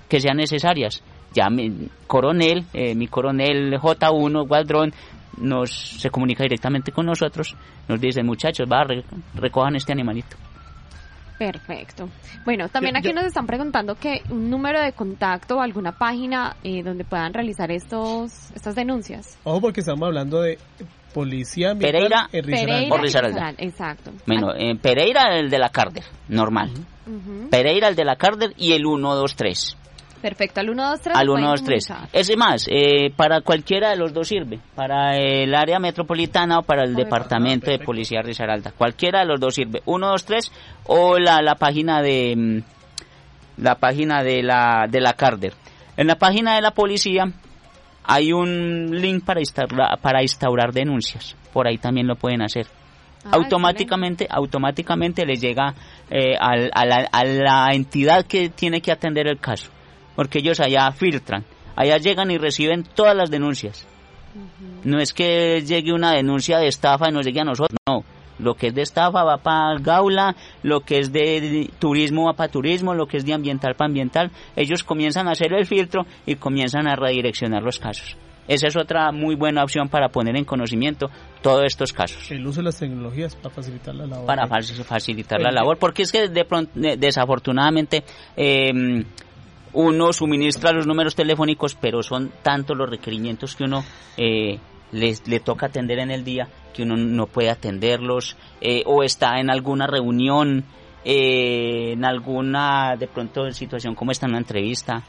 que 0.09 0.19
sean 0.19 0.38
necesarias. 0.38 1.03
Ya 1.33 1.51
mi 1.51 1.88
coronel, 2.07 2.65
eh, 2.73 2.95
mi 2.95 3.07
coronel 3.07 3.79
J1, 3.79 4.49
Waldron, 4.49 4.91
nos 5.38 5.69
se 5.69 6.09
comunica 6.09 6.41
directamente 6.41 6.91
con 6.91 7.05
nosotros, 7.05 7.55
nos 7.88 8.01
dice, 8.01 8.23
muchachos, 8.23 8.67
va, 8.67 8.88
recojan 9.36 9.75
este 9.75 9.91
animalito. 9.91 10.36
Perfecto. 11.38 12.09
Bueno, 12.45 12.69
también 12.69 12.95
aquí 12.95 13.11
nos 13.11 13.25
están 13.25 13.45
preguntando 13.45 13.95
que 13.95 14.21
un 14.29 14.49
número 14.49 14.81
de 14.81 14.93
contacto 14.93 15.57
o 15.57 15.61
alguna 15.61 15.91
página 15.91 16.55
donde 16.83 17.03
puedan 17.03 17.33
realizar 17.33 17.71
estos 17.71 18.51
estas 18.55 18.75
denuncias. 18.75 19.38
Ojo, 19.43 19.61
porque 19.61 19.81
estamos 19.81 20.07
hablando 20.07 20.41
de 20.41 20.57
Policía 21.13 21.73
Pereira, 21.75 22.27
Pereira 22.29 22.81
Exacto. 23.57 24.11
Bueno, 24.27 24.53
eh, 24.53 24.75
Pereira 24.75 25.38
el 25.39 25.49
de 25.49 25.59
la 25.59 25.69
Carder, 25.69 26.03
normal. 26.27 26.71
Pereira 27.49 27.88
el 27.88 27.95
de 27.95 28.03
la 28.03 28.17
Carder 28.17 28.53
y 28.57 28.73
el 28.73 28.83
123. 28.83 29.77
Perfecto, 30.26 30.59
al 30.59 30.65
123. 30.65 31.15
Al 31.15 31.28
123. 31.28 32.09
Es 32.11 32.36
más, 32.36 32.65
eh, 32.67 33.11
para 33.15 33.41
cualquiera 33.41 33.91
de 33.91 33.95
los 33.95 34.11
dos 34.11 34.28
sirve, 34.28 34.59
para 34.73 35.15
el 35.15 35.53
área 35.53 35.78
metropolitana 35.78 36.57
o 36.57 36.63
para 36.63 36.84
el 36.84 36.95
departamento 36.95 37.69
de 37.69 37.78
policía 37.78 38.23
Risaralda. 38.23 38.71
Cualquiera 38.71 39.19
de 39.19 39.28
los 39.28 39.39
dos 39.39 39.53
sirve. 39.53 39.84
123 39.86 40.51
o 40.86 41.19
la, 41.19 41.43
la 41.43 41.53
página 41.53 42.01
de 42.01 42.34
mm, 42.36 43.61
la 43.61 43.76
página 43.76 44.23
de 44.23 44.41
la 44.41 44.88
de 44.89 44.99
la 44.99 45.13
Carder. 45.13 45.53
En 45.95 46.07
la 46.07 46.15
página 46.15 46.55
de 46.55 46.61
la 46.63 46.71
policía 46.71 47.32
hay 48.03 48.34
un 48.34 48.99
link 48.99 49.23
para 49.23 49.41
instaurar, 49.41 49.99
para 50.01 50.23
instaurar 50.23 50.73
denuncias. 50.73 51.36
Por 51.53 51.67
ahí 51.67 51.78
también 51.78 52.07
lo 52.07 52.15
pueden 52.15 52.41
hacer. 52.41 52.65
Ah, 53.26 53.30
automáticamente, 53.34 54.26
automáticamente 54.28 55.23
le 55.23 55.36
llega 55.36 55.76
eh, 56.09 56.36
a, 56.39 56.55
la, 56.55 57.09
a, 57.11 57.23
la, 57.26 57.67
entidad 57.73 58.26
que 58.26 58.49
tiene 58.49 58.82
que 58.82 58.91
atender 58.91 59.28
el 59.28 59.39
caso. 59.39 59.74
Porque 60.16 60.39
ellos 60.39 60.59
allá 60.59 60.91
filtran. 60.91 61.43
Allá 61.76 61.97
llegan 61.97 62.32
y 62.32 62.38
reciben 62.38 62.84
todas 62.84 63.16
las 63.16 63.30
denuncias. 63.30 63.86
No 64.84 64.99
es 64.99 65.13
que 65.13 65.61
llegue 65.66 65.93
una 65.93 66.13
denuncia 66.13 66.57
de 66.59 66.68
estafa 66.68 67.09
y 67.09 67.11
nos 67.11 67.26
llegue 67.26 67.41
a 67.41 67.45
nosotros. 67.45 67.78
No 67.88 68.03
lo 68.39 68.55
que 68.55 68.68
es 68.68 68.76
de 68.76 68.82
estafa 68.82 69.24
va 69.24 69.38
para 69.38 69.78
Gaula, 69.80 70.36
lo 70.63 70.82
que 70.82 70.99
es 70.99 71.11
de 71.11 71.70
turismo 71.80 72.26
va 72.26 72.34
para 72.34 72.51
turismo, 72.51 72.93
lo 72.93 73.07
que 73.07 73.18
es 73.18 73.26
de 73.26 73.34
ambiental 73.34 73.76
para 73.76 73.88
ambiental. 73.88 74.32
Ellos 74.55 74.84
comienzan 74.84 75.28
a 75.28 75.32
hacer 75.32 75.53
el 75.53 75.66
filtro 75.66 76.05
y 76.26 76.36
comienzan 76.36 76.88
a 76.88 76.95
redireccionar 76.95 77.63
los 77.63 77.80
casos. 77.80 78.18
Esa 78.47 78.68
es 78.68 78.78
otra 78.78 79.11
muy 79.11 79.36
buena 79.36 79.63
opción 79.63 79.89
para 79.89 80.09
poner 80.09 80.36
en 80.36 80.45
conocimiento 80.45 81.09
todos 81.41 81.63
estos 81.66 81.91
casos. 81.93 82.30
El 82.30 82.45
uso 82.45 82.59
de 82.59 82.66
las 82.66 82.78
tecnologías 82.78 83.36
para 83.36 83.55
facilitar 83.55 83.95
la 83.95 84.05
labor. 84.05 84.28
Para 84.28 84.47
facilitar 84.47 85.41
la 85.41 85.51
labor, 85.51 85.78
porque 85.80 86.03
es 86.03 86.11
que 86.11 86.28
de 86.28 86.45
pronto, 86.45 86.72
desafortunadamente 86.76 88.03
em, 88.36 89.03
uno 89.76 90.11
suministra 90.11 90.71
los 90.71 90.88
números 90.88 91.15
telefónicos, 91.15 91.76
pero 91.76 92.01
son 92.01 92.32
tantos 92.41 92.76
los 92.76 92.89
requerimientos 92.89 93.55
que 93.55 93.65
uno 93.65 93.84
eh, 94.17 94.57
le 94.91 95.39
toca 95.41 95.67
atender 95.67 95.99
en 95.99 96.11
el 96.11 96.23
día 96.23 96.47
que 96.73 96.84
uno 96.84 96.97
no 96.97 97.28
puede 97.28 97.49
atenderlos 97.49 98.36
eh, 98.59 98.84
o 98.86 99.03
está 99.03 99.39
en 99.39 99.49
alguna 99.49 99.88
reunión, 99.88 100.65
eh, 101.05 101.93
en 101.93 102.03
alguna 102.03 102.95
de 102.97 103.07
pronto 103.07 103.49
situación 103.51 103.95
como 103.95 104.11
está 104.11 104.26
en 104.26 104.32
una 104.32 104.39
entrevista. 104.39 105.03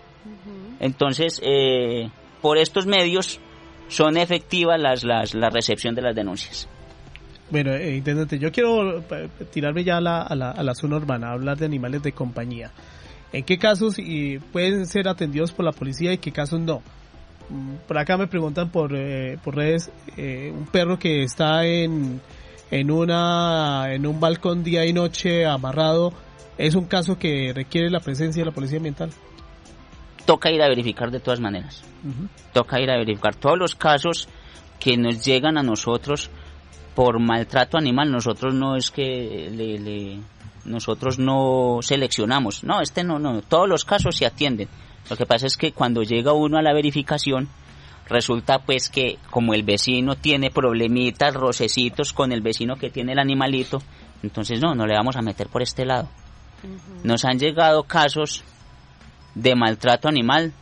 Entonces, 0.79 1.41
eh, 1.45 2.09
por 2.41 2.59
estos 2.59 2.87
medios 2.87 3.41
son 3.89 4.17
efectivas 4.17 4.81
las, 4.81 5.03
las, 5.05 5.35
la 5.35 5.51
recepción 5.51 5.95
de 5.95 6.03
las 6.03 6.15
denuncias. 6.15 6.69
Bueno, 7.51 7.73
eh, 7.73 7.97
intendente, 7.97 8.39
yo 8.39 8.53
quiero 8.53 9.03
tirarme 9.53 9.85
ya 9.85 9.99
a 9.99 10.01
la, 10.01 10.23
a 10.23 10.35
la, 10.35 10.51
a 10.51 10.63
la 10.63 10.75
zona 10.75 10.97
urbana, 10.97 11.33
hablar 11.33 11.57
de 11.57 11.67
animales 11.67 12.03
de 12.03 12.13
compañía. 12.13 12.71
¿En 13.37 13.45
qué 13.45 13.59
casos 13.59 13.99
y 13.99 14.39
pueden 14.39 14.87
ser 14.87 15.09
atendidos 15.09 15.53
por 15.53 15.67
la 15.67 15.73
policía 15.73 16.11
y 16.13 16.19
qué 16.19 16.33
casos 16.33 16.59
no? 16.59 16.83
por 17.87 17.99
acá 17.99 18.17
me 18.17 18.27
preguntan 18.27 18.71
por, 18.71 18.97
eh, 18.97 19.39
por 19.45 19.55
redes, 19.55 19.91
eh, 20.17 20.51
un 20.53 20.67
perro 20.67 20.99
que 20.99 21.23
está 21.23 21.65
en, 21.65 22.21
en, 22.71 22.91
una, 22.91 23.93
en 23.93 24.07
un 24.07 24.19
balcón 24.19 24.65
día 24.65 24.85
y 24.87 24.93
noche 24.93 25.45
amarrado, 25.45 26.13
es 26.57 26.75
un 26.75 26.87
caso 26.87 27.19
que 27.19 27.53
requiere 27.55 27.91
la 27.91 28.01
presencia 28.01 28.41
de 28.41 28.47
la 28.47 28.55
policía 28.55 28.79
ambiental. 28.79 29.11
Toca 30.25 30.51
ir 30.51 30.63
a 30.63 30.69
verificar 30.69 31.11
de 31.11 31.21
todas 31.21 31.39
maneras. 31.39 31.85
Toca 32.55 32.81
ir 32.81 32.91
a 32.91 32.97
verificar 32.97 33.35
todos 33.35 33.59
los 33.59 33.75
casos 33.75 34.29
que 34.81 34.97
nos 34.97 35.25
llegan 35.25 35.59
a 35.59 35.63
nosotros 35.63 36.31
por 36.95 37.21
maltrato 37.21 37.77
animal. 37.77 38.11
Nosotros 38.11 38.55
no 38.55 38.77
es 38.77 38.91
que 38.91 39.51
le, 39.53 40.19
nosotros 40.67 41.19
no 41.19 41.79
seleccionamos. 41.81 42.65
No, 42.65 42.81
este 42.81 43.05
no, 43.05 43.19
no. 43.19 43.43
Todos 43.43 43.69
los 43.69 43.85
casos 43.85 44.17
se 44.17 44.27
atienden. 44.27 44.69
Lo 45.09 45.17
que 45.17 45.27
pasa 45.27 45.47
es 45.47 45.57
que 45.57 45.73
cuando 45.73 46.03
llega 46.03 46.33
uno 46.33 46.59
a 46.59 46.63
la 46.63 46.75
verificación, 46.75 47.49
resulta 48.09 48.59
pues 48.61 48.89
que 48.89 49.19
como 49.31 49.55
el 49.55 49.63
vecino 49.63 50.17
tiene 50.17 50.51
problemitas, 50.51 51.35
rocecitos 51.35 52.13
con 52.13 52.33
el 52.33 52.41
vecino 52.41 52.77
que 52.77 52.91
tiene 52.91 53.13
el 53.13 53.19
animalito, 53.19 53.83
entonces 54.23 54.61
no, 54.61 54.75
no 54.75 54.87
le 54.87 54.95
vamos 54.95 55.17
a 55.17 55.23
meter 55.23 55.49
por 55.49 55.63
este 55.63 55.85
lado. 55.85 56.09
Nos 57.05 57.25
han 57.25 57.39
llegado 57.39 57.85
casos 57.85 58.43
de 59.35 59.55
maltrato 59.55 60.09
animal 60.09 60.53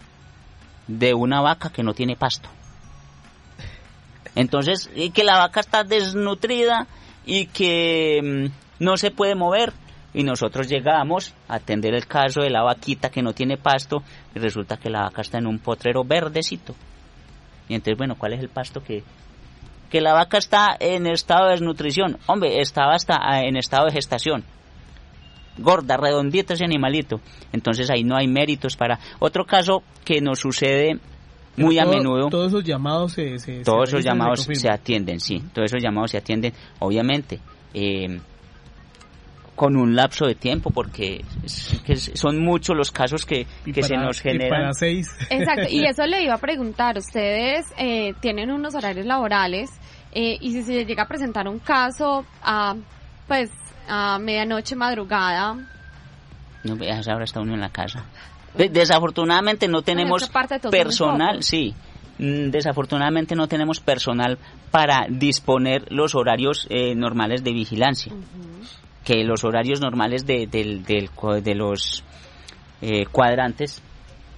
de 0.86 1.14
una 1.14 1.40
vaca 1.40 1.70
que 1.70 1.82
no 1.82 1.94
tiene 1.94 2.16
pasto. 2.16 2.48
Entonces, 4.34 4.90
que 5.14 5.24
la 5.24 5.38
vaca 5.38 5.60
está 5.60 5.84
desnutrida 5.84 6.88
y 7.24 7.46
que 7.46 8.50
mm, 8.50 8.84
no 8.84 8.96
se 8.96 9.10
puede 9.10 9.34
mover. 9.34 9.72
Y 10.14 10.22
nosotros 10.22 10.68
llegamos 10.68 11.34
a 11.48 11.56
atender 11.56 11.94
el 11.94 12.06
caso 12.06 12.40
de 12.40 12.50
la 12.50 12.62
vaquita 12.62 13.10
que 13.10 13.22
no 13.22 13.32
tiene 13.32 13.56
pasto 13.56 14.02
y 14.34 14.38
resulta 14.38 14.76
que 14.76 14.88
la 14.88 15.02
vaca 15.02 15.22
está 15.22 15.38
en 15.38 15.46
un 15.46 15.58
potrero 15.58 16.04
verdecito. 16.04 16.74
Y 17.68 17.74
entonces, 17.74 17.98
bueno, 17.98 18.14
¿cuál 18.16 18.34
es 18.34 18.40
el 18.40 18.48
pasto 18.48 18.80
que, 18.80 19.02
que 19.90 20.00
la 20.00 20.12
vaca 20.12 20.38
está 20.38 20.76
en 20.78 21.06
estado 21.06 21.46
de 21.46 21.52
desnutrición? 21.52 22.18
Hombre, 22.26 22.60
estaba 22.60 22.94
hasta 22.94 23.18
ah, 23.20 23.42
en 23.42 23.56
estado 23.56 23.86
de 23.86 23.92
gestación. 23.92 24.44
Gorda, 25.58 25.96
redondita 25.96 26.54
ese 26.54 26.64
animalito. 26.64 27.20
Entonces 27.52 27.90
ahí 27.90 28.04
no 28.04 28.16
hay 28.16 28.28
méritos 28.28 28.76
para... 28.76 28.98
Otro 29.18 29.44
caso 29.44 29.82
que 30.04 30.20
nos 30.20 30.40
sucede 30.40 30.98
muy 31.56 31.78
a 31.78 31.86
menudo. 31.86 32.28
Todos 32.28 32.48
esos 32.48 32.64
llamados 32.64 33.12
se, 33.12 33.36
todos 33.64 33.88
esos 33.88 34.04
llamados 34.04 34.40
se 34.40 34.68
atienden, 34.68 35.20
sí. 35.20 35.42
Todos 35.52 35.70
esos 35.70 35.82
llamados 35.82 36.10
se 36.10 36.18
atienden, 36.18 36.52
obviamente. 36.80 37.40
Eh, 37.72 38.20
con 39.54 39.76
un 39.76 39.94
lapso 39.94 40.26
de 40.26 40.34
tiempo 40.34 40.70
porque 40.70 41.24
son 41.46 42.42
muchos 42.42 42.76
los 42.76 42.90
casos 42.90 43.24
que, 43.24 43.46
se 43.82 43.96
nos 43.96 44.20
generan. 44.20 44.72
Exacto, 44.80 45.66
y 45.70 45.84
eso 45.86 46.06
le 46.06 46.22
iba 46.22 46.34
a 46.34 46.38
preguntar, 46.38 46.98
ustedes 46.98 47.66
eh, 47.78 48.14
tienen 48.20 48.50
unos 48.50 48.74
horarios 48.74 49.06
laborales 49.06 49.70
eh, 50.12 50.36
y 50.40 50.52
si 50.52 50.62
se 50.62 50.84
llega 50.84 51.04
a 51.04 51.08
presentar 51.08 51.48
un 51.48 51.58
caso 51.58 52.24
a 52.42 52.74
pues 53.28 53.50
a 53.88 54.18
medianoche 54.18 54.76
madrugada. 54.76 55.54
No, 56.64 56.74
ahora 56.74 57.24
está 57.24 57.40
uno 57.40 57.54
en 57.54 57.60
la 57.60 57.70
casa. 57.70 58.04
Desafortunadamente 58.54 59.68
no 59.68 59.82
tenemos 59.82 60.30
personal, 60.70 61.42
sí. 61.42 61.74
Mm, 62.18 62.50
desafortunadamente 62.50 63.34
no 63.34 63.48
tenemos 63.48 63.80
personal 63.80 64.38
para 64.70 65.06
disponer 65.08 65.90
los 65.90 66.14
horarios 66.14 66.66
eh, 66.70 66.94
normales 66.94 67.42
de 67.42 67.52
vigilancia 67.52 68.12
que 69.04 69.22
los 69.24 69.44
horarios 69.44 69.80
normales 69.80 70.26
de, 70.26 70.46
de 70.46 71.54
los 71.54 72.04
eh, 72.80 73.06
cuadrantes, 73.06 73.82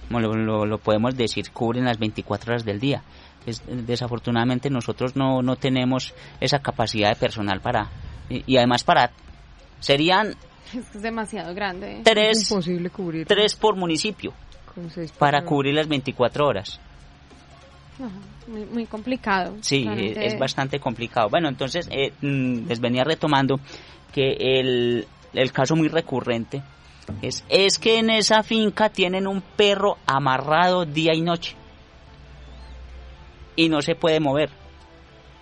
lo, 0.09 0.65
lo, 0.65 0.77
podemos 0.77 1.15
decir, 1.15 1.51
cubren 1.51 1.85
las 1.85 1.97
24 1.97 2.53
horas 2.53 2.65
del 2.65 2.79
día. 2.79 3.03
desafortunadamente 3.67 4.69
nosotros 4.69 5.15
no, 5.15 5.41
no 5.41 5.55
tenemos 5.55 6.13
esa 6.39 6.59
capacidad 6.59 7.09
de 7.09 7.15
personal 7.15 7.61
para... 7.61 7.89
Y, 8.29 8.57
además 8.57 8.83
para... 8.83 9.11
Serían... 9.79 10.35
Es, 10.73 11.01
demasiado 11.01 11.53
grande. 11.53 12.01
Tres, 12.03 12.53
tres 13.25 13.55
por 13.55 13.77
municipio 13.77 14.33
para 15.17 15.43
cubrir 15.43 15.73
las 15.73 15.87
24 15.87 16.45
horas. 16.45 16.79
Muy, 18.47 18.85
complicado. 18.85 19.55
Sí, 19.61 19.87
es, 19.87 20.37
bastante 20.39 20.79
complicado. 20.79 21.29
Bueno, 21.29 21.49
entonces 21.49 21.87
eh, 21.91 22.13
mm, 22.21 22.67
les 22.67 22.79
venía 22.79 23.03
retomando 23.03 23.59
que 24.13 24.37
el, 24.39 25.07
el 25.33 25.51
caso 25.51 25.75
muy 25.75 25.87
recurrente 25.89 26.63
es, 27.21 27.43
es 27.49 27.77
que 27.77 27.99
en 27.99 28.09
esa 28.09 28.43
finca 28.43 28.89
tienen 28.89 29.27
un 29.27 29.41
perro 29.41 29.97
amarrado 30.05 30.85
día 30.85 31.13
y 31.13 31.21
noche 31.21 31.55
y 33.55 33.67
no 33.69 33.81
se 33.81 33.95
puede 33.95 34.19
mover. 34.19 34.49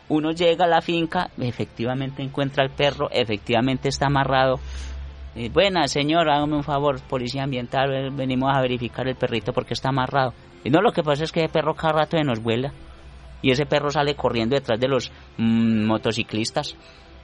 Uno 0.08 0.32
llega 0.32 0.66
a 0.66 0.68
la 0.68 0.82
finca, 0.82 1.30
efectivamente 1.38 2.24
encuentra 2.24 2.64
al 2.64 2.72
perro, 2.72 3.10
efectivamente 3.12 3.90
está 3.90 4.08
amarrado. 4.08 4.60
Y, 5.36 5.50
Buena, 5.50 5.88
señor, 5.88 6.30
hágame 6.30 6.56
un 6.56 6.64
favor, 6.64 7.02
policía 7.02 7.44
ambiental, 7.44 8.12
venimos 8.12 8.56
a 8.56 8.62
verificar 8.62 9.08
el 9.08 9.16
perrito 9.16 9.52
porque 9.52 9.74
está 9.74 9.90
amarrado. 9.90 10.34
Y 10.64 10.70
no, 10.70 10.82
lo 10.82 10.92
que 10.92 11.04
pasa 11.04 11.24
es 11.24 11.32
que 11.32 11.42
ese 11.42 11.50
perro 11.50 11.76
cada 11.76 11.94
rato 11.94 12.18
nos 12.24 12.42
vuela. 12.42 12.72
Y 13.42 13.52
ese 13.52 13.66
perro 13.66 13.90
sale 13.92 14.16
corriendo 14.16 14.56
detrás 14.56 14.80
de 14.80 14.88
los 14.88 15.12
mm, 15.38 15.86
motociclistas 15.86 16.76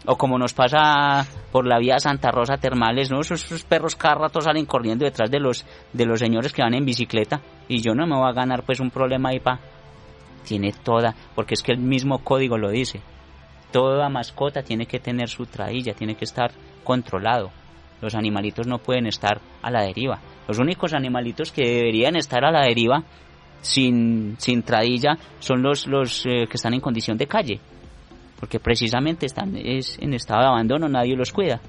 o 0.05 0.17
como 0.17 0.37
nos 0.37 0.53
pasa 0.53 1.25
por 1.51 1.67
la 1.67 1.79
vía 1.79 1.99
Santa 1.99 2.31
Rosa 2.31 2.57
Termales, 2.57 3.11
¿no? 3.11 3.21
Esos, 3.21 3.63
perros 3.63 3.95
cada 3.95 4.15
rato 4.15 4.41
salen 4.41 4.65
corriendo 4.65 5.05
detrás 5.05 5.29
de 5.29 5.39
los, 5.39 5.65
de 5.93 6.05
los 6.05 6.19
señores 6.19 6.53
que 6.53 6.63
van 6.63 6.73
en 6.73 6.85
bicicleta 6.85 7.41
y 7.67 7.81
yo 7.81 7.93
no 7.93 8.07
me 8.07 8.15
voy 8.15 8.27
a 8.27 8.33
ganar 8.33 8.63
pues 8.63 8.79
un 8.79 8.89
problema 8.89 9.29
ahí 9.29 9.39
pa. 9.39 9.59
Tiene 10.43 10.71
toda, 10.71 11.15
porque 11.35 11.53
es 11.53 11.61
que 11.61 11.71
el 11.71 11.79
mismo 11.79 12.23
código 12.23 12.57
lo 12.57 12.71
dice. 12.71 13.01
Toda 13.71 14.09
mascota 14.09 14.63
tiene 14.63 14.87
que 14.87 14.99
tener 14.99 15.29
su 15.29 15.45
trailla, 15.45 15.93
tiene 15.93 16.15
que 16.15 16.25
estar 16.25 16.51
controlado. 16.83 17.51
Los 18.01 18.15
animalitos 18.15 18.65
no 18.65 18.79
pueden 18.79 19.05
estar 19.05 19.39
a 19.61 19.69
la 19.69 19.83
deriva. 19.83 20.19
Los 20.47 20.57
únicos 20.57 20.93
animalitos 20.93 21.51
que 21.51 21.63
deberían 21.63 22.15
estar 22.15 22.43
a 22.43 22.51
la 22.51 22.63
deriva 22.63 23.03
sin, 23.61 24.35
sin 24.39 24.63
tradilla 24.63 25.17
son 25.39 25.61
los, 25.61 25.87
los 25.87 26.25
eh, 26.25 26.47
que 26.49 26.55
están 26.55 26.73
en 26.73 26.81
condición 26.81 27.17
de 27.17 27.27
calle 27.27 27.59
porque 28.41 28.59
precisamente 28.59 29.27
están 29.27 29.55
es 29.55 29.99
en 30.01 30.15
estado 30.15 30.41
de 30.41 30.47
abandono, 30.47 30.89
nadie 30.89 31.15
los 31.15 31.31
cuida. 31.31 31.61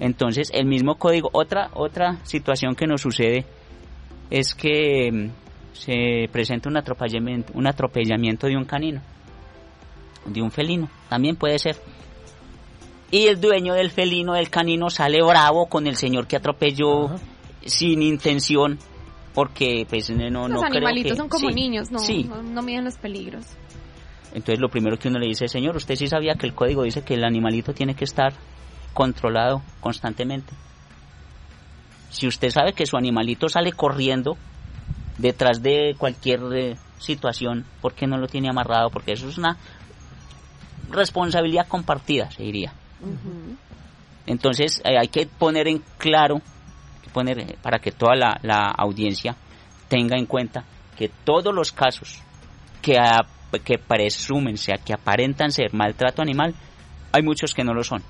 Entonces, 0.00 0.50
el 0.52 0.66
mismo 0.66 0.96
código, 0.96 1.30
otra 1.32 1.70
otra 1.74 2.18
situación 2.24 2.74
que 2.74 2.88
nos 2.88 3.00
sucede 3.00 3.46
es 4.30 4.52
que 4.56 5.12
mm, 5.12 5.30
se 5.72 6.28
presenta 6.32 6.68
un 6.68 6.76
atropellamiento, 6.76 7.52
un 7.54 7.68
atropellamiento 7.68 8.48
de 8.48 8.56
un 8.56 8.64
canino, 8.64 9.00
de 10.26 10.42
un 10.42 10.50
felino, 10.50 10.90
también 11.08 11.36
puede 11.36 11.56
ser. 11.60 11.76
Y 13.12 13.28
el 13.28 13.40
dueño 13.40 13.74
del 13.74 13.92
felino, 13.92 14.34
del 14.34 14.50
canino, 14.50 14.90
sale 14.90 15.22
bravo 15.22 15.66
con 15.66 15.86
el 15.86 15.94
señor 15.94 16.26
que 16.26 16.34
atropelló 16.34 17.10
sin 17.64 18.02
intención, 18.02 18.76
porque 19.34 19.86
pues 19.88 20.10
no, 20.10 20.48
Los 20.48 20.62
animalitos 20.62 21.16
son 21.16 21.28
como 21.28 21.50
niños, 21.50 21.90
no, 21.90 21.98
sí. 21.98 22.24
no, 22.24 22.42
no 22.42 22.62
miden 22.62 22.84
los 22.84 22.96
peligros. 22.96 23.46
Entonces 24.32 24.60
lo 24.60 24.68
primero 24.68 24.98
que 24.98 25.08
uno 25.08 25.18
le 25.18 25.26
dice, 25.26 25.48
señor, 25.48 25.76
usted 25.76 25.96
sí 25.96 26.06
sabía 26.06 26.34
que 26.34 26.46
el 26.46 26.54
código 26.54 26.82
dice 26.82 27.02
que 27.02 27.14
el 27.14 27.24
animalito 27.24 27.72
tiene 27.74 27.94
que 27.94 28.04
estar 28.04 28.32
controlado 28.92 29.62
constantemente. 29.80 30.52
Si 32.10 32.26
usted 32.26 32.50
sabe 32.50 32.72
que 32.72 32.86
su 32.86 32.96
animalito 32.96 33.48
sale 33.48 33.72
corriendo 33.72 34.36
detrás 35.18 35.62
de 35.62 35.94
cualquier 35.96 36.40
eh, 36.52 36.76
situación, 36.98 37.64
¿por 37.80 37.94
qué 37.94 38.06
no 38.06 38.18
lo 38.18 38.26
tiene 38.26 38.48
amarrado? 38.48 38.90
Porque 38.90 39.12
eso 39.12 39.28
es 39.28 39.38
una 39.38 39.56
responsabilidad 40.90 41.68
compartida, 41.68 42.30
se 42.30 42.42
diría. 42.42 42.72
Entonces 44.26 44.80
eh, 44.84 44.98
hay 44.98 45.08
que 45.08 45.26
poner 45.26 45.68
en 45.68 45.82
claro, 45.98 46.40
poner 47.12 47.38
eh, 47.38 47.56
para 47.62 47.78
que 47.78 47.92
toda 47.92 48.14
la, 48.14 48.38
la 48.42 48.70
audiencia 48.76 49.36
tenga 49.88 50.16
en 50.16 50.26
cuenta 50.26 50.64
que 50.96 51.10
todos 51.24 51.54
los 51.54 51.72
casos 51.72 52.22
que 52.82 52.98
a 52.98 53.18
que 53.58 53.78
presumen, 53.78 54.56
sea 54.56 54.76
que 54.76 54.92
aparentan 54.92 55.50
ser 55.50 55.74
maltrato 55.74 56.22
animal, 56.22 56.54
hay 57.12 57.22
muchos 57.22 57.52
que 57.52 57.64
no 57.64 57.74
lo 57.74 57.82
son. 57.82 58.02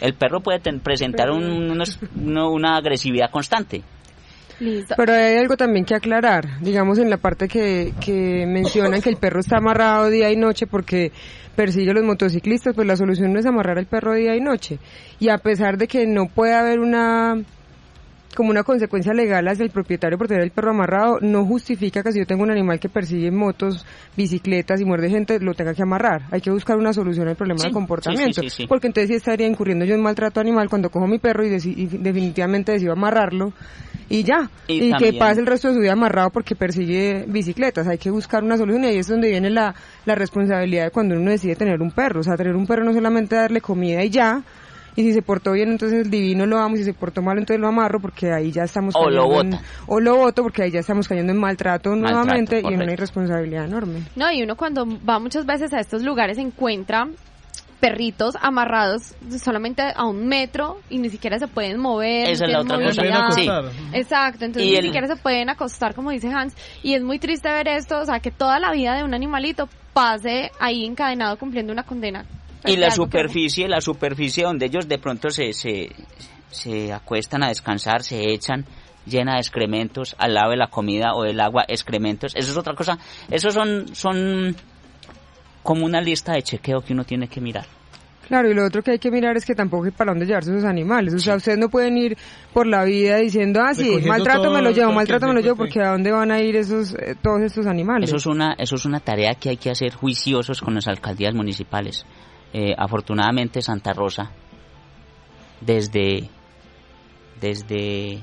El 0.00 0.14
perro 0.14 0.40
puede 0.40 0.60
presentar 0.80 1.30
una 1.30 2.76
agresividad 2.76 3.30
constante. 3.30 3.82
Pero 4.96 5.12
hay 5.12 5.36
algo 5.36 5.56
también 5.56 5.84
que 5.84 5.94
aclarar, 5.94 6.60
digamos 6.60 6.98
en 6.98 7.10
la 7.10 7.16
parte 7.16 7.48
que, 7.48 7.92
que 8.00 8.44
mencionan 8.46 9.00
que 9.00 9.10
el 9.10 9.16
perro 9.16 9.40
está 9.40 9.58
amarrado 9.58 10.10
día 10.10 10.30
y 10.32 10.36
noche 10.36 10.66
porque 10.66 11.12
persigue 11.54 11.90
a 11.90 11.94
los 11.94 12.04
motociclistas, 12.04 12.74
pues 12.74 12.86
la 12.86 12.96
solución 12.96 13.32
no 13.32 13.40
es 13.40 13.46
amarrar 13.46 13.78
al 13.78 13.86
perro 13.86 14.14
día 14.14 14.36
y 14.36 14.40
noche. 14.40 14.78
Y 15.18 15.28
a 15.28 15.38
pesar 15.38 15.76
de 15.76 15.88
que 15.88 16.06
no 16.06 16.26
puede 16.26 16.54
haber 16.54 16.78
una 16.78 17.36
como 18.34 18.50
una 18.50 18.62
consecuencia 18.62 19.12
legal 19.12 19.46
hacia 19.48 19.64
el 19.64 19.70
propietario 19.70 20.18
por 20.18 20.28
tener 20.28 20.42
el 20.42 20.50
perro 20.50 20.70
amarrado, 20.70 21.18
no 21.20 21.44
justifica 21.44 22.02
que 22.02 22.12
si 22.12 22.18
yo 22.20 22.26
tengo 22.26 22.42
un 22.42 22.50
animal 22.50 22.78
que 22.78 22.88
persigue 22.88 23.30
motos, 23.30 23.84
bicicletas 24.16 24.80
y 24.80 24.84
muerde 24.84 25.10
gente, 25.10 25.40
lo 25.40 25.54
tenga 25.54 25.74
que 25.74 25.82
amarrar. 25.82 26.22
Hay 26.30 26.40
que 26.40 26.50
buscar 26.50 26.76
una 26.76 26.92
solución 26.92 27.28
al 27.28 27.36
problema 27.36 27.64
de 27.64 27.70
comportamiento. 27.70 28.42
porque 28.68 28.88
entonces 28.88 29.08
sí 29.08 29.14
estaría 29.14 29.46
incurriendo 29.46 29.84
yo 29.84 29.94
en 29.94 30.02
maltrato 30.02 30.40
animal 30.40 30.68
cuando 30.68 30.90
cojo 30.90 31.06
mi 31.06 31.18
perro 31.18 31.44
y, 31.44 31.48
definitivamente 31.48 32.72
decido 32.72 32.92
amarrarlo 32.92 33.52
y 34.08 34.22
ya. 34.22 34.50
Y, 34.66 34.92
que 34.96 35.14
pase 35.14 35.40
el 35.40 35.46
resto 35.46 35.68
de 35.68 35.74
su 35.74 35.80
vida 35.80 35.92
amarrado 35.92 36.30
porque 36.30 36.54
persigue 36.54 37.24
bicicletas. 37.26 37.86
Hay 37.88 37.98
que 37.98 38.10
buscar 38.10 38.42
una 38.42 38.56
solución 38.56 38.84
y 38.84 38.88
ahí 38.88 38.98
es 38.98 39.08
donde 39.08 39.28
viene 39.30 39.50
la, 39.50 39.74
la 40.04 40.14
responsabilidad 40.14 40.84
de 40.84 40.90
cuando 40.90 41.16
uno 41.16 41.30
decide 41.30 41.56
tener 41.56 41.80
un 41.80 41.90
perro. 41.90 42.20
O 42.20 42.22
sea, 42.22 42.36
tener 42.36 42.54
un 42.54 42.66
perro 42.66 42.84
no 42.84 42.92
solamente 42.92 43.36
darle 43.36 43.60
comida 43.60 44.02
y 44.04 44.10
ya, 44.10 44.42
y 44.98 45.04
si 45.04 45.12
se 45.12 45.22
portó 45.22 45.52
bien 45.52 45.70
entonces 45.70 46.06
el 46.06 46.10
divino 46.10 46.44
lo 46.44 46.58
amo, 46.58 46.74
y 46.74 46.78
si 46.78 46.84
se 46.84 46.92
portó 46.92 47.22
mal 47.22 47.38
entonces 47.38 47.60
lo 47.60 47.68
amarro 47.68 48.00
porque 48.00 48.32
ahí 48.32 48.50
ya 48.50 48.64
estamos 48.64 48.96
o 48.96 49.08
lo 49.08 49.28
voto 49.28 49.56
o 49.86 50.00
lo 50.00 50.16
voto 50.16 50.42
porque 50.42 50.64
ahí 50.64 50.72
ya 50.72 50.80
estamos 50.80 51.06
cayendo 51.06 51.32
en 51.32 51.38
maltrato, 51.38 51.94
nuevamente 51.94 52.60
y 52.60 52.66
en 52.66 52.82
una 52.82 52.92
irresponsabilidad 52.94 53.66
enorme. 53.66 54.02
No, 54.16 54.32
y 54.32 54.42
uno 54.42 54.56
cuando 54.56 54.84
va 55.08 55.20
muchas 55.20 55.46
veces 55.46 55.72
a 55.72 55.78
estos 55.78 56.02
lugares 56.02 56.36
encuentra 56.36 57.06
perritos 57.78 58.34
amarrados 58.40 59.14
solamente 59.40 59.82
a 59.94 60.04
un 60.04 60.26
metro 60.26 60.80
y 60.90 60.98
ni 60.98 61.10
siquiera 61.10 61.38
se 61.38 61.46
pueden 61.46 61.78
mover. 61.78 62.30
Esa 62.30 62.46
es 62.46 62.50
la 62.50 62.62
otra 62.62 62.82
cosa. 62.82 63.70
Exacto, 63.92 64.46
entonces 64.46 64.68
ni 64.68 64.82
siquiera 64.82 65.06
se 65.06 65.14
pueden 65.14 65.48
acostar, 65.48 65.94
como 65.94 66.10
dice 66.10 66.28
Hans. 66.28 66.56
Y 66.82 66.94
es 66.94 67.04
muy 67.04 67.20
triste 67.20 67.48
ver 67.48 67.68
esto, 67.68 68.00
o 68.00 68.04
sea, 68.04 68.18
que 68.18 68.32
toda 68.32 68.58
la 68.58 68.72
vida 68.72 68.96
de 68.96 69.04
un 69.04 69.14
animalito 69.14 69.68
pase 69.92 70.50
ahí 70.58 70.84
encadenado 70.84 71.38
cumpliendo 71.38 71.72
una 71.72 71.84
condena. 71.84 72.24
Y 72.68 72.76
la 72.76 72.90
superficie, 72.90 73.68
la 73.68 73.80
superficie 73.80 74.44
donde 74.44 74.66
ellos 74.66 74.88
de 74.88 74.98
pronto 74.98 75.30
se, 75.30 75.52
se, 75.52 75.90
se 76.50 76.92
acuestan 76.92 77.42
a 77.42 77.48
descansar, 77.48 78.02
se 78.02 78.32
echan 78.32 78.64
llena 79.06 79.34
de 79.34 79.40
excrementos 79.40 80.14
al 80.18 80.34
lado 80.34 80.50
de 80.50 80.56
la 80.56 80.68
comida 80.68 81.14
o 81.14 81.22
del 81.22 81.40
agua, 81.40 81.64
excrementos. 81.66 82.34
Eso 82.36 82.52
es 82.52 82.56
otra 82.56 82.74
cosa. 82.74 82.98
Esos 83.30 83.54
son, 83.54 83.94
son 83.94 84.54
como 85.62 85.84
una 85.84 86.00
lista 86.00 86.32
de 86.32 86.42
chequeo 86.42 86.80
que 86.80 86.92
uno 86.92 87.04
tiene 87.04 87.28
que 87.28 87.40
mirar. 87.40 87.66
Claro, 88.28 88.50
y 88.50 88.54
lo 88.54 88.66
otro 88.66 88.82
que 88.82 88.90
hay 88.90 88.98
que 88.98 89.10
mirar 89.10 89.38
es 89.38 89.46
que 89.46 89.54
tampoco 89.54 89.86
hay 89.86 89.90
para 89.90 90.12
dónde 90.12 90.26
llevarse 90.26 90.50
esos 90.50 90.64
animales. 90.64 91.14
O 91.14 91.18
sea, 91.18 91.36
ustedes 91.36 91.56
no 91.56 91.70
pueden 91.70 91.96
ir 91.96 92.16
por 92.52 92.66
la 92.66 92.84
vida 92.84 93.16
diciendo, 93.16 93.60
ah, 93.62 93.72
sí, 93.72 94.00
maltrato 94.06 94.50
me 94.50 94.60
lo 94.60 94.70
llevo, 94.70 94.92
maltrato 94.92 95.26
me 95.26 95.32
lo 95.32 95.40
llevo, 95.40 95.56
porque 95.56 95.80
¿a 95.80 95.92
dónde 95.92 96.12
van 96.12 96.30
a 96.30 96.38
ir 96.38 96.54
esos 96.56 96.94
eh, 96.94 97.16
todos 97.22 97.40
estos 97.40 97.66
animales? 97.66 98.10
Eso 98.10 98.18
es, 98.18 98.26
una, 98.26 98.52
eso 98.58 98.76
es 98.76 98.84
una 98.84 99.00
tarea 99.00 99.32
que 99.34 99.48
hay 99.48 99.56
que 99.56 99.70
hacer 99.70 99.94
juiciosos 99.94 100.60
con 100.60 100.74
las 100.74 100.86
alcaldías 100.88 101.34
municipales. 101.34 102.04
Eh, 102.52 102.74
afortunadamente 102.76 103.60
Santa 103.60 103.92
Rosa, 103.92 104.30
desde, 105.60 106.30
desde 107.40 108.20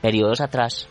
periodos 0.00 0.40
atrás, 0.40 0.88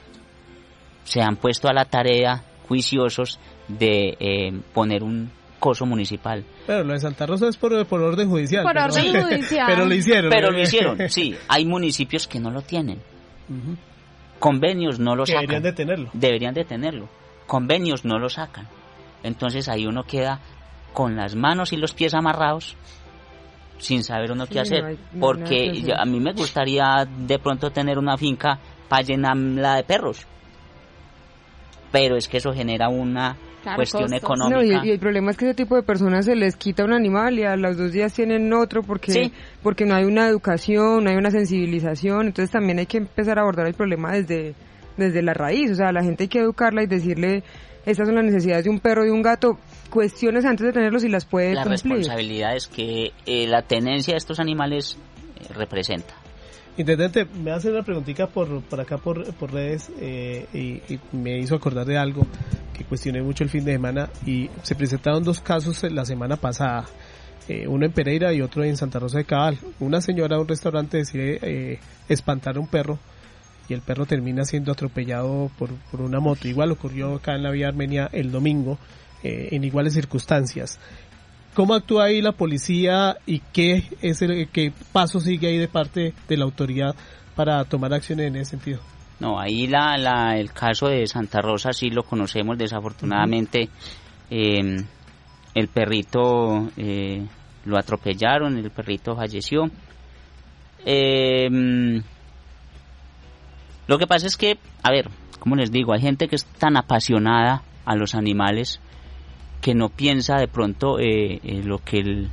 se 1.06 1.22
han 1.22 1.38
puesto 1.38 1.70
a 1.70 1.74
la 1.74 1.86
tarea 1.86 2.43
juiciosos 2.68 3.39
de 3.68 4.18
eh, 4.20 4.52
poner 4.74 5.04
un 5.04 5.32
coso 5.60 5.86
municipal. 5.86 6.43
Pero 6.68 6.84
lo 6.84 6.93
de 6.93 7.00
Santa 7.00 7.26
Rosa 7.26 7.48
es 7.48 7.58
por, 7.58 7.74
orden 7.74 8.30
judicial. 8.30 8.64
Por 8.64 8.78
orden 8.78 9.24
judicial. 9.24 9.68
pero 9.68 9.86
lo 9.86 9.96
hicieron. 9.96 10.30
Pero 10.30 10.52
lo 10.52 10.62
hicieron, 10.62 10.98
sí. 11.10 11.36
Hay 11.48 11.66
municipios 11.66 12.28
que 12.28 12.39
no 12.39 12.52
lo 12.52 12.62
tienen. 12.62 13.00
Convenios 14.39 15.00
no 15.00 15.16
lo 15.16 15.26
sacan. 15.26 15.41
Deberían 15.41 15.64
de 15.64 15.74
tenerlo. 15.74 16.10
Deberían 16.14 16.54
de 16.54 16.66
tenerlo. 16.66 17.10
Convenios 17.48 18.06
no 18.06 18.20
lo 18.20 18.30
sacan. 18.30 18.68
Entonces 19.24 19.70
ahí 19.70 19.88
uno 19.88 20.04
queda 20.04 20.39
con 20.96 21.16
las 21.16 21.36
manos 21.36 21.74
y 21.74 21.78
los 21.78 21.93
pies 21.93 22.16
amarrados 22.16 22.76
sin 23.78 24.04
saber 24.04 24.32
uno 24.32 24.48
qué 24.48 24.62
hacer. 24.62 24.98
porque 25.20 25.93
a 25.96 26.06
mí 26.06 26.20
me 26.20 26.34
gustaría 26.34 27.06
de 27.06 27.38
pronto 27.38 27.70
tener 27.70 28.00
una 28.00 28.18
finca 28.18 28.58
para 28.88 29.04
llenarla 29.04 29.76
de 29.76 29.84
perros. 29.84 30.26
Pero 31.91 32.16
es 32.16 32.28
que 32.28 32.38
eso 32.38 32.54
genera 32.54 32.89
una 32.89 33.38
cuestión 33.76 34.14
económica. 34.14 34.86
y, 34.86 34.91
el 34.91 35.00
problema 35.00 35.32
es 35.32 35.38
que 35.38 35.46
ese 35.46 35.56
tipo 35.56 35.76
de 35.76 35.84
personas 35.84 36.26
se 36.26 36.36
les 36.36 36.56
quita 36.56 36.84
un 36.84 36.93
animal 36.93 37.38
y 37.38 37.43
a 37.43 37.56
los 37.56 37.78
dos 37.78 37.91
días 37.91 38.14
tienen 38.14 38.52
otro 38.54 38.82
porque, 38.82 39.32
porque 39.62 39.86
no 39.86 39.96
hay 39.96 40.06
una 40.06 40.28
educación, 40.28 41.04
no 41.04 41.10
hay 41.10 41.18
una 41.18 41.32
sensibilización. 41.32 42.28
Entonces 42.28 42.52
también 42.52 42.80
hay 42.80 42.86
que 42.86 42.98
empezar 42.98 43.38
a 43.38 43.41
abordar 43.41 43.68
el 43.68 43.74
problema 43.74 44.14
desde, 44.14 44.56
desde 44.98 45.22
la 45.22 45.34
raíz. 45.34 45.72
O 45.72 45.76
sea, 45.76 45.91
la 45.91 46.04
gente 46.04 46.24
hay 46.24 46.30
que 46.30 46.39
educarla 46.39 46.84
y 46.84 46.88
decirle, 46.88 47.43
estas 47.86 48.08
son 48.08 48.16
las 48.16 48.26
necesidades 48.26 48.66
de 48.66 48.70
un 48.70 48.80
perro 48.80 49.06
y 49.06 49.10
un 49.10 49.22
gato. 49.22 49.58
Cuestiones 49.96 50.43
antes 50.43 50.68
de 50.68 50.74
tenerlos 50.74 51.06
y 51.06 51.08
las 51.08 51.24
puede 51.24 51.54
la 51.54 51.64
cumplir. 51.64 51.82
responsabilidad 51.84 52.56
es 52.56 52.68
que 52.68 53.14
eh, 53.26 53.48
la 53.48 53.62
tenencia 53.62 54.14
de 54.14 54.18
estos 54.18 54.41
animales 54.41 54.98
eh, 55.39 55.54
representa. 55.54 56.14
Intendente, 56.78 57.24
me 57.24 57.52
hace 57.52 57.72
una 57.72 57.84
preguntita 57.84 58.28
por, 58.28 58.62
por 58.62 58.82
acá 58.82 58.98
por, 58.98 59.34
por 59.36 59.54
redes 59.54 59.89
eh, 60.02 60.46
y, 60.54 61.00
me 61.16 61.39
hizo 61.39 61.56
acordar 61.56 61.86
de 61.86 61.98
algo 61.98 62.28
que 62.74 62.84
cuestioné 62.84 63.22
mucho 63.22 63.46
el 63.46 63.50
fin 63.50 63.64
de 63.64 63.72
semana 63.72 64.10
y 64.26 64.50
se 64.62 64.76
presentaron 64.76 65.24
dos 65.24 65.39
casos 65.39 65.82
la 65.89 66.04
semana 66.04 66.36
pasada, 66.36 66.84
eh, 67.48 67.66
uno 67.66 67.86
en 67.86 67.93
Pereira 67.93 68.34
y 68.34 68.41
otro 68.41 68.66
en 68.66 68.76
Santa 68.76 69.00
Rosa 69.00 69.20
de 69.20 69.24
Cabal. 69.24 69.58
Una 69.80 70.02
señora 70.02 70.36
de 70.36 70.41
un 70.41 70.48
restaurante 70.50 70.98
decide 70.98 71.39
eh, 71.41 71.80
espantar 72.10 72.58
a 72.58 72.60
un 72.60 72.68
perro 72.68 73.00
y 73.70 73.74
el 73.74 73.80
perro 73.80 74.06
termina 74.06 74.43
siendo 74.43 74.74
atropellado 74.74 75.50
por, 75.58 75.70
por 75.89 76.02
una 76.02 76.20
moto. 76.20 76.46
Igual 76.50 76.74
ocurrió 76.74 77.16
acá 77.16 77.36
en 77.36 77.43
la 77.43 77.52
vía 77.52 77.70
Armenia 77.70 78.10
el 78.12 78.34
domingo 78.34 78.78
en 79.26 79.63
iguales 79.63 79.93
circunstancias. 79.93 80.80
¿Cómo 81.53 81.73
actúa 81.73 82.05
ahí 82.05 82.21
la 82.21 82.34
policía 82.34 83.17
y 83.26 83.39
qué 83.39 83.84
es 84.01 84.21
el 84.21 84.49
qué 84.49 84.73
paso 84.91 85.21
sigue 85.21 85.47
ahí 85.47 85.57
de 85.57 85.69
parte 85.69 86.13
de 86.28 86.38
la 86.38 86.43
autoridad 86.43 86.95
para 87.34 87.63
tomar 87.63 87.93
acciones 87.93 88.28
en 88.28 88.36
ese 88.36 88.51
sentido? 88.51 88.82
No, 89.19 89.39
ahí 89.39 89.67
la, 89.67 89.97
la, 89.97 90.38
el 90.38 90.51
caso 90.51 90.88
de 90.88 91.07
Santa 91.07 91.41
Rosa 91.41 91.71
sí 91.71 91.89
lo 91.89 92.03
conocemos, 92.03 92.57
desafortunadamente 92.57 93.69
em, 94.30 94.86
el 95.53 95.67
perrito 95.69 96.69
eh, 96.76 97.26
lo 97.63 97.78
atropellaron, 97.78 98.57
el 98.57 98.69
perrito 98.71 99.15
falleció. 99.15 99.71
Em, 100.84 102.03
lo 103.88 103.97
que 103.97 104.07
pasa 104.07 104.28
es 104.28 104.36
que, 104.36 104.57
a 104.84 104.91
ver, 104.91 105.09
como 105.39 105.55
les 105.55 105.71
digo, 105.71 105.93
hay 105.93 106.01
gente 106.01 106.28
que 106.28 106.36
es 106.36 106.45
tan 106.45 106.76
apasionada 106.76 107.63
a 107.86 107.95
los 107.95 108.15
animales 108.15 108.82
que 109.66 109.74
no 109.74 109.89
piensa 109.89 110.36
de 110.36 110.47
pronto 110.47 110.99
eh, 110.99 111.39
eh, 111.43 111.63
lo 111.63 111.80
que 111.80 111.97
el, 111.97 112.30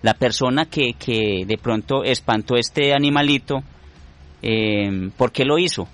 la 0.00 0.14
persona 0.14 0.66
que, 0.66 0.92
que, 0.92 1.44
de 1.44 1.58
pronto 1.58 2.04
espantó 2.04 2.54
este 2.54 2.94
animalito, 2.94 3.64
eh, 4.42 5.10
¿por 5.16 5.32
qué 5.32 5.44
lo 5.44 5.58
hizo? 5.58 5.88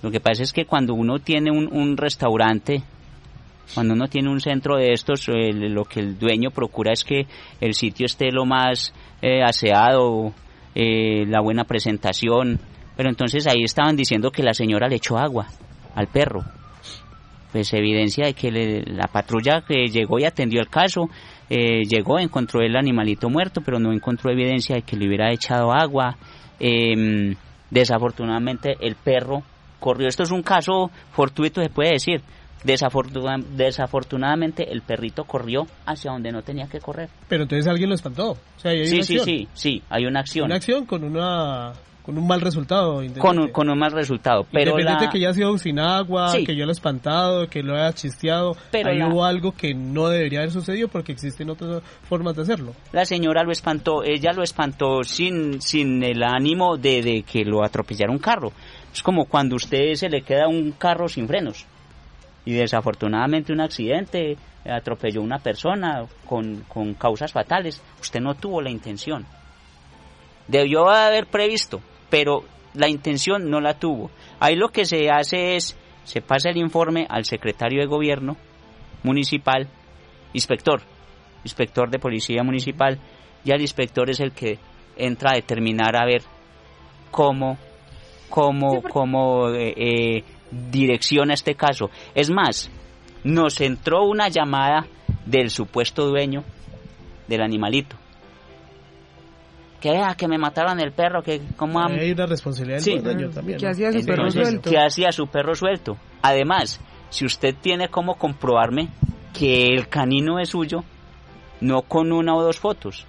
Lo 0.00 0.12
que 0.12 0.20
pasa 0.20 0.44
es 0.44 0.52
que 0.52 0.64
cuando 0.64 0.94
uno 0.94 1.18
tiene 1.18 1.50
un, 1.50 1.68
un 1.72 1.96
restaurante, 1.96 2.84
cuando 3.74 3.94
uno 3.94 4.06
tiene 4.06 4.30
un 4.30 4.40
centro 4.40 4.76
de 4.76 4.92
estos, 4.92 5.26
lo 5.26 5.84
que 5.84 5.98
el 5.98 6.16
dueño 6.16 6.52
procura 6.52 6.92
es 6.92 7.02
que 7.02 7.26
el 7.60 7.74
sitio 7.74 8.06
esté 8.06 8.30
lo 8.30 8.46
más 8.46 8.94
aseado, 9.44 10.32
la 10.76 11.40
buena 11.40 11.64
presentación, 11.64 12.60
pero 12.96 13.08
entonces 13.08 13.48
ahí 13.48 13.64
estaban 13.64 13.96
diciendo 13.96 14.30
que 14.30 14.44
la 14.44 14.54
señora 14.54 14.86
le 14.86 14.96
echó 14.96 15.18
agua 15.18 15.48
al 15.96 16.06
perro 16.06 16.44
pues 17.52 17.72
evidencia 17.74 18.24
de 18.24 18.34
que 18.34 18.50
la 18.86 19.08
patrulla 19.08 19.62
que 19.66 19.88
llegó 19.88 20.18
y 20.18 20.24
atendió 20.24 20.60
el 20.60 20.68
caso 20.68 21.10
eh, 21.50 21.82
llegó, 21.84 22.18
encontró 22.18 22.62
el 22.62 22.74
animalito 22.76 23.28
muerto, 23.28 23.60
pero 23.62 23.78
no 23.78 23.92
encontró 23.92 24.32
evidencia 24.32 24.76
de 24.76 24.82
que 24.82 24.96
le 24.96 25.06
hubiera 25.06 25.30
echado 25.30 25.70
agua. 25.70 26.16
Em, 26.58 27.36
desafortunadamente 27.70 28.76
el 28.80 28.96
perro 28.96 29.42
corrió. 29.78 30.08
Esto 30.08 30.22
es 30.22 30.30
un 30.30 30.42
caso 30.42 30.90
fortuito, 31.10 31.62
se 31.62 31.68
puede 31.68 31.92
decir. 31.92 32.22
desafortunadamente 32.64 34.72
el 34.72 34.82
perrito 34.82 35.24
corrió 35.24 35.66
hacia 35.84 36.12
donde 36.12 36.32
no 36.32 36.42
tenía 36.42 36.68
que 36.68 36.80
correr. 36.80 37.10
Pero 37.28 37.42
entonces 37.42 37.66
alguien 37.66 37.90
lo 37.90 37.96
espantó. 37.96 38.38
sí, 38.56 39.02
sí, 39.02 39.18
sí, 39.18 39.48
sí, 39.52 39.82
hay 39.90 40.06
una 40.06 40.20
acción. 40.20 40.46
Una 40.46 40.56
acción 40.56 40.86
con 40.86 41.04
una 41.04 41.74
con 42.02 42.18
un 42.18 42.26
mal 42.26 42.40
resultado. 42.40 43.02
Con 43.18 43.38
un, 43.38 43.48
con 43.48 43.70
un 43.70 43.78
mal 43.78 43.92
resultado. 43.92 44.44
Pero 44.50 44.72
Independiente 44.72 45.08
que 45.12 45.20
ya 45.20 45.30
ha 45.30 45.34
sido 45.34 45.56
sin 45.58 45.78
agua, 45.78 46.32
que 46.32 46.56
ya 46.56 46.64
lo 46.64 46.70
ha 46.70 46.72
espantado, 46.72 47.46
que 47.46 47.62
lo 47.62 47.74
haya 47.74 47.92
chisteado, 47.92 48.56
pero 48.70 48.90
ahí 48.90 49.02
hubo 49.02 49.24
algo 49.24 49.52
que 49.52 49.74
no 49.74 50.08
debería 50.08 50.40
haber 50.40 50.50
sucedido 50.50 50.88
porque 50.88 51.12
existen 51.12 51.50
otras 51.50 51.82
formas 52.08 52.34
de 52.36 52.42
hacerlo. 52.42 52.74
La 52.92 53.04
señora 53.04 53.44
lo 53.44 53.52
espantó, 53.52 54.02
ella 54.02 54.32
lo 54.32 54.42
espantó 54.42 55.04
sin, 55.04 55.60
sin 55.62 56.02
el 56.02 56.22
ánimo 56.22 56.76
de, 56.76 57.02
de 57.02 57.22
que 57.22 57.44
lo 57.44 57.64
atropellara 57.64 58.10
un 58.10 58.18
carro. 58.18 58.52
Es 58.92 59.02
como 59.02 59.26
cuando 59.26 59.54
a 59.54 59.56
usted 59.56 59.94
se 59.94 60.08
le 60.08 60.22
queda 60.22 60.48
un 60.48 60.72
carro 60.72 61.08
sin 61.08 61.28
frenos 61.28 61.66
y 62.44 62.52
desafortunadamente 62.52 63.52
un 63.52 63.60
accidente 63.60 64.36
atropelló 64.64 65.20
a 65.20 65.24
una 65.24 65.38
persona 65.38 66.04
con, 66.26 66.64
con 66.68 66.94
causas 66.94 67.32
fatales. 67.32 67.80
Usted 68.00 68.20
no 68.20 68.34
tuvo 68.34 68.60
la 68.60 68.70
intención. 68.70 69.24
Debió 70.48 70.88
haber 70.88 71.26
previsto 71.26 71.80
pero 72.12 72.44
la 72.74 72.90
intención 72.90 73.48
no 73.48 73.62
la 73.62 73.78
tuvo. 73.78 74.10
Ahí 74.38 74.54
lo 74.54 74.68
que 74.68 74.84
se 74.84 75.08
hace 75.08 75.56
es, 75.56 75.74
se 76.04 76.20
pasa 76.20 76.50
el 76.50 76.58
informe 76.58 77.06
al 77.08 77.24
secretario 77.24 77.80
de 77.80 77.86
gobierno 77.86 78.36
municipal, 79.02 79.66
inspector, 80.34 80.82
inspector 81.42 81.88
de 81.88 81.98
policía 81.98 82.42
municipal, 82.42 83.00
y 83.46 83.50
el 83.50 83.62
inspector 83.62 84.10
es 84.10 84.20
el 84.20 84.32
que 84.32 84.58
entra 84.94 85.30
a 85.30 85.36
determinar 85.36 85.96
a 85.96 86.04
ver 86.04 86.20
cómo, 87.10 87.56
cómo, 88.28 88.82
cómo 88.82 89.48
eh, 89.48 89.72
eh, 89.74 90.24
direcciona 90.50 91.32
este 91.32 91.54
caso. 91.54 91.88
Es 92.14 92.30
más, 92.30 92.70
nos 93.24 93.58
entró 93.62 94.04
una 94.04 94.28
llamada 94.28 94.86
del 95.24 95.48
supuesto 95.48 96.08
dueño 96.08 96.44
del 97.26 97.40
animalito 97.40 98.01
que, 99.82 99.98
ah, 99.98 100.14
que 100.16 100.28
me 100.28 100.38
mataron 100.38 100.78
el 100.78 100.92
perro, 100.92 101.22
que 101.22 101.40
como... 101.56 101.80
Hay 101.80 102.12
una 102.12 102.26
responsabilidad 102.26 102.80
del 102.80 103.30
también. 103.30 103.58
Que 103.58 103.66
hacía 103.66 103.92
su 103.92 104.06
perro 104.06 104.30
suelto. 104.30 104.70
Que 104.70 104.78
hacía 104.78 105.12
su 105.12 105.26
perro 105.26 105.54
suelto. 105.56 105.96
Además, 106.22 106.80
si 107.10 107.26
usted 107.26 107.56
tiene 107.60 107.88
cómo 107.88 108.14
comprobarme 108.14 108.90
que 109.36 109.66
el 109.74 109.88
canino 109.88 110.38
es 110.38 110.50
suyo, 110.50 110.84
no 111.60 111.82
con 111.82 112.12
una 112.12 112.36
o 112.36 112.42
dos 112.42 112.60
fotos. 112.60 113.06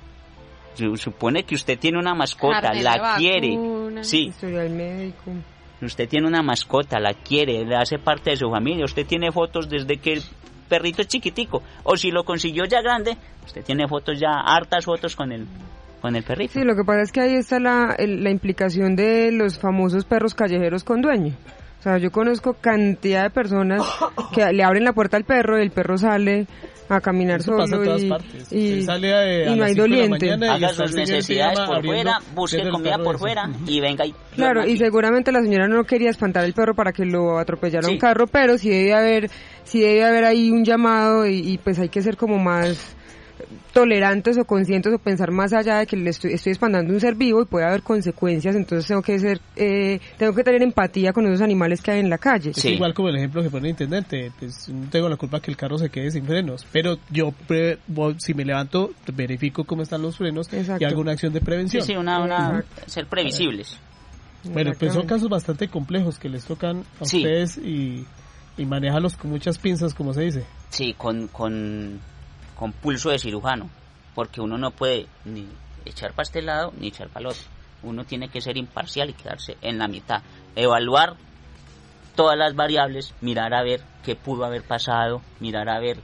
Supone 0.95 1.43
que 1.43 1.53
usted 1.53 1.78
tiene 1.78 1.99
una 1.99 2.15
mascota, 2.15 2.74
la 2.74 3.17
quiere. 3.17 3.55
Sí. 4.01 4.34
médico. 4.41 5.32
Usted 5.80 6.09
tiene 6.09 6.28
una 6.28 6.41
mascota, 6.41 6.99
la 6.99 7.13
quiere, 7.13 7.65
le 7.65 7.76
hace 7.76 7.99
parte 7.99 8.32
de 8.32 8.38
su 8.38 8.49
familia. 8.49 8.86
Usted 8.86 9.05
tiene 9.05 9.32
fotos 9.32 9.69
desde 9.69 9.97
que 9.97 10.13
el 10.13 10.24
perrito 10.67 11.03
es 11.03 11.07
chiquitico. 11.07 11.61
O 11.84 11.95
si 11.97 12.09
lo 12.09 12.24
consiguió 12.24 12.63
ya 12.65 12.82
grande, 12.82 13.15
usted 13.45 13.63
tiene 13.63 13.88
fotos 13.88 14.19
ya, 14.19 14.39
hartas 14.43 14.86
fotos 14.86 15.15
con 15.15 15.32
el, 15.32 15.45
con 16.04 16.18
el 16.18 16.24
perrito. 16.24 16.51
Sí, 16.51 16.66
lo 16.66 16.76
que 16.76 16.84
pasa 16.84 17.01
es 17.01 17.14
que 17.14 17.22
ahí 17.22 17.36
está 17.36 17.62
la, 17.62 17.95
la 17.97 18.30
implicación 18.30 18.93
de 18.97 19.32
los 19.32 19.58
famosos 19.58 20.04
perros 20.04 20.36
callejeros 20.36 20.84
con 20.84 21.01
dueño. 21.01 21.34
O 21.80 21.82
sea, 21.82 21.97
yo 21.97 22.12
conozco 22.12 22.56
cantidad 22.56 23.24
de 23.24 23.30
personas 23.30 23.82
que 24.36 24.43
le 24.51 24.66
abren 24.66 24.84
la 24.84 24.91
puerta 24.91 25.16
al 25.16 25.24
perro 25.24 25.58
y 25.58 25.62
el 25.62 25.72
perro 25.72 25.97
sale 25.97 26.45
a 26.89 26.99
caminar 26.99 27.41
solo 27.41 27.64
y, 28.51 28.86
no 29.56 29.64
hay 29.64 29.74
doliente. 29.76 30.30
Haga 30.30 30.74
sus 30.74 30.93
necesidades 30.93 31.62
por 31.62 31.82
fuera, 31.82 32.20
busque 32.36 32.70
comida 32.70 32.97
por 32.97 33.18
fuera 33.18 33.49
y 33.66 33.80
venga 33.80 34.06
y... 34.06 34.14
Claro, 34.36 34.68
y 34.68 34.76
seguramente 34.76 35.32
la 35.32 35.41
señora 35.41 35.70
no 35.70 35.86
quería 35.86 36.10
espantar 36.10 36.43
al 36.43 36.51
perro 36.51 36.76
para 36.76 36.91
que 36.91 37.06
lo 37.06 37.39
atropellara 37.39 37.88
un 37.88 37.97
carro, 37.97 38.28
pero 38.28 38.58
sí 38.58 38.70
debe 38.70 38.93
haber, 38.93 39.32
sí 39.64 39.80
debe 39.80 40.04
haber 40.04 40.26
ahí 40.26 40.51
un 40.51 40.66
llamado 40.66 41.26
y 41.26 41.58
pues 41.64 41.80
hay 41.80 41.88
que 41.88 42.01
ser 42.01 42.18
como 42.18 42.39
más 42.39 42.93
tolerantes 43.73 44.38
o 44.38 44.45
conscientes 44.45 44.93
o 44.93 44.99
pensar 44.99 45.31
más 45.31 45.53
allá 45.53 45.79
de 45.79 45.88
que 45.88 45.97
le 45.97 46.09
estoy, 46.09 46.34
estoy 46.34 46.53
un 46.61 46.99
ser 46.99 47.15
vivo 47.15 47.41
y 47.41 47.45
puede 47.45 47.65
haber 47.65 47.81
consecuencias, 47.81 48.55
entonces 48.55 48.88
tengo 48.88 49.01
que 49.01 49.17
ser, 49.19 49.41
eh, 49.55 49.99
tengo 50.17 50.34
que 50.34 50.43
tener 50.43 50.61
empatía 50.61 51.11
con 51.11 51.25
esos 51.25 51.41
animales 51.41 51.81
que 51.81 51.91
hay 51.91 51.99
en 51.99 52.09
la 52.09 52.17
calle. 52.17 52.51
Es 52.51 52.65
igual 52.65 52.93
como 52.93 53.09
el 53.09 53.15
ejemplo 53.15 53.41
que 53.41 53.49
pone 53.49 53.67
el 53.67 53.71
intendente, 53.71 54.31
pues 54.38 54.69
no 54.69 54.89
tengo 54.89 55.09
la 55.09 55.17
culpa 55.17 55.39
que 55.39 55.51
el 55.51 55.57
carro 55.57 55.77
se 55.77 55.89
quede 55.89 56.11
sin 56.11 56.25
frenos, 56.25 56.65
pero 56.71 56.97
yo 57.09 57.34
si 58.17 58.34
me 58.34 58.45
levanto 58.45 58.91
verifico 59.13 59.63
cómo 59.63 59.81
están 59.81 60.01
los 60.01 60.17
frenos 60.17 60.49
y 60.79 60.84
hago 60.84 61.01
una 61.01 61.13
acción 61.13 61.34
de 61.34 61.41
prevención. 61.41 61.84
Sí, 61.84 61.93
sí, 61.93 61.97
una, 61.97 62.63
ser 62.86 63.07
previsibles. 63.07 63.79
Bueno, 64.43 64.73
pues 64.77 64.93
son 64.93 65.07
casos 65.07 65.29
bastante 65.29 65.69
complejos 65.69 66.19
que 66.19 66.29
les 66.29 66.45
tocan 66.45 66.84
a 66.99 67.03
ustedes 67.03 67.57
y, 67.57 68.05
y 68.57 68.65
manejarlos 68.65 69.15
con 69.15 69.31
muchas 69.31 69.57
pinzas, 69.57 69.93
como 69.93 70.13
se 70.13 70.21
dice. 70.21 70.43
Sí, 70.69 70.93
con, 70.97 71.27
con 71.29 71.99
con 72.64 72.72
pulso 72.72 73.09
de 73.09 73.20
cirujano, 73.20 73.70
porque 74.16 74.39
uno 74.39 74.57
no 74.57 74.72
puede 74.72 75.07
ni 75.26 75.49
echar 75.84 76.14
para 76.14 76.24
este 76.24 76.41
lado 76.41 76.72
ni 76.78 76.88
echar 76.88 77.09
para 77.09 77.26
el 77.26 77.32
otro. 77.32 77.43
Uno 77.84 78.05
tiene 78.05 78.30
que 78.30 78.39
ser 78.39 78.55
imparcial 78.55 79.09
y 79.09 79.14
quedarse 79.16 79.57
en 79.61 79.78
la 79.80 79.89
mitad. 79.89 80.24
Evaluar 80.55 81.18
todas 82.16 82.38
las 82.38 82.55
variables, 82.55 83.14
mirar 83.20 83.53
a 83.53 83.64
ver 83.64 83.82
qué 84.05 84.16
pudo 84.16 84.45
haber 84.45 84.64
pasado, 84.64 85.22
mirar 85.41 85.68
a 85.68 85.82
ver 85.82 85.97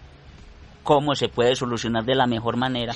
cómo 0.84 1.16
se 1.16 1.30
puede 1.30 1.56
solucionar 1.56 2.04
de 2.04 2.16
la 2.16 2.28
mejor 2.28 2.58
manera 2.58 2.94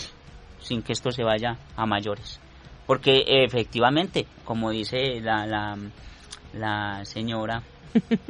sin 0.59 0.81
que 0.81 0.91
esto 0.91 1.13
se 1.13 1.23
vaya 1.23 1.55
a 1.77 1.85
mayores. 1.85 2.41
Porque 2.85 3.23
efectivamente, 3.45 4.27
como 4.43 4.71
dice 4.71 5.21
la, 5.21 5.45
la, 5.45 5.77
la 6.51 7.05
señora, 7.05 7.63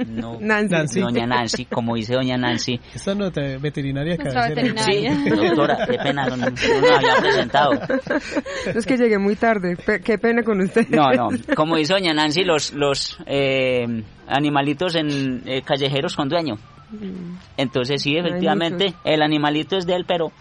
no, 0.08 0.38
Nancy. 0.42 1.00
doña 1.00 1.26
Nancy, 1.26 1.66
como 1.66 1.96
dice 1.96 2.14
doña 2.14 2.38
Nancy. 2.38 2.80
Esa 2.94 3.16
nota 3.16 3.42
veterinaria 3.60 4.18
que 4.18 4.30
Sí, 4.30 5.08
doctora, 5.30 5.86
qué 5.90 5.98
pena, 5.98 6.26
no, 6.28 6.38
no, 6.38 6.46
no 6.50 6.96
había 6.96 7.16
presentado. 7.20 7.72
Es 8.74 8.86
que 8.86 8.98
llegué 8.98 9.18
muy 9.18 9.36
tarde, 9.36 9.78
qué 10.04 10.18
pena 10.18 10.44
con 10.44 10.62
usted. 10.62 10.88
No, 10.90 11.12
no, 11.12 11.30
como 11.56 11.78
dice 11.78 11.94
doña 11.94 12.14
Nancy, 12.14 12.44
los, 12.44 12.74
los 12.74 13.18
eh, 13.26 13.86
animalitos 14.28 14.96
en 14.96 15.42
eh, 15.46 15.62
callejeros 15.62 16.16
con 16.16 16.30
dueño. 16.30 16.56
Mm. 16.92 17.36
Entonces 17.58 18.02
sí, 18.02 18.16
efectivamente, 18.16 18.94
el 19.04 19.22
animalito 19.22 19.78
es 19.78 19.86
de 19.86 19.96
él, 19.96 20.06
pero 20.08 20.32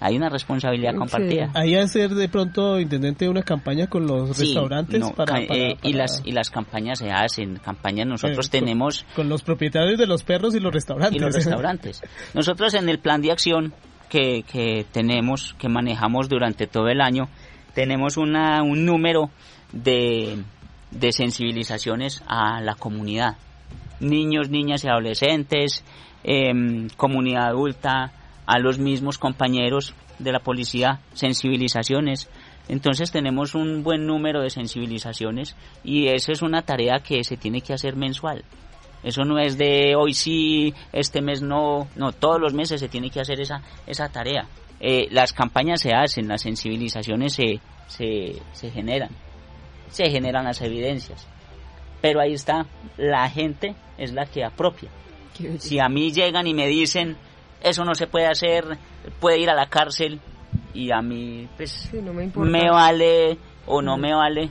hay 0.00 0.16
una 0.16 0.28
responsabilidad 0.28 0.94
compartida. 0.94 1.50
Hay 1.54 1.76
hacer 1.76 2.10
de 2.10 2.28
pronto, 2.28 2.78
intendente, 2.80 3.28
una 3.28 3.42
campaña 3.42 3.86
con 3.86 4.06
los 4.06 4.38
restaurantes 4.38 5.02
eh, 5.50 5.76
y 5.82 5.92
las 5.92 6.22
y 6.24 6.32
las 6.32 6.50
campañas 6.50 6.98
se 6.98 7.10
hacen, 7.10 7.56
campañas 7.56 8.06
nosotros 8.06 8.50
tenemos 8.50 9.04
con 9.14 9.28
los 9.28 9.42
propietarios 9.42 9.98
de 9.98 10.06
los 10.06 10.22
perros 10.24 10.54
y 10.54 10.60
los 10.60 10.72
restaurantes. 10.72 11.16
Y 11.16 11.24
los 11.24 11.34
restaurantes. 11.34 12.02
nosotros 12.34 12.74
en 12.74 12.88
el 12.88 12.98
plan 12.98 13.20
de 13.22 13.32
acción 13.32 13.72
que, 14.08 14.42
que 14.42 14.86
tenemos, 14.92 15.54
que 15.58 15.68
manejamos 15.68 16.28
durante 16.28 16.66
todo 16.66 16.88
el 16.88 17.00
año, 17.00 17.28
tenemos 17.74 18.16
una, 18.16 18.62
un 18.62 18.84
número 18.84 19.30
de, 19.72 20.38
de 20.90 21.12
sensibilizaciones 21.12 22.22
a 22.26 22.60
la 22.60 22.74
comunidad. 22.74 23.36
Niños, 24.00 24.50
niñas 24.50 24.84
y 24.84 24.88
adolescentes, 24.88 25.84
em, 26.22 26.88
comunidad 26.96 27.48
adulta, 27.48 28.12
a 28.46 28.58
los 28.58 28.78
mismos 28.78 29.18
compañeros 29.18 29.94
de 30.18 30.32
la 30.32 30.40
policía 30.40 31.00
sensibilizaciones. 31.14 32.28
Entonces 32.68 33.10
tenemos 33.10 33.54
un 33.54 33.82
buen 33.82 34.06
número 34.06 34.42
de 34.42 34.50
sensibilizaciones 34.50 35.56
y 35.82 36.08
esa 36.08 36.32
es 36.32 36.42
una 36.42 36.62
tarea 36.62 37.00
que 37.00 37.22
se 37.24 37.36
tiene 37.36 37.60
que 37.60 37.74
hacer 37.74 37.96
mensual. 37.96 38.44
Eso 39.02 39.24
no 39.24 39.38
es 39.38 39.58
de 39.58 39.94
hoy 39.96 40.14
sí, 40.14 40.72
este 40.92 41.20
mes 41.20 41.42
no, 41.42 41.88
no, 41.94 42.12
todos 42.12 42.40
los 42.40 42.54
meses 42.54 42.80
se 42.80 42.88
tiene 42.88 43.10
que 43.10 43.20
hacer 43.20 43.38
esa, 43.40 43.60
esa 43.86 44.08
tarea. 44.08 44.46
Eh, 44.80 45.08
las 45.10 45.32
campañas 45.34 45.82
se 45.82 45.92
hacen, 45.92 46.26
las 46.26 46.42
sensibilizaciones 46.42 47.34
se, 47.34 47.60
se, 47.86 48.36
se 48.52 48.70
generan, 48.70 49.10
se 49.90 50.10
generan 50.10 50.44
las 50.44 50.62
evidencias. 50.62 51.26
Pero 52.00 52.20
ahí 52.20 52.32
está, 52.32 52.66
la 52.96 53.28
gente 53.28 53.74
es 53.98 54.12
la 54.12 54.24
que 54.24 54.42
apropia. 54.42 54.90
Si 55.58 55.78
a 55.78 55.88
mí 55.88 56.12
llegan 56.12 56.46
y 56.46 56.54
me 56.54 56.66
dicen, 56.66 57.16
eso 57.64 57.84
no 57.84 57.94
se 57.94 58.06
puede 58.06 58.26
hacer, 58.26 58.78
puede 59.18 59.38
ir 59.38 59.48
a 59.50 59.54
la 59.54 59.66
cárcel 59.66 60.20
y 60.74 60.92
a 60.92 61.00
mí 61.00 61.48
pues 61.56 61.90
me, 62.36 62.70
vale 62.70 63.38
o 63.66 63.80
no 63.80 63.96
me 63.96 64.14
vale, 64.14 64.50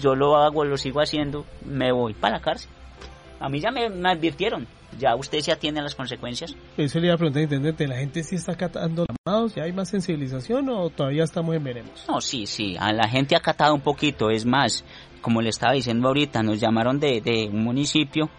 yo 0.00 0.14
lo 0.14 0.36
hago, 0.36 0.64
lo 0.64 0.78
sigo 0.78 1.00
haciendo, 1.00 1.44
me 1.64 1.92
voy 1.92 2.14
para 2.14 2.38
la 2.38 2.42
cárcel. 2.42 2.70
A 3.38 3.50
mí 3.50 3.60
ya 3.60 3.70
me, 3.70 3.84
advirtieron, 4.08 4.66
ya 4.98 5.14
usted 5.14 5.40
se 5.40 5.52
atiene 5.52 5.80
a 5.80 5.82
las 5.82 5.94
consecuencias. 5.94 6.56
Eso 6.78 6.98
le 6.98 7.08
iba 7.08 7.14
a 7.14 7.18
preguntar, 7.18 7.42
intendente, 7.42 7.86
¿la 7.86 7.96
gente 7.96 8.22
sí 8.22 8.36
está 8.36 8.52
acatando 8.52 9.04
llamados? 9.06 9.54
¿Ya 9.54 9.64
hay 9.64 9.72
más 9.72 9.90
sensibilización 9.90 10.66
o 10.70 10.88
todavía 10.88 11.24
estamos 11.24 11.54
en 11.54 11.64
veremos? 11.64 12.06
No, 12.08 12.22
sí, 12.22 12.46
sí, 12.46 12.76
a 12.80 12.94
la 12.94 13.08
gente 13.08 13.34
ha 13.34 13.38
acatado 13.38 13.74
un 13.74 13.82
poquito, 13.82 14.30
es 14.30 14.46
más, 14.46 14.86
como 15.20 15.42
le 15.42 15.50
estaba 15.50 15.74
diciendo 15.74 16.08
ahorita, 16.08 16.42
nos 16.42 16.58
llamaron 16.60 16.98
de, 16.98 17.20
de 17.20 17.48
un 17.52 17.62
municipio 17.62 18.30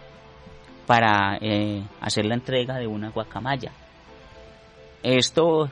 para 0.84 1.38
eh, 1.40 1.84
hacer 2.00 2.26
la 2.26 2.34
entrega 2.34 2.78
de 2.78 2.88
una 2.88 3.10
guacamaya 3.10 3.70
esto 5.06 5.70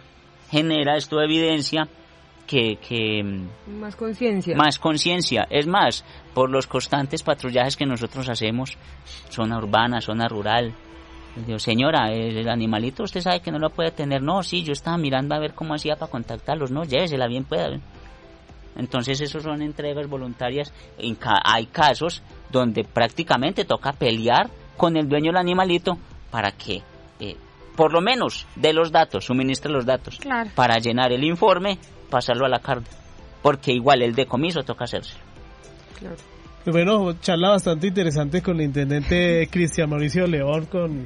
genera, 0.50 0.96
esto 0.96 1.20
evidencia 1.20 1.88
que, 2.46 2.76
que 2.76 3.22
mm, 3.24 3.80
más 3.80 3.96
conciencia. 3.96 4.56
Más 4.56 4.78
conciencia. 4.78 5.46
Es 5.50 5.66
más, 5.66 6.04
por 6.34 6.50
los 6.50 6.66
constantes 6.66 7.22
patrullajes 7.22 7.76
que 7.76 7.86
nosotros 7.86 8.28
hacemos, 8.28 8.76
zona 9.30 9.58
urbana, 9.58 10.00
zona 10.00 10.28
rural. 10.28 10.72
Digo, 11.46 11.58
señora, 11.58 12.12
el, 12.12 12.48
animalito 12.48 13.02
usted 13.02 13.20
sabe 13.20 13.40
que 13.40 13.50
no 13.50 13.58
lo 13.58 13.70
puede 13.70 13.90
tener. 13.90 14.22
No, 14.22 14.44
sí, 14.44 14.62
yo 14.62 14.72
estaba 14.72 14.96
mirando 14.96 15.34
a 15.34 15.40
ver 15.40 15.54
cómo 15.54 15.74
hacía 15.74 15.96
para 15.96 16.12
contactarlos. 16.12 16.70
No, 16.70 16.84
llévesela 16.84 17.26
bien 17.26 17.44
pueda. 17.44 17.80
Entonces, 18.76 19.20
esos 19.20 19.42
son 19.42 19.62
entregas 19.62 20.08
voluntarias. 20.08 20.72
hay 21.44 21.66
casos 21.66 22.22
donde 22.52 22.84
prácticamente 22.84 23.64
toca 23.64 23.92
pelear 23.92 24.48
con 24.76 24.96
el 24.96 25.08
dueño 25.08 25.32
del 25.32 25.38
animalito 25.38 25.98
para 26.30 26.52
que 26.52 26.82
eh, 27.18 27.36
por 27.76 27.92
lo 27.92 28.00
menos 28.00 28.46
de 28.56 28.72
los 28.72 28.92
datos, 28.92 29.24
suministre 29.24 29.72
los 29.72 29.84
datos 29.84 30.18
para 30.54 30.78
llenar 30.78 31.12
el 31.12 31.24
informe, 31.24 31.78
pasarlo 32.10 32.46
a 32.46 32.48
la 32.48 32.60
carta, 32.60 32.90
porque 33.42 33.72
igual 33.72 34.02
el 34.02 34.14
decomiso 34.14 34.62
toca 34.62 34.84
hacerse. 34.84 35.16
Claro. 35.98 36.16
Bueno, 36.66 37.12
charla 37.20 37.50
bastante 37.50 37.88
interesante 37.88 38.40
con 38.40 38.56
el 38.56 38.62
intendente 38.62 39.46
Cristian 39.52 39.90
Mauricio 39.90 40.26
León, 40.26 40.64
con 40.66 41.04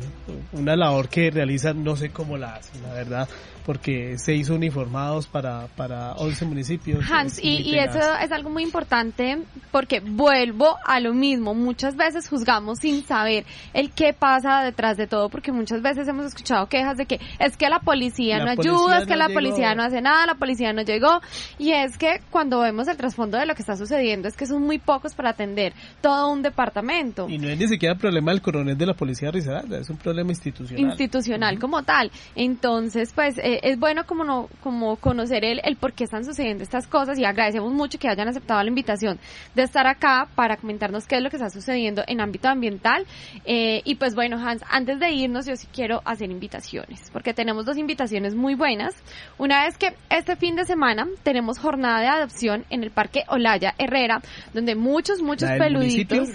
una 0.52 0.76
labor 0.76 1.08
que 1.08 1.30
realiza, 1.30 1.72
no 1.72 1.96
sé 1.96 2.10
cómo 2.10 2.36
la 2.36 2.54
hace, 2.54 2.80
la 2.80 2.92
verdad, 2.92 3.28
porque 3.68 4.16
se 4.18 4.34
hizo 4.34 4.54
uniformados 4.54 5.26
para, 5.26 5.66
para 5.76 6.12
11 6.12 6.44
municipios. 6.46 7.04
Hans, 7.10 7.38
y, 7.42 7.62
y, 7.62 7.78
eso 7.78 7.98
es 8.22 8.32
algo 8.32 8.50
muy 8.50 8.62
importante 8.62 9.38
porque 9.70 10.00
vuelvo 10.00 10.76
a 10.86 11.00
lo 11.00 11.12
mismo, 11.12 11.54
muchas 11.54 11.96
veces 11.96 12.28
juzgamos 12.28 12.78
sin 12.78 13.04
saber 13.04 13.44
el 13.74 13.90
qué 13.90 14.12
pasa 14.12 14.62
detrás 14.62 14.96
de 14.96 15.06
todo, 15.06 15.28
porque 15.28 15.52
muchas 15.52 15.82
veces 15.82 16.06
hemos 16.08 16.26
escuchado 16.26 16.66
quejas 16.68 16.96
de 16.96 17.06
que 17.06 17.20
es 17.38 17.56
que 17.56 17.68
la 17.68 17.80
policía 17.80 18.38
no 18.38 18.50
ayuda, 18.50 19.00
es 19.00 19.06
que 19.06 19.16
la 19.16 19.28
policía 19.28 19.74
no 19.74 19.82
hace 19.82 20.00
nada, 20.00 20.26
la 20.26 20.36
policía 20.36 20.72
no 20.72 20.82
llegó, 20.82 21.20
y 21.58 21.72
es 21.72 21.98
que 21.98 22.20
cuando 22.30 22.60
vemos 22.60 22.88
el 22.88 22.96
trasfondo 22.96 23.38
de 23.38 23.46
lo 23.46 23.54
que 23.54 23.62
está 23.62 23.76
sucediendo 23.76 24.28
es 24.28 24.36
que 24.36 24.46
son 24.46 24.62
muy 24.62 24.78
pocos 24.78 25.14
para 25.14 25.30
atender 25.30 25.48
atender 25.48 25.72
todo 26.00 26.32
un 26.32 26.42
departamento. 26.42 27.28
Y 27.28 27.38
no 27.38 27.48
es 27.48 27.58
ni 27.58 27.68
siquiera 27.68 27.94
problema 27.94 28.32
del 28.32 28.42
coronel 28.42 28.76
de 28.76 28.86
la 28.86 28.94
policía 28.94 29.28
de 29.28 29.32
Risaralda, 29.32 29.78
es 29.78 29.88
un 29.88 29.96
problema 29.96 30.30
institucional. 30.30 30.84
Institucional 30.84 31.58
como 31.58 31.82
tal. 31.82 32.10
Entonces, 32.34 33.12
pues 33.14 33.38
eh, 33.38 33.57
es 33.62 33.78
bueno 33.78 34.04
como 34.06 34.24
no, 34.24 34.48
como 34.62 34.96
conocer 34.96 35.44
el, 35.44 35.60
el 35.64 35.76
por 35.76 35.92
qué 35.92 36.04
están 36.04 36.24
sucediendo 36.24 36.62
estas 36.62 36.86
cosas 36.86 37.18
y 37.18 37.24
agradecemos 37.24 37.72
mucho 37.72 37.98
que 37.98 38.08
hayan 38.08 38.28
aceptado 38.28 38.62
la 38.62 38.68
invitación 38.68 39.18
de 39.54 39.62
estar 39.62 39.86
acá 39.86 40.28
para 40.34 40.56
comentarnos 40.56 41.06
qué 41.06 41.16
es 41.16 41.22
lo 41.22 41.30
que 41.30 41.36
está 41.36 41.50
sucediendo 41.50 42.02
en 42.06 42.20
ámbito 42.20 42.48
ambiental. 42.48 43.06
Eh, 43.44 43.82
y 43.84 43.96
pues 43.96 44.14
bueno, 44.14 44.36
Hans, 44.38 44.62
antes 44.68 44.98
de 45.00 45.10
irnos 45.10 45.46
yo 45.46 45.56
sí 45.56 45.66
quiero 45.72 46.02
hacer 46.04 46.30
invitaciones, 46.30 47.10
porque 47.12 47.34
tenemos 47.34 47.64
dos 47.64 47.76
invitaciones 47.76 48.34
muy 48.34 48.54
buenas. 48.54 48.94
Una 49.38 49.66
es 49.66 49.76
que 49.76 49.94
este 50.10 50.36
fin 50.36 50.56
de 50.56 50.64
semana 50.64 51.06
tenemos 51.22 51.58
jornada 51.58 52.00
de 52.00 52.08
adopción 52.08 52.64
en 52.70 52.82
el 52.82 52.90
Parque 52.90 53.24
Olaya 53.28 53.74
Herrera, 53.78 54.20
donde 54.52 54.74
muchos, 54.74 55.22
muchos 55.22 55.50
peluditos... 55.50 56.30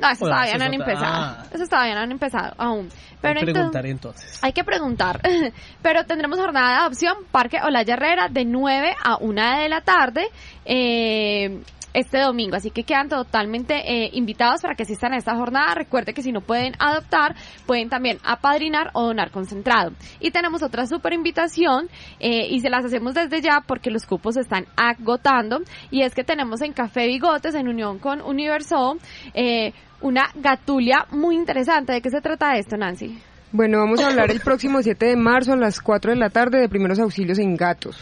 No, 0.00 0.08
eso 0.10 0.24
todavía 0.24 0.56
no 0.56 0.64
han 0.64 0.74
empezado. 0.74 1.14
Ah. 1.14 1.44
Eso 1.52 1.66
todavía 1.66 1.94
no 1.94 2.00
han 2.00 2.12
empezado 2.12 2.54
aún. 2.58 2.88
Pero 3.20 3.40
hay 3.40 3.46
que 3.46 3.52
preguntar 3.52 3.86
entonces. 3.86 4.38
Hay 4.42 4.52
que 4.52 4.64
preguntar. 4.64 5.20
Pero 5.82 6.04
tendremos 6.06 6.38
jornada 6.38 6.70
de 6.70 6.76
adopción, 6.76 7.14
Parque 7.30 7.58
Olaya 7.62 7.94
Herrera, 7.94 8.28
de 8.28 8.44
9 8.44 8.94
a 9.02 9.16
1 9.16 9.58
de 9.60 9.68
la 9.68 9.80
tarde. 9.82 10.28
Eh, 10.64 11.60
este 11.92 12.20
domingo. 12.20 12.56
Así 12.56 12.70
que 12.70 12.84
quedan 12.84 13.08
totalmente 13.08 13.74
eh, 13.74 14.10
invitados 14.12 14.62
para 14.62 14.74
que 14.74 14.84
asistan 14.84 15.12
a 15.12 15.16
esta 15.16 15.36
jornada. 15.36 15.74
Recuerde 15.74 16.14
que 16.14 16.22
si 16.22 16.32
no 16.32 16.40
pueden 16.40 16.74
adoptar, 16.78 17.34
pueden 17.66 17.88
también 17.88 18.18
apadrinar 18.22 18.90
o 18.94 19.06
donar 19.06 19.30
concentrado. 19.30 19.92
Y 20.20 20.30
tenemos 20.30 20.62
otra 20.62 20.86
super 20.86 21.12
invitación 21.12 21.88
eh, 22.18 22.46
y 22.48 22.60
se 22.60 22.70
las 22.70 22.84
hacemos 22.84 23.14
desde 23.14 23.40
ya 23.40 23.62
porque 23.66 23.90
los 23.90 24.06
cupos 24.06 24.34
se 24.34 24.40
están 24.40 24.66
agotando. 24.76 25.60
Y 25.90 26.02
es 26.02 26.14
que 26.14 26.24
tenemos 26.24 26.60
en 26.60 26.72
Café 26.72 27.06
Bigotes, 27.06 27.54
en 27.54 27.68
unión 27.68 27.98
con 27.98 28.20
Universo, 28.20 28.96
eh, 29.34 29.72
una 30.00 30.30
gatulia 30.34 31.06
muy 31.10 31.36
interesante. 31.36 31.92
¿De 31.92 32.00
qué 32.00 32.10
se 32.10 32.20
trata 32.20 32.56
esto, 32.56 32.76
Nancy? 32.76 33.18
Bueno, 33.52 33.78
vamos 33.78 34.00
a 34.00 34.08
hablar 34.08 34.30
el 34.30 34.40
próximo 34.40 34.80
7 34.80 35.06
de 35.06 35.16
marzo 35.16 35.54
a 35.54 35.56
las 35.56 35.80
4 35.80 36.12
de 36.12 36.16
la 36.16 36.30
tarde 36.30 36.60
de 36.60 36.68
primeros 36.68 37.00
auxilios 37.00 37.38
en 37.38 37.56
gatos. 37.56 37.96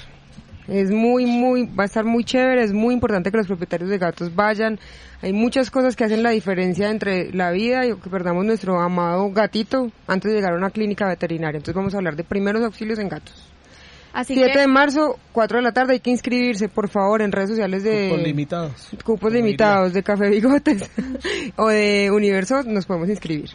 Es 0.68 0.90
muy, 0.90 1.24
muy, 1.24 1.64
va 1.64 1.84
a 1.84 1.86
estar 1.86 2.04
muy 2.04 2.24
chévere, 2.24 2.62
es 2.62 2.74
muy 2.74 2.92
importante 2.92 3.30
que 3.30 3.38
los 3.38 3.46
propietarios 3.46 3.88
de 3.88 3.96
gatos 3.96 4.34
vayan. 4.34 4.78
Hay 5.22 5.32
muchas 5.32 5.70
cosas 5.70 5.96
que 5.96 6.04
hacen 6.04 6.22
la 6.22 6.30
diferencia 6.30 6.90
entre 6.90 7.32
la 7.32 7.50
vida 7.50 7.86
y 7.86 7.94
que 7.94 8.10
perdamos 8.10 8.44
nuestro 8.44 8.78
amado 8.78 9.30
gatito 9.30 9.90
antes 10.06 10.30
de 10.30 10.36
llegar 10.36 10.52
a 10.52 10.56
una 10.56 10.68
clínica 10.68 11.08
veterinaria. 11.08 11.56
Entonces 11.56 11.74
vamos 11.74 11.94
a 11.94 11.96
hablar 11.96 12.16
de 12.16 12.24
primeros 12.24 12.62
auxilios 12.62 12.98
en 12.98 13.08
gatos. 13.08 13.47
Así 14.12 14.34
7 14.34 14.58
de 14.58 14.66
marzo, 14.66 15.18
4 15.32 15.58
de 15.58 15.62
la 15.64 15.72
tarde, 15.72 15.94
hay 15.94 16.00
que 16.00 16.10
inscribirse, 16.10 16.68
por 16.68 16.88
favor, 16.88 17.22
en 17.22 17.30
redes 17.30 17.50
sociales 17.50 17.84
de... 17.84 18.08
Cupos 18.08 18.24
limitados. 18.24 18.88
Cupos 19.04 19.32
limitados, 19.32 19.92
de 19.92 20.02
Café 20.02 20.28
Bigotes 20.30 20.90
o 21.56 21.68
de 21.68 22.10
Universo, 22.10 22.62
nos 22.64 22.86
podemos 22.86 23.08
inscribir. 23.08 23.50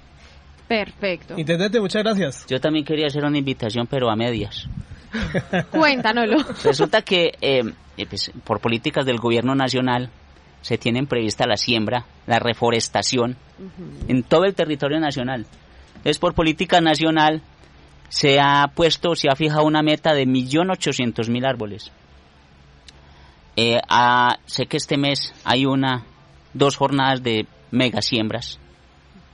Perfecto. 0.67 1.35
Intendente, 1.37 1.79
muchas 1.79 2.03
gracias. 2.03 2.45
Yo 2.47 2.59
también 2.59 2.85
quería 2.85 3.07
hacer 3.07 3.23
una 3.25 3.37
invitación, 3.37 3.87
pero 3.87 4.09
a 4.09 4.15
medias. 4.15 4.67
Cuéntanoslo. 5.71 6.37
Resulta 6.63 7.01
que 7.01 7.33
eh, 7.41 7.63
eh, 7.97 8.05
pues, 8.07 8.31
por 8.43 8.59
políticas 8.59 9.05
del 9.05 9.17
gobierno 9.17 9.55
nacional 9.55 10.09
se 10.61 10.77
tienen 10.77 11.07
prevista 11.07 11.45
la 11.45 11.57
siembra, 11.57 12.05
la 12.25 12.39
reforestación 12.39 13.35
en 14.07 14.23
todo 14.23 14.45
el 14.45 14.55
territorio 14.55 14.99
nacional. 14.99 15.45
Es 16.05 16.19
por 16.19 16.33
política 16.33 16.79
nacional 16.79 17.41
se 18.13 18.39
ha 18.39 18.67
puesto, 18.75 19.15
se 19.15 19.27
ha 19.27 19.35
fijado 19.35 19.65
una 19.65 19.81
meta 19.81 20.13
de 20.13 20.27
1.800.000 20.27 21.47
árboles. 21.47 21.91
Eh, 23.55 23.79
sé 24.45 24.67
que 24.67 24.77
este 24.77 24.97
mes 24.97 25.33
hay 25.43 25.65
una, 25.65 26.03
dos 26.53 26.77
jornadas 26.77 27.23
de 27.23 27.47
mega 27.71 28.03
siembras 28.03 28.59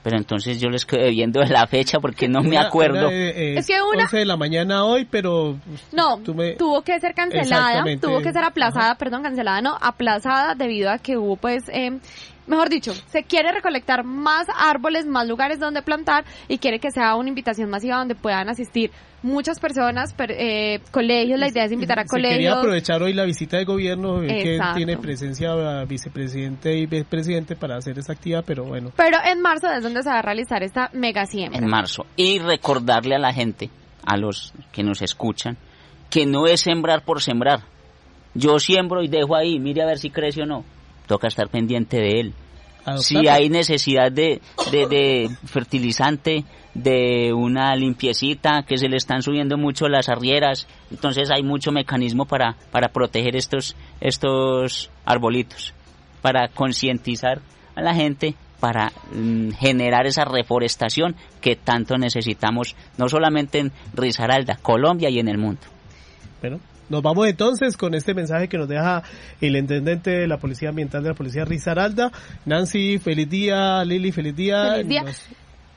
pero 0.02 0.16
entonces 0.16 0.60
yo 0.60 0.68
les 0.70 0.84
quedé 0.84 1.10
viendo 1.10 1.40
la 1.44 1.66
fecha 1.66 1.98
porque 2.00 2.28
no 2.28 2.42
me 2.42 2.58
acuerdo. 2.58 3.08
es 3.10 3.66
que 3.66 3.74
una 3.82 4.04
11 4.04 4.18
de 4.18 4.24
la 4.24 4.36
mañana 4.36 4.84
hoy, 4.84 5.04
pero 5.04 5.58
no, 5.92 6.18
tuvo 6.18 6.82
que 6.82 6.98
ser 7.00 7.14
cancelada, 7.14 7.84
tuvo 8.00 8.20
que 8.20 8.32
ser 8.32 8.44
aplazada, 8.44 8.94
perdón, 8.96 9.22
cancelada, 9.22 9.60
no, 9.60 9.76
aplazada 9.80 10.54
debido 10.54 10.90
a 10.90 10.98
que 10.98 11.16
hubo 11.16 11.36
pues 11.36 11.68
eh, 11.68 11.98
mejor 12.46 12.68
dicho, 12.68 12.92
se 12.92 13.22
quiere 13.22 13.52
recolectar 13.52 14.04
más 14.04 14.46
árboles, 14.56 15.06
más 15.06 15.26
lugares 15.26 15.58
donde 15.58 15.82
plantar 15.82 16.24
y 16.48 16.58
quiere 16.58 16.78
que 16.78 16.90
sea 16.90 17.14
una 17.16 17.28
invitación 17.28 17.70
masiva 17.70 17.96
donde 17.96 18.14
puedan 18.14 18.48
asistir 18.48 18.90
muchas 19.22 19.60
personas, 19.60 20.14
eh, 20.18 20.80
colegios, 20.90 21.38
la 21.38 21.48
idea 21.48 21.64
es 21.64 21.72
invitar 21.72 21.98
a 21.98 22.04
colegios. 22.04 22.36
Quería 22.36 22.54
aprovechar 22.54 23.02
hoy 23.02 23.12
la 23.12 23.24
visita 23.24 23.58
de 23.58 23.64
gobierno, 23.64 24.20
que 24.20 24.58
tiene 24.74 24.96
presencia 24.96 25.84
vicepresidente 25.84 26.76
y 26.76 26.86
vicepresidente 26.86 27.56
para 27.56 27.76
hacer 27.76 27.98
esa 27.98 28.12
actividad, 28.12 28.44
pero 28.46 28.64
bueno. 28.64 28.92
Pero 28.96 29.18
en 29.24 29.40
marzo 29.40 29.70
es 29.70 29.82
donde 29.82 30.02
se 30.02 30.08
va 30.08 30.18
a 30.18 30.22
realizar 30.22 30.62
esta 30.62 30.90
mega 30.92 31.26
siembra. 31.26 31.58
En 31.58 31.68
marzo. 31.68 32.06
Y 32.16 32.38
recordarle 32.38 33.14
a 33.14 33.18
la 33.18 33.32
gente, 33.32 33.70
a 34.04 34.16
los 34.16 34.52
que 34.72 34.82
nos 34.82 35.02
escuchan, 35.02 35.56
que 36.08 36.26
no 36.26 36.46
es 36.46 36.62
sembrar 36.62 37.04
por 37.04 37.20
sembrar. 37.20 37.60
Yo 38.34 38.58
siembro 38.58 39.02
y 39.02 39.08
dejo 39.08 39.36
ahí, 39.36 39.58
mire 39.58 39.82
a 39.82 39.86
ver 39.86 39.98
si 39.98 40.10
crece 40.10 40.42
o 40.42 40.46
no 40.46 40.64
toca 41.10 41.26
estar 41.26 41.48
pendiente 41.48 41.96
de 41.96 42.20
él. 42.20 42.34
Si 42.98 43.26
hay 43.26 43.48
necesidad 43.48 44.12
de, 44.12 44.40
de, 44.70 45.28
fertilizante, 45.44 46.44
de 46.72 47.32
una 47.32 47.74
limpiecita, 47.74 48.62
que 48.62 48.78
se 48.78 48.88
le 48.88 48.96
están 48.96 49.22
subiendo 49.22 49.58
mucho 49.58 49.88
las 49.88 50.08
arrieras, 50.08 50.68
entonces 50.88 51.32
hay 51.32 51.42
mucho 51.42 51.72
mecanismo 51.72 52.26
para, 52.26 52.54
para 52.70 52.90
proteger 52.90 53.34
estos, 53.34 53.74
estos 54.00 54.88
arbolitos, 55.04 55.74
para 56.22 56.46
concientizar 56.46 57.40
a 57.74 57.82
la 57.82 57.92
gente, 57.92 58.36
para 58.60 58.92
mm, 59.12 59.50
generar 59.58 60.06
esa 60.06 60.24
reforestación 60.24 61.16
que 61.40 61.56
tanto 61.56 61.98
necesitamos, 61.98 62.76
no 62.98 63.08
solamente 63.08 63.58
en 63.58 63.72
Risaralda, 63.94 64.58
Colombia 64.62 65.10
y 65.10 65.18
en 65.18 65.28
el 65.28 65.38
mundo. 65.38 65.62
Bueno, 66.40 66.60
nos 66.90 67.02
vamos 67.02 67.26
entonces 67.28 67.76
con 67.76 67.94
este 67.94 68.14
mensaje 68.14 68.48
que 68.48 68.58
nos 68.58 68.68
deja 68.68 69.02
el 69.40 69.56
intendente 69.56 70.10
de 70.10 70.26
la 70.26 70.38
Policía 70.38 70.70
Ambiental 70.70 71.02
de 71.02 71.10
la 71.10 71.14
Policía 71.14 71.44
Rizaralda. 71.44 72.10
Nancy, 72.44 72.98
feliz 72.98 73.30
día. 73.30 73.84
Lili, 73.84 74.10
feliz 74.10 74.34
día. 74.34 74.72
Feliz 74.72 74.88
día. 74.88 75.04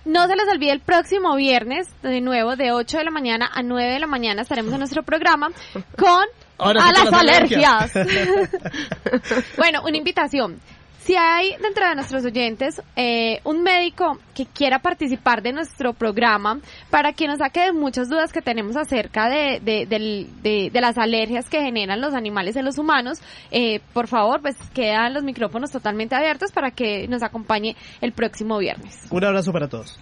No 0.06 0.28
se 0.28 0.36
les 0.36 0.48
olvide 0.52 0.72
el 0.72 0.82
próximo 0.82 1.36
viernes, 1.36 1.88
de 2.02 2.20
nuevo, 2.20 2.58
de 2.58 2.74
8 2.74 2.98
de 2.98 3.04
la 3.06 3.12
mañana 3.12 3.50
a 3.54 3.62
9 3.64 3.94
de 3.94 4.00
la 4.00 4.08
mañana 4.08 4.42
estaremos 4.42 4.74
en 4.74 4.80
nuestro 4.80 5.04
programa 5.04 5.50
con 5.98 6.26
a 6.58 6.74
las, 6.74 7.14
alergias. 7.14 7.94
bueno, 9.58 9.82
una 9.88 9.98
invitación. 9.98 10.60
Si 11.06 11.18
hay 11.18 11.58
dentro 11.62 11.86
de 11.86 11.96
nuestros 11.96 12.24
oyentes 12.24 12.82
eh, 12.96 13.42
un 13.44 13.62
médico 13.62 14.18
que 14.34 14.46
quiera 14.46 14.80
participar 14.80 15.42
de 15.42 15.52
nuestro 15.52 15.92
programa 15.92 16.62
para 16.90 17.12
que 17.12 17.28
nos 17.28 17.40
saque 17.40 17.60
de 17.60 17.74
muchas 17.74 18.08
dudas 18.08 18.32
que 18.32 18.42
tenemos 18.42 18.78
acerca 18.78 19.28
de, 19.28 19.60
de, 19.62 20.82
las 20.82 20.98
alergias 20.98 21.50
que 21.50 21.60
generan 21.60 22.00
los 22.00 22.14
animales 22.14 22.56
en 22.56 22.64
los 22.64 22.78
humanos, 22.78 23.20
eh, 23.52 23.82
por 23.92 24.08
favor, 24.08 24.42
pues 24.42 24.56
quedan 24.74 25.14
los 25.14 25.24
micrófonos 25.24 25.72
totalmente 25.72 26.16
abiertos 26.16 26.54
para 26.54 26.72
que 26.72 27.06
nos 27.10 27.22
acompañe 27.22 27.76
el 28.00 28.14
próximo 28.14 28.58
viernes. 28.58 28.98
Un 29.10 29.26
abrazo 29.26 29.52
para 29.52 29.68
todos. 29.68 30.00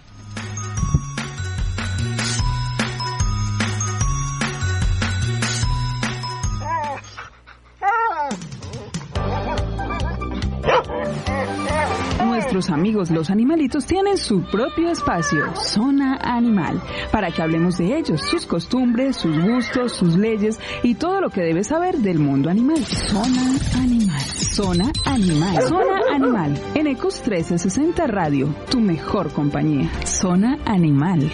Nuestros 12.24 12.70
amigos 12.70 13.10
los 13.10 13.30
animalitos 13.30 13.86
tienen 13.86 14.16
su 14.16 14.42
propio 14.42 14.90
espacio, 14.90 15.54
Zona 15.54 16.18
Animal, 16.22 16.80
para 17.10 17.30
que 17.30 17.42
hablemos 17.42 17.78
de 17.78 17.96
ellos, 17.96 18.20
sus 18.20 18.46
costumbres, 18.46 19.16
sus 19.16 19.38
gustos, 19.38 19.92
sus 19.92 20.16
leyes 20.16 20.58
y 20.82 20.94
todo 20.94 21.20
lo 21.20 21.30
que 21.30 21.42
debes 21.42 21.68
saber 21.68 21.98
del 21.98 22.18
mundo 22.18 22.50
animal. 22.50 22.84
Zona 22.84 23.42
Animal. 23.76 24.20
Zona 24.20 24.92
Animal. 25.06 25.62
Zona 25.62 26.00
Animal. 26.14 26.60
En 26.74 26.86
Ecos 26.86 27.16
1360 27.16 28.06
Radio, 28.06 28.54
tu 28.70 28.80
mejor 28.80 29.32
compañía. 29.32 29.90
Zona 30.04 30.58
Animal. 30.64 31.30